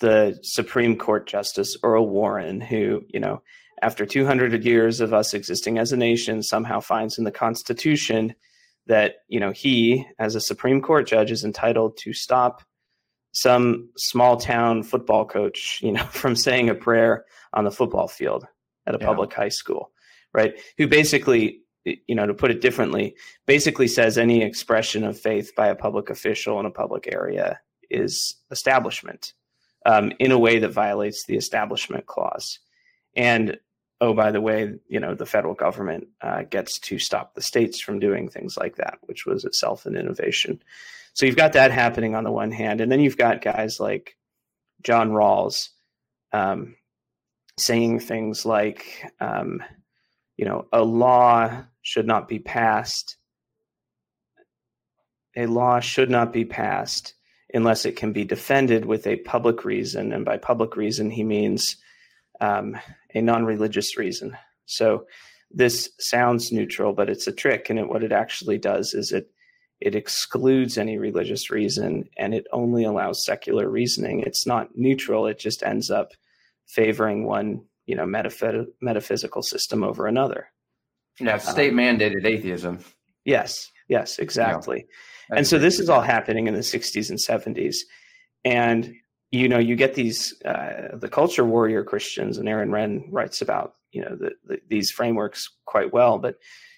the 0.00 0.38
Supreme 0.42 0.96
Court 0.96 1.26
Justice 1.26 1.76
Earl 1.82 2.08
Warren, 2.08 2.60
who, 2.60 3.04
you 3.08 3.20
know, 3.20 3.42
after 3.82 4.06
200 4.06 4.64
years 4.64 5.00
of 5.00 5.14
us 5.14 5.34
existing 5.34 5.78
as 5.78 5.92
a 5.92 5.96
nation, 5.96 6.42
somehow 6.42 6.80
finds 6.80 7.18
in 7.18 7.24
the 7.24 7.30
Constitution 7.30 8.34
that, 8.86 9.16
you 9.28 9.40
know, 9.40 9.52
he, 9.52 10.06
as 10.18 10.34
a 10.34 10.40
Supreme 10.40 10.80
Court 10.80 11.06
judge, 11.06 11.30
is 11.30 11.44
entitled 11.44 11.96
to 11.98 12.12
stop 12.12 12.62
some 13.36 13.90
small 13.98 14.38
town 14.38 14.82
football 14.82 15.26
coach, 15.26 15.78
you 15.82 15.92
know, 15.92 16.04
from 16.10 16.34
saying 16.34 16.70
a 16.70 16.74
prayer 16.74 17.26
on 17.52 17.64
the 17.64 17.70
football 17.70 18.08
field 18.08 18.46
at 18.86 18.94
a 18.94 18.98
yeah. 18.98 19.06
public 19.06 19.32
high 19.32 19.50
school, 19.50 19.92
right? 20.32 20.58
Who 20.78 20.88
basically, 20.88 21.60
you 21.84 22.14
know, 22.14 22.26
to 22.26 22.32
put 22.32 22.50
it 22.50 22.62
differently, 22.62 23.14
basically 23.46 23.88
says 23.88 24.16
any 24.16 24.42
expression 24.42 25.04
of 25.04 25.20
faith 25.20 25.52
by 25.54 25.68
a 25.68 25.74
public 25.74 26.08
official 26.08 26.58
in 26.60 26.66
a 26.66 26.70
public 26.70 27.12
area 27.12 27.60
is 27.90 28.36
establishment 28.50 29.34
um, 29.84 30.12
in 30.18 30.32
a 30.32 30.38
way 30.38 30.58
that 30.58 30.72
violates 30.72 31.26
the 31.26 31.36
establishment 31.36 32.06
clause. 32.06 32.58
And 33.14 33.58
oh, 34.00 34.14
by 34.14 34.30
the 34.30 34.40
way, 34.40 34.76
you 34.88 34.98
know, 34.98 35.14
the 35.14 35.26
federal 35.26 35.54
government 35.54 36.08
uh, 36.22 36.44
gets 36.44 36.78
to 36.78 36.98
stop 36.98 37.34
the 37.34 37.42
states 37.42 37.80
from 37.80 37.98
doing 37.98 38.28
things 38.28 38.56
like 38.56 38.76
that, 38.76 38.98
which 39.02 39.26
was 39.26 39.44
itself 39.44 39.84
an 39.84 39.94
innovation. 39.94 40.62
So 41.16 41.24
you've 41.24 41.34
got 41.34 41.54
that 41.54 41.70
happening 41.70 42.14
on 42.14 42.24
the 42.24 42.30
one 42.30 42.50
hand, 42.50 42.82
and 42.82 42.92
then 42.92 43.00
you've 43.00 43.16
got 43.16 43.40
guys 43.40 43.80
like 43.80 44.18
John 44.82 45.12
Rawls 45.12 45.70
um, 46.30 46.76
saying 47.58 48.00
things 48.00 48.44
like, 48.44 49.02
um, 49.18 49.62
you 50.36 50.44
know, 50.44 50.66
a 50.74 50.84
law 50.84 51.64
should 51.80 52.06
not 52.06 52.28
be 52.28 52.38
passed. 52.38 53.16
A 55.34 55.46
law 55.46 55.80
should 55.80 56.10
not 56.10 56.34
be 56.34 56.44
passed 56.44 57.14
unless 57.54 57.86
it 57.86 57.96
can 57.96 58.12
be 58.12 58.26
defended 58.26 58.84
with 58.84 59.06
a 59.06 59.16
public 59.16 59.64
reason. 59.64 60.12
And 60.12 60.22
by 60.22 60.36
public 60.36 60.76
reason, 60.76 61.08
he 61.08 61.24
means 61.24 61.78
um, 62.42 62.76
a 63.14 63.22
non 63.22 63.46
religious 63.46 63.96
reason. 63.96 64.36
So 64.66 65.06
this 65.50 65.88
sounds 65.98 66.52
neutral, 66.52 66.92
but 66.92 67.08
it's 67.08 67.26
a 67.26 67.32
trick. 67.32 67.70
And 67.70 67.78
it, 67.78 67.88
what 67.88 68.04
it 68.04 68.12
actually 68.12 68.58
does 68.58 68.92
is 68.92 69.12
it 69.12 69.30
it 69.86 69.94
excludes 69.94 70.76
any 70.76 70.98
religious 70.98 71.50
reason 71.50 72.08
and 72.18 72.34
it 72.34 72.46
only 72.52 72.84
allows 72.84 73.24
secular 73.24 73.68
reasoning. 73.68 74.20
It's 74.20 74.46
not 74.46 74.68
neutral. 74.74 75.26
It 75.26 75.38
just 75.38 75.62
ends 75.62 75.90
up 75.90 76.12
favoring 76.66 77.26
one, 77.26 77.62
you 77.86 77.96
know, 77.96 78.04
metaph- 78.04 78.66
metaphysical 78.80 79.42
system 79.42 79.82
over 79.82 80.06
another. 80.06 80.48
Yeah, 81.20 81.38
state 81.38 81.72
mandated 81.72 82.26
um, 82.26 82.26
atheism. 82.26 82.78
Yes, 83.24 83.70
yes, 83.88 84.18
exactly 84.18 84.86
and 85.30 85.46
so 85.46 85.58
this 85.58 85.80
is 85.80 85.88
all 85.88 86.00
happening 86.00 86.46
in 86.46 86.54
the 86.54 86.60
60s 86.60 87.10
and 87.10 87.18
70s 87.18 87.76
and 88.44 88.92
you 89.30 89.48
know 89.48 89.58
you 89.58 89.74
get 89.76 89.94
these 89.94 90.40
uh, 90.44 90.96
the 90.96 91.08
culture 91.08 91.44
warrior 91.44 91.82
christians 91.82 92.38
and 92.38 92.48
aaron 92.48 92.70
renn 92.70 93.02
writes 93.10 93.40
about 93.42 93.74
you 93.92 94.02
know 94.02 94.16
the, 94.16 94.30
the, 94.44 94.58
these 94.68 94.90
frameworks 94.90 95.48
quite 95.64 95.92
well 95.92 96.18
but 96.18 96.36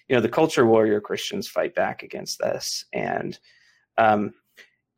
you 0.09 0.15
know 0.15 0.21
the 0.21 0.29
culture 0.29 0.65
warrior 0.65 0.99
christians 0.99 1.47
fight 1.47 1.75
back 1.75 2.03
against 2.03 2.39
this 2.39 2.85
and 2.93 3.39
um, 3.97 4.33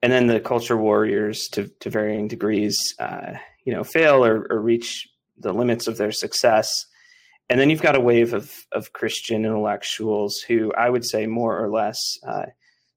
and 0.04 0.12
then 0.12 0.28
the 0.28 0.40
culture 0.40 0.78
warriors 0.78 1.48
to, 1.52 1.68
to 1.80 1.90
varying 1.90 2.28
degrees 2.28 2.78
uh, 3.00 3.34
you 3.66 3.74
know 3.74 3.84
fail 3.84 4.26
or, 4.26 4.48
or 4.50 4.62
reach 4.62 5.08
the 5.38 5.54
limits 5.54 5.88
of 5.88 5.98
their 5.98 6.12
success 6.12 6.86
and 7.50 7.60
then 7.60 7.70
you've 7.70 7.82
got 7.82 7.96
a 7.96 8.00
wave 8.00 8.34
of, 8.34 8.66
of 8.72 8.94
christian 8.94 9.46
intellectuals 9.46 10.38
who 10.48 10.72
i 10.74 10.90
would 10.90 11.06
say 11.06 11.28
more 11.28 11.64
or 11.64 11.70
less 11.70 12.18
uh, 12.28 12.46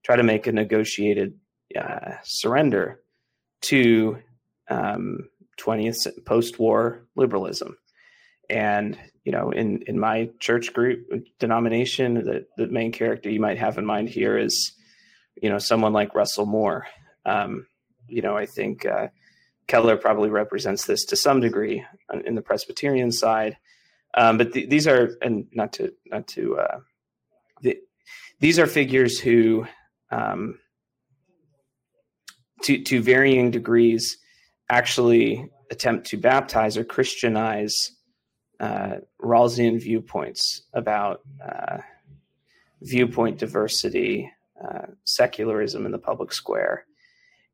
try 0.04 0.16
to 0.16 0.22
make 0.22 0.46
a 0.46 0.52
negotiated 0.52 1.34
uh, 1.78 2.12
surrender 2.22 3.00
to 3.62 4.18
um, 4.68 5.28
20th 5.60 6.24
post-war 6.24 7.06
liberalism. 7.16 7.76
And 8.51 8.99
you 9.24 9.32
know, 9.32 9.51
in 9.51 9.82
in 9.86 9.99
my 9.99 10.30
church 10.38 10.72
group 10.72 11.07
denomination, 11.38 12.14
the 12.14 12.47
the 12.57 12.66
main 12.66 12.92
character 12.92 13.30
you 13.30 13.40
might 13.40 13.59
have 13.59 13.78
in 13.78 13.86
mind 13.86 14.09
here 14.09 14.36
is, 14.36 14.72
you 15.40 15.49
know, 15.49 15.59
someone 15.59 15.92
like 15.92 16.14
Russell 16.14 16.47
Moore. 16.47 16.86
Um, 17.24 17.66
you 18.07 18.22
know, 18.22 18.36
I 18.36 18.47
think 18.47 18.84
uh, 18.84 19.09
Keller 19.66 19.97
probably 19.97 20.30
represents 20.30 20.84
this 20.84 21.05
to 21.07 21.16
some 21.16 21.40
degree 21.40 21.84
in 22.24 22.34
the 22.34 22.42
Presbyterian 22.42 23.11
side. 23.11 23.57
Um, 24.16 24.38
but 24.38 24.53
th- 24.53 24.68
these 24.68 24.86
are, 24.86 25.16
and 25.22 25.47
not 25.53 25.72
to 25.74 25.92
not 26.07 26.28
to, 26.28 26.59
uh, 26.59 26.78
the, 27.62 27.78
these 28.40 28.59
are 28.59 28.66
figures 28.66 29.18
who 29.18 29.66
um, 30.11 30.59
to, 32.62 32.82
to 32.82 33.03
varying 33.03 33.51
degrees 33.51 34.18
actually 34.68 35.51
attempt 35.70 36.07
to 36.09 36.16
baptize 36.16 36.76
or 36.76 36.84
Christianize 36.84 37.92
uh, 38.61 38.96
Rawlsian 39.20 39.80
viewpoints 39.80 40.62
about 40.72 41.20
uh, 41.44 41.78
viewpoint 42.82 43.38
diversity, 43.38 44.30
uh, 44.62 44.86
secularism 45.05 45.86
in 45.86 45.92
the 45.92 45.98
public 45.98 46.32
square, 46.32 46.86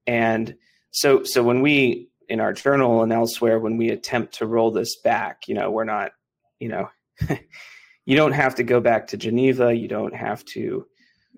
and 0.06 0.56
so 0.90 1.22
so 1.24 1.42
when 1.42 1.62
we 1.62 2.08
in 2.28 2.40
our 2.40 2.52
journal 2.52 3.02
and 3.02 3.12
elsewhere 3.12 3.58
when 3.58 3.76
we 3.76 3.90
attempt 3.90 4.34
to 4.34 4.46
roll 4.46 4.70
this 4.70 4.96
back, 5.00 5.48
you 5.48 5.54
know, 5.54 5.68
we're 5.70 5.84
not, 5.84 6.12
you 6.60 6.68
know, 6.68 6.88
you 8.06 8.16
don't 8.16 8.32
have 8.32 8.54
to 8.54 8.62
go 8.62 8.80
back 8.80 9.08
to 9.08 9.16
Geneva, 9.16 9.74
you 9.74 9.88
don't 9.88 10.14
have 10.14 10.44
to 10.44 10.86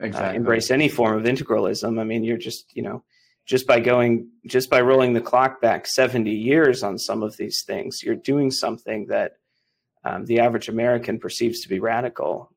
uh, 0.00 0.06
exactly. 0.06 0.36
embrace 0.36 0.70
any 0.70 0.88
form 0.88 1.16
of 1.16 1.24
integralism. 1.24 1.98
I 1.98 2.04
mean, 2.04 2.24
you're 2.24 2.36
just 2.36 2.76
you 2.76 2.82
know 2.82 3.02
just 3.44 3.66
by 3.66 3.80
going 3.80 4.28
just 4.46 4.70
by 4.70 4.80
rolling 4.80 5.14
the 5.14 5.20
clock 5.20 5.60
back 5.60 5.86
70 5.86 6.30
years 6.30 6.82
on 6.82 6.98
some 6.98 7.22
of 7.22 7.36
these 7.36 7.62
things 7.66 8.02
you're 8.02 8.14
doing 8.14 8.50
something 8.50 9.06
that 9.06 9.32
um, 10.05 10.24
the 10.26 10.40
average 10.40 10.68
american 10.68 11.18
perceives 11.18 11.61
to 11.61 11.68
be 11.68 11.80
radical 11.80 12.50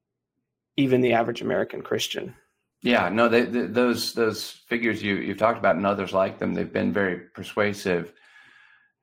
even 0.78 1.02
the 1.02 1.14
average 1.14 1.42
american 1.42 1.82
christian 1.82 2.34
yeah 2.82 3.10
no 3.10 3.28
they, 3.28 3.44
they, 3.44 3.62
those 3.62 4.14
those 4.14 4.50
figures 4.50 5.02
you 5.02 5.16
you've 5.16 5.38
talked 5.38 5.60
about 5.60 5.76
and 5.76 5.86
others 5.86 6.14
like 6.14 6.40
them 6.40 6.54
they've 6.54 6.74
been 6.74 6.94
very 6.94 7.18
persuasive 7.34 8.14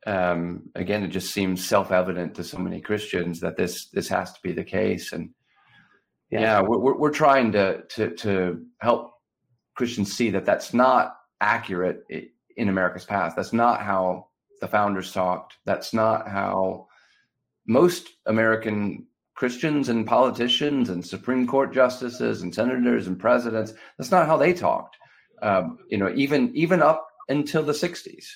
um, 0.07 0.69
again 0.75 1.05
it 1.05 1.09
just 1.09 1.33
seems 1.33 1.67
self-evident 1.67 2.35
to 2.35 2.43
so 2.43 2.59
many 2.59 2.81
christians 2.81 3.41
that 3.41 3.57
this 3.57 3.87
this 3.91 4.09
has 4.09 4.33
to 4.33 4.41
be 4.43 4.53
the 4.53 4.65
case 4.65 5.13
and 5.13 5.31
yeah, 6.31 6.41
yeah 6.41 6.61
we're, 6.61 6.97
we're 6.97 7.11
trying 7.11 7.53
to 7.53 7.83
to 7.83 8.11
to 8.17 8.65
help 8.81 9.13
christians 9.75 10.13
see 10.13 10.31
that 10.31 10.45
that's 10.45 10.75
not 10.75 11.17
accurate 11.41 12.05
in 12.57 12.69
America's 12.69 13.05
past. 13.05 13.37
That's 13.37 13.53
not 13.53 13.83
how 13.83 14.29
the 14.61 14.69
founders 14.69 15.13
talked. 15.13 15.59
That's 15.67 15.93
not 15.93 16.29
how 16.29 16.87
most 17.67 18.09
American 18.27 19.07
Christians 19.35 19.89
and 19.89 20.07
politicians 20.07 20.89
and 20.89 21.05
Supreme 21.05 21.47
Court 21.47 21.73
justices 21.73 22.43
and 22.43 22.55
senators 22.55 23.07
and 23.07 23.19
presidents. 23.19 23.73
That's 23.99 24.11
not 24.11 24.27
how 24.27 24.37
they 24.37 24.53
talked. 24.53 24.97
Um, 25.41 25.79
you 25.89 25.99
know, 25.99 26.13
even 26.15 26.55
even 26.55 26.83
up 26.83 27.07
until 27.29 27.63
the 27.63 27.73
'60s. 27.73 28.27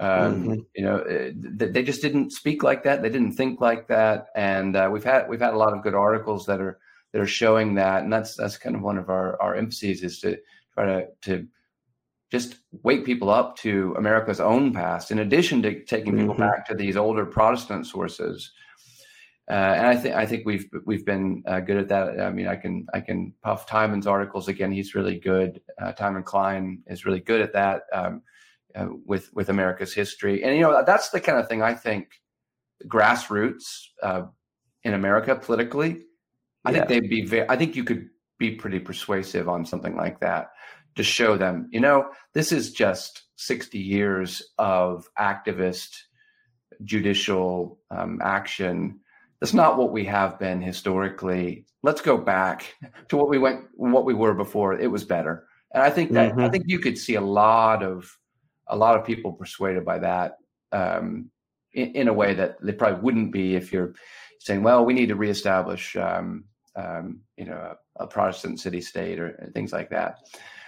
Um, 0.00 0.08
mm-hmm. 0.08 0.54
You 0.74 0.84
know, 0.84 0.98
eh, 0.98 1.30
they 1.34 1.82
just 1.82 2.02
didn't 2.02 2.32
speak 2.32 2.62
like 2.62 2.82
that. 2.82 3.00
They 3.00 3.10
didn't 3.10 3.34
think 3.34 3.60
like 3.60 3.86
that. 3.88 4.26
And 4.34 4.76
uh, 4.76 4.90
we've 4.92 5.04
had 5.04 5.28
we've 5.28 5.40
had 5.40 5.54
a 5.54 5.58
lot 5.58 5.72
of 5.72 5.82
good 5.82 5.94
articles 5.94 6.46
that 6.46 6.60
are 6.60 6.78
that 7.12 7.20
are 7.20 7.26
showing 7.26 7.74
that. 7.76 8.02
And 8.02 8.12
that's 8.12 8.36
that's 8.36 8.58
kind 8.58 8.74
of 8.74 8.82
one 8.82 8.98
of 8.98 9.08
our 9.08 9.40
our 9.40 9.54
emphases 9.54 10.02
is 10.02 10.20
to 10.20 10.38
try 10.74 10.84
to 10.84 11.06
to 11.22 11.46
just 12.34 12.56
wake 12.82 13.04
people 13.04 13.30
up 13.30 13.56
to 13.56 13.94
America's 13.96 14.40
own 14.40 14.72
past, 14.72 15.12
in 15.12 15.20
addition 15.20 15.62
to 15.62 15.84
taking 15.84 16.16
people 16.18 16.34
mm-hmm. 16.34 16.42
back 16.42 16.66
to 16.66 16.74
these 16.74 16.96
older 16.96 17.24
Protestant 17.24 17.86
sources. 17.86 18.50
Uh, 19.48 19.54
and 19.54 19.86
I 19.86 19.94
think 19.94 20.14
I 20.16 20.26
think 20.26 20.44
we've 20.44 20.68
we've 20.84 21.06
been 21.06 21.44
uh, 21.46 21.60
good 21.60 21.76
at 21.76 21.88
that. 21.90 22.20
I 22.20 22.30
mean, 22.30 22.48
I 22.48 22.56
can 22.56 22.86
I 22.92 23.00
can 23.00 23.34
puff 23.40 23.68
Timon's 23.68 24.08
articles 24.08 24.48
again. 24.48 24.72
He's 24.72 24.96
really 24.96 25.20
good. 25.20 25.60
Uh, 25.80 25.92
Timon 25.92 26.24
Cline 26.24 26.82
is 26.88 27.06
really 27.06 27.20
good 27.20 27.40
at 27.40 27.52
that 27.52 27.82
um, 27.92 28.22
uh, 28.74 28.88
with 29.06 29.32
with 29.32 29.48
America's 29.50 29.94
history. 29.94 30.42
And 30.42 30.56
you 30.56 30.62
know 30.62 30.82
that's 30.84 31.10
the 31.10 31.20
kind 31.20 31.38
of 31.38 31.48
thing 31.48 31.62
I 31.62 31.74
think 31.74 32.20
grassroots 32.88 33.90
uh, 34.02 34.22
in 34.82 34.94
America 34.94 35.36
politically. 35.36 36.02
I 36.64 36.72
yeah. 36.72 36.78
think 36.78 36.88
they'd 36.88 37.10
be. 37.10 37.24
Very, 37.26 37.48
I 37.48 37.56
think 37.56 37.76
you 37.76 37.84
could 37.84 38.08
be 38.38 38.56
pretty 38.56 38.80
persuasive 38.80 39.48
on 39.48 39.64
something 39.64 39.94
like 39.94 40.18
that 40.18 40.50
to 40.96 41.02
show 41.02 41.36
them, 41.36 41.68
you 41.70 41.80
know, 41.80 42.10
this 42.34 42.52
is 42.52 42.72
just 42.72 43.24
60 43.36 43.78
years 43.78 44.42
of 44.58 45.08
activist 45.18 45.96
judicial 46.84 47.78
um, 47.90 48.20
action. 48.22 49.00
That's 49.40 49.54
not 49.54 49.76
what 49.76 49.92
we 49.92 50.04
have 50.04 50.38
been 50.38 50.60
historically. 50.60 51.66
Let's 51.82 52.00
go 52.00 52.16
back 52.16 52.74
to 53.08 53.16
what 53.16 53.28
we 53.28 53.38
went, 53.38 53.66
what 53.74 54.04
we 54.04 54.14
were 54.14 54.34
before. 54.34 54.78
It 54.78 54.90
was 54.90 55.04
better, 55.04 55.46
and 55.72 55.82
I 55.82 55.90
think 55.90 56.12
that 56.12 56.32
mm-hmm. 56.32 56.40
I 56.40 56.48
think 56.48 56.64
you 56.66 56.78
could 56.78 56.98
see 56.98 57.14
a 57.14 57.20
lot 57.20 57.82
of 57.82 58.10
a 58.68 58.76
lot 58.76 58.98
of 58.98 59.04
people 59.04 59.32
persuaded 59.32 59.84
by 59.84 59.98
that 59.98 60.38
um, 60.72 61.30
in, 61.74 61.92
in, 61.92 62.08
a 62.08 62.12
way 62.12 62.32
that 62.32 62.56
they 62.62 62.72
probably 62.72 63.00
wouldn't 63.00 63.32
be 63.32 63.54
if 63.54 63.72
you're 63.72 63.94
saying, 64.40 64.62
"Well, 64.62 64.84
we 64.84 64.94
need 64.94 65.08
to 65.08 65.16
reestablish, 65.16 65.96
um, 65.96 66.44
um, 66.76 67.20
you 67.36 67.44
know, 67.44 67.76
a, 67.98 68.04
a 68.04 68.06
Protestant 68.06 68.60
city 68.60 68.80
state 68.80 69.20
or 69.20 69.50
things 69.54 69.72
like 69.72 69.90
that." 69.90 70.20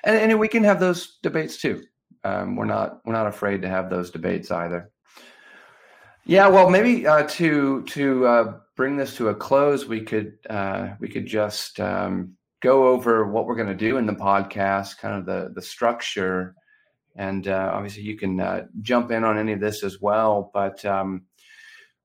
And, 0.07 0.31
and 0.31 0.41
we 0.41 0.49
can 0.49 0.65
have 0.65 0.81
those 0.81 1.19
debates 1.23 1.59
too. 1.59 1.83
Um, 2.25 2.57
we're 2.57 2.65
not 2.65 3.01
we're 3.05 3.13
not 3.13 3.27
afraid 3.27 3.63
to 3.63 3.69
have 3.69 3.91
those 3.91 4.11
debates 4.11 4.51
either. 4.51 4.91
Yeah, 6.25 6.49
well, 6.49 6.71
maybe 6.71 7.07
uh, 7.07 7.25
to 7.25 7.83
to 7.83 8.27
uh, 8.27 8.55
bring 8.77 8.97
this 8.97 9.17
to 9.17 9.29
a 9.29 9.35
close, 9.35 9.85
we 9.85 10.01
could 10.01 10.39
uh, 10.49 10.95
we 10.99 11.09
could 11.09 11.27
just 11.27 11.79
um, 11.81 12.37
go 12.61 12.89
over 12.89 13.27
what 13.27 13.47
we're 13.47 13.57
going 13.57 13.69
to 13.69 13.75
do 13.75 13.97
in 13.97 14.07
the 14.07 14.15
podcast, 14.15 14.99
kind 14.99 15.17
of 15.17 15.27
the 15.27 15.53
the 15.55 15.63
structure, 15.63 16.55
and 17.17 17.49
uh, 17.49 17.71
obviously 17.73 18.03
you 18.03 18.17
can 18.17 18.41
uh, 18.41 18.67
jump 18.81 19.11
in 19.11 19.25
on 19.25 19.39
any 19.39 19.53
of 19.53 19.61
this 19.61 19.85
as 19.85 20.01
well. 20.01 20.51
But 20.53 20.85
um, 20.85 21.27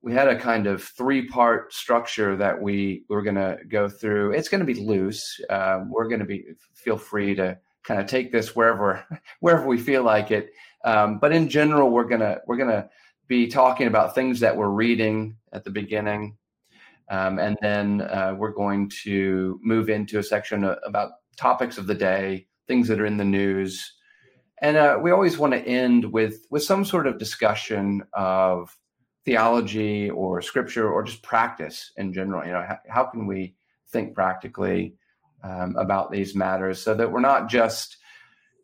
we 0.01 0.13
had 0.13 0.27
a 0.27 0.37
kind 0.37 0.67
of 0.67 0.83
three 0.83 1.27
part 1.27 1.73
structure 1.73 2.35
that 2.35 2.61
we 2.61 3.05
we're 3.09 3.23
going 3.23 3.35
to 3.35 3.57
go 3.67 3.87
through. 3.89 4.33
It's 4.33 4.49
going 4.49 4.65
to 4.65 4.71
be 4.71 4.79
loose. 4.79 5.39
Uh, 5.49 5.83
we're 5.87 6.07
going 6.07 6.19
to 6.19 6.25
be 6.25 6.45
feel 6.73 6.97
free 6.97 7.33
to 7.35 7.57
kind 7.83 7.99
of 7.99 8.07
take 8.07 8.31
this 8.31 8.55
wherever 8.55 9.05
wherever 9.39 9.67
we 9.67 9.77
feel 9.77 10.03
like 10.03 10.31
it. 10.31 10.51
Um, 10.83 11.19
but 11.19 11.31
in 11.31 11.49
general, 11.49 11.89
we're 11.89 12.07
gonna 12.07 12.39
we're 12.47 12.57
gonna 12.57 12.89
be 13.27 13.47
talking 13.47 13.87
about 13.87 14.15
things 14.15 14.39
that 14.39 14.55
we're 14.55 14.69
reading 14.69 15.37
at 15.53 15.63
the 15.63 15.69
beginning, 15.69 16.37
um, 17.09 17.39
and 17.39 17.57
then 17.61 18.01
uh, 18.01 18.35
we're 18.37 18.53
going 18.53 18.89
to 19.03 19.59
move 19.63 19.89
into 19.89 20.19
a 20.19 20.23
section 20.23 20.63
about 20.63 21.11
topics 21.37 21.77
of 21.77 21.87
the 21.87 21.95
day, 21.95 22.47
things 22.67 22.87
that 22.87 22.99
are 22.99 23.05
in 23.05 23.17
the 23.17 23.25
news, 23.25 23.93
and 24.61 24.77
uh, 24.77 24.97
we 25.01 25.11
always 25.11 25.37
want 25.37 25.53
to 25.53 25.65
end 25.65 26.05
with 26.05 26.45
with 26.49 26.63
some 26.63 26.85
sort 26.85 27.07
of 27.07 27.17
discussion 27.19 28.03
of 28.13 28.75
theology 29.25 30.09
or 30.09 30.41
scripture 30.41 30.91
or 30.91 31.03
just 31.03 31.21
practice 31.21 31.91
in 31.97 32.13
general. 32.13 32.45
You 32.45 32.53
know, 32.53 32.65
how, 32.67 32.79
how 32.89 33.03
can 33.05 33.27
we 33.27 33.55
think 33.89 34.15
practically? 34.15 34.95
Um, 35.43 35.75
about 35.77 36.11
these 36.11 36.35
matters 36.35 36.81
so 36.81 36.93
that 36.93 37.11
we're 37.11 37.19
not 37.19 37.49
just 37.49 37.97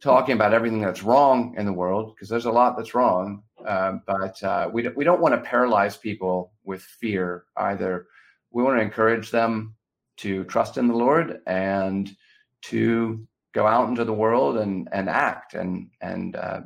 talking 0.01 0.35
about 0.35 0.53
everything 0.53 0.81
that's 0.81 1.03
wrong 1.03 1.55
in 1.57 1.65
the 1.65 1.73
world, 1.73 2.13
because 2.13 2.29
there's 2.29 2.45
a 2.45 2.51
lot 2.51 2.77
that's 2.77 2.93
wrong, 2.93 3.41
um, 3.65 4.01
but 4.05 4.41
uh, 4.43 4.69
we, 4.71 4.87
we 4.89 5.03
don't 5.03 5.21
want 5.21 5.33
to 5.33 5.49
paralyze 5.49 5.97
people 5.97 6.51
with 6.63 6.81
fear 6.81 7.45
either. 7.57 8.05
We 8.51 8.63
want 8.63 8.77
to 8.77 8.83
encourage 8.83 9.31
them 9.31 9.75
to 10.17 10.43
trust 10.45 10.77
in 10.77 10.87
the 10.87 10.95
Lord 10.95 11.41
and 11.47 12.15
to 12.63 13.27
go 13.53 13.65
out 13.65 13.89
into 13.89 14.05
the 14.05 14.13
world 14.13 14.57
and, 14.57 14.87
and 14.91 15.09
act 15.09 15.55
and, 15.55 15.89
and 15.99 16.35
uh, 16.35 16.61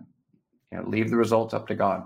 you 0.71 0.77
know, 0.77 0.83
leave 0.87 1.09
the 1.09 1.17
results 1.17 1.53
up 1.53 1.67
to 1.67 1.75
God. 1.75 2.03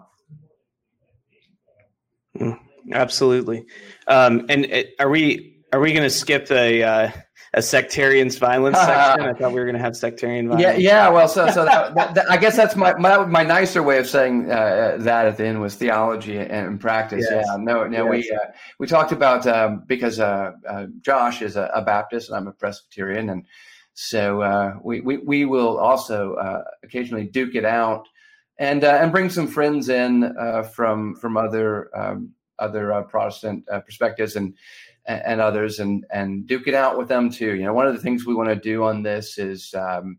Mm, 2.38 2.60
absolutely. 2.92 3.66
Um, 4.08 4.46
and 4.50 4.66
it, 4.66 4.96
are 5.00 5.10
we 5.10 5.55
are 5.76 5.80
we 5.82 5.92
going 5.92 6.04
to 6.04 6.10
skip 6.10 6.50
a 6.52 6.84
uh, 6.84 7.12
a 7.54 7.62
sectarian's 7.62 8.38
violence 8.38 8.78
section. 8.86 9.28
I 9.28 9.34
thought 9.34 9.52
we 9.52 9.60
were 9.60 9.66
going 9.66 9.76
to 9.76 9.82
have 9.82 9.98
sectarian 9.98 10.48
violence. 10.48 10.80
Yeah, 10.80 11.06
yeah. 11.06 11.10
Well, 11.10 11.28
so 11.28 11.50
so 11.52 11.66
that, 11.66 11.94
that, 11.96 12.16
that, 12.16 12.32
I 12.32 12.38
guess 12.38 12.56
that's 12.56 12.78
my, 12.78 12.94
my 12.98 13.26
my 13.26 13.44
nicer 13.44 13.84
way 13.84 13.98
of 13.98 14.08
saying 14.08 14.50
uh, 14.50 14.98
that 15.00 15.26
at 15.26 15.38
the 15.38 15.46
end 15.46 15.60
was 15.60 15.76
theology 15.76 16.38
and 16.38 16.80
practice. 16.80 17.26
Yes. 17.30 17.46
Yeah, 17.46 17.58
no, 17.58 17.86
no. 17.88 18.14
Yes. 18.14 18.26
We 18.26 18.32
uh, 18.32 18.52
we 18.80 18.88
talked 18.88 19.12
about 19.12 19.48
um, 19.48 19.84
because 19.86 20.20
uh, 20.20 20.54
uh, 20.68 20.88
Josh 21.02 21.42
is 21.42 21.58
a, 21.58 21.70
a, 21.74 21.82
Baptist 21.82 22.30
and 22.30 22.38
I'm 22.38 22.48
a 22.48 22.54
Presbyterian, 22.54 23.30
and 23.30 23.46
so 23.96 24.42
uh, 24.42 24.76
we, 24.82 25.02
we 25.02 25.18
we 25.18 25.46
will 25.46 25.78
also 25.78 26.36
uh, 26.36 26.64
occasionally 26.84 27.26
duke 27.26 27.56
it 27.56 27.66
out 27.66 28.08
and 28.60 28.82
and 28.86 29.12
bring 29.12 29.30
some 29.30 29.48
friends 29.48 29.90
in 29.90 30.34
from 30.74 31.16
from 31.16 31.36
other 31.36 31.90
um, 31.98 32.32
other 32.60 33.02
Protestant 33.10 33.66
perspectives 33.86 34.38
and 34.38 34.54
and, 35.08 35.42
others 35.42 35.80
and 35.80 36.06
and 36.12 36.48
duke 36.48 36.68
it 36.68 36.74
out 36.74 36.98
with 36.98 37.08
them 37.08 37.30
too. 37.30 37.56
You 37.56 37.64
know, 37.64 37.74
one 37.74 37.88
of 37.88 37.94
the 37.94 38.02
things 38.02 38.26
we 38.26 38.36
want 38.36 38.50
to 38.50 38.56
do 38.56 38.84
on 38.84 39.04
this 39.04 39.38
is 39.38 39.74
um, 39.74 40.18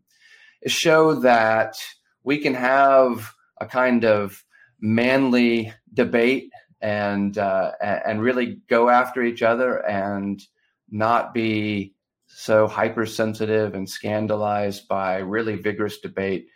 show 0.66 1.14
that 1.14 1.76
we 2.24 2.38
can 2.38 2.54
have 2.54 3.32
a 3.60 3.66
kind 3.66 4.04
of 4.04 4.44
manly 4.80 5.72
debate 5.94 6.50
and 6.80 7.38
uh, 7.38 7.72
and 7.80 8.20
really 8.20 8.60
go 8.68 8.88
after 8.88 9.22
each 9.22 9.42
other 9.42 9.84
and 9.86 10.42
not 10.90 11.34
be 11.34 11.94
so 12.26 12.66
hypersensitive 12.66 13.74
and 13.74 13.88
scandalized 13.88 14.86
by 14.88 15.16
really 15.18 15.56
vigorous 15.56 15.98
debate. 15.98 16.46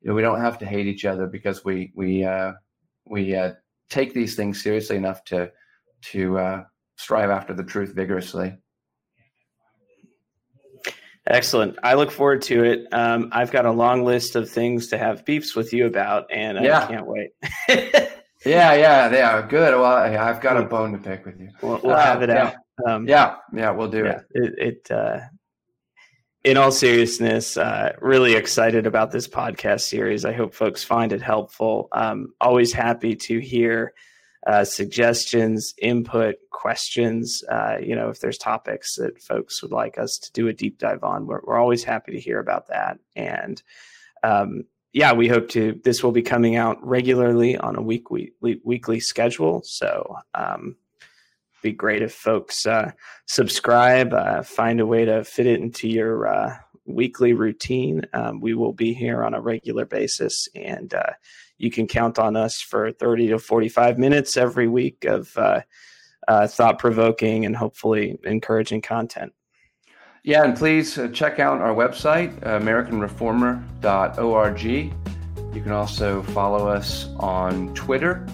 You 0.00 0.08
know, 0.08 0.14
we 0.14 0.22
don't 0.22 0.40
have 0.40 0.58
to 0.58 0.66
hate 0.66 0.86
each 0.86 1.04
other 1.04 1.26
because 1.26 1.64
we 1.64 1.92
we 1.94 2.24
uh, 2.24 2.52
we 3.06 3.34
uh, 3.34 3.52
take 3.88 4.14
these 4.14 4.34
things 4.34 4.62
seriously 4.62 4.96
enough 4.96 5.24
to 5.24 5.50
to 6.00 6.38
uh, 6.38 6.64
strive 6.98 7.30
after 7.30 7.54
the 7.54 7.64
truth 7.64 7.94
vigorously. 7.94 8.58
Excellent. 11.26 11.78
I 11.82 11.94
look 11.94 12.10
forward 12.10 12.42
to 12.42 12.64
it. 12.64 12.86
Um, 12.92 13.30
I've 13.32 13.50
got 13.50 13.66
a 13.66 13.72
long 13.72 14.04
list 14.04 14.36
of 14.36 14.50
things 14.50 14.88
to 14.88 14.98
have 14.98 15.24
beefs 15.24 15.56
with 15.56 15.72
you 15.72 15.86
about, 15.86 16.26
and 16.30 16.62
yeah. 16.62 16.84
I 16.84 16.86
can't 16.86 17.06
wait. 17.06 17.30
Yeah, 18.44 18.74
yeah, 18.74 19.10
yeah. 19.10 19.46
Good. 19.46 19.74
Well, 19.74 19.84
I've 19.84 20.40
got 20.40 20.56
a 20.56 20.62
bone 20.62 20.92
to 20.92 20.98
pick 20.98 21.26
with 21.26 21.40
you. 21.40 21.50
We'll, 21.60 21.80
we'll 21.82 21.96
uh, 21.96 22.02
have 22.02 22.22
it 22.22 22.30
out. 22.30 22.54
Um, 22.86 23.08
yeah, 23.08 23.36
yeah, 23.52 23.70
we'll 23.70 23.90
do 23.90 24.04
yeah, 24.04 24.20
it. 24.30 24.54
It, 24.58 24.58
it 24.58 24.90
uh, 24.90 25.20
in 26.44 26.56
all 26.56 26.70
seriousness, 26.70 27.56
uh, 27.56 27.94
really 28.00 28.34
excited 28.34 28.86
about 28.86 29.10
this 29.10 29.26
podcast 29.26 29.80
series. 29.82 30.24
I 30.24 30.32
hope 30.32 30.54
folks 30.54 30.84
find 30.84 31.12
it 31.12 31.20
helpful. 31.20 31.88
Um, 31.90 32.32
always 32.40 32.72
happy 32.72 33.16
to 33.16 33.40
hear 33.40 33.92
uh, 34.46 34.64
suggestions, 34.64 35.74
input, 35.80 36.36
questions. 36.50 37.42
Uh, 37.50 37.76
you 37.82 37.94
know, 37.94 38.08
if 38.08 38.20
there's 38.20 38.38
topics 38.38 38.96
that 38.96 39.20
folks 39.22 39.62
would 39.62 39.72
like 39.72 39.98
us 39.98 40.18
to 40.22 40.32
do 40.32 40.48
a 40.48 40.52
deep 40.52 40.78
dive 40.78 41.04
on, 41.04 41.26
we're, 41.26 41.40
we're 41.44 41.58
always 41.58 41.84
happy 41.84 42.12
to 42.12 42.20
hear 42.20 42.38
about 42.38 42.68
that. 42.68 42.98
And 43.16 43.62
um, 44.22 44.64
yeah, 44.92 45.12
we 45.12 45.28
hope 45.28 45.48
to. 45.50 45.80
This 45.84 46.02
will 46.02 46.12
be 46.12 46.22
coming 46.22 46.56
out 46.56 46.84
regularly 46.86 47.56
on 47.56 47.76
a 47.76 47.82
week, 47.82 48.10
week 48.10 48.32
weekly 48.40 49.00
schedule. 49.00 49.62
So 49.64 50.16
um, 50.34 50.76
be 51.62 51.72
great 51.72 52.02
if 52.02 52.14
folks 52.14 52.66
uh, 52.66 52.92
subscribe, 53.26 54.14
uh, 54.14 54.42
find 54.42 54.80
a 54.80 54.86
way 54.86 55.04
to 55.04 55.24
fit 55.24 55.46
it 55.46 55.60
into 55.60 55.88
your 55.88 56.26
uh, 56.26 56.56
weekly 56.86 57.32
routine. 57.32 58.02
Um, 58.12 58.40
we 58.40 58.54
will 58.54 58.72
be 58.72 58.94
here 58.94 59.22
on 59.22 59.34
a 59.34 59.40
regular 59.40 59.84
basis, 59.84 60.48
and 60.54 60.92
uh, 60.94 61.12
you 61.58 61.70
can 61.70 61.86
count 61.86 62.18
on 62.18 62.36
us 62.36 62.60
for 62.60 62.92
30 62.92 63.28
to 63.28 63.38
45 63.38 63.98
minutes 63.98 64.36
every 64.36 64.68
week 64.68 65.04
of 65.04 65.34
uh, 65.36 65.60
uh, 66.26 66.46
thought 66.46 66.78
provoking 66.78 67.44
and 67.44 67.54
hopefully 67.56 68.18
encouraging 68.24 68.80
content. 68.80 69.34
Yeah, 70.24 70.44
and 70.44 70.56
please 70.56 70.98
check 71.12 71.38
out 71.38 71.60
our 71.60 71.74
website, 71.74 72.40
AmericanReformer.org. 72.40 74.64
You 75.54 75.62
can 75.62 75.72
also 75.72 76.22
follow 76.22 76.68
us 76.68 77.08
on 77.18 77.74
Twitter. 77.74 78.26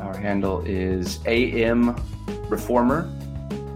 Our 0.00 0.16
handle 0.16 0.64
is 0.66 1.18
AMReformer 1.18 3.02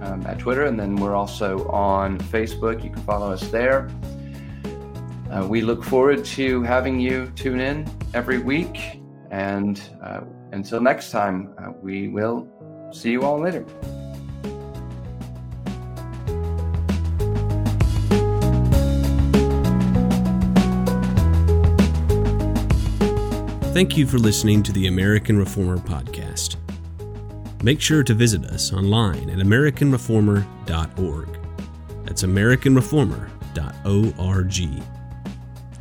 um, 0.02 0.26
at 0.26 0.38
Twitter, 0.38 0.64
and 0.64 0.80
then 0.80 0.96
we're 0.96 1.14
also 1.14 1.68
on 1.68 2.18
Facebook. 2.18 2.82
You 2.82 2.90
can 2.90 3.02
follow 3.02 3.30
us 3.30 3.46
there. 3.48 3.90
Uh, 5.32 5.46
we 5.46 5.62
look 5.62 5.82
forward 5.82 6.24
to 6.24 6.62
having 6.62 7.00
you 7.00 7.32
tune 7.34 7.58
in 7.58 7.88
every 8.12 8.38
week. 8.38 9.00
And 9.30 9.80
uh, 10.02 10.20
until 10.52 10.82
next 10.82 11.10
time, 11.10 11.54
uh, 11.56 11.72
we 11.80 12.08
will 12.08 12.46
see 12.92 13.12
you 13.12 13.22
all 13.22 13.40
later. 13.40 13.64
Thank 23.72 23.96
you 23.96 24.06
for 24.06 24.18
listening 24.18 24.62
to 24.64 24.72
the 24.72 24.86
American 24.86 25.38
Reformer 25.38 25.78
Podcast. 25.78 26.56
Make 27.62 27.80
sure 27.80 28.02
to 28.02 28.12
visit 28.12 28.44
us 28.44 28.70
online 28.70 29.30
at 29.30 29.38
AmericanReformer.org. 29.38 31.38
That's 32.04 32.22
AmericanReformer.org. 32.22 35.01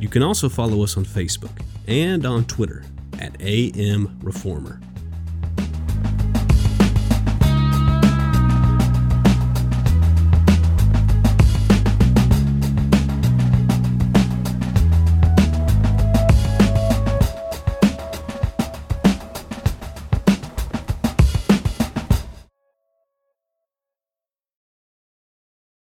You 0.02 0.08
can 0.08 0.24
also 0.24 0.48
follow 0.48 0.82
us 0.82 0.96
on 0.96 1.04
Facebook 1.04 1.62
and 1.86 2.26
on 2.26 2.44
Twitter 2.46 2.82
at 3.20 3.40
AM 3.40 4.18
Reformer. 4.20 4.80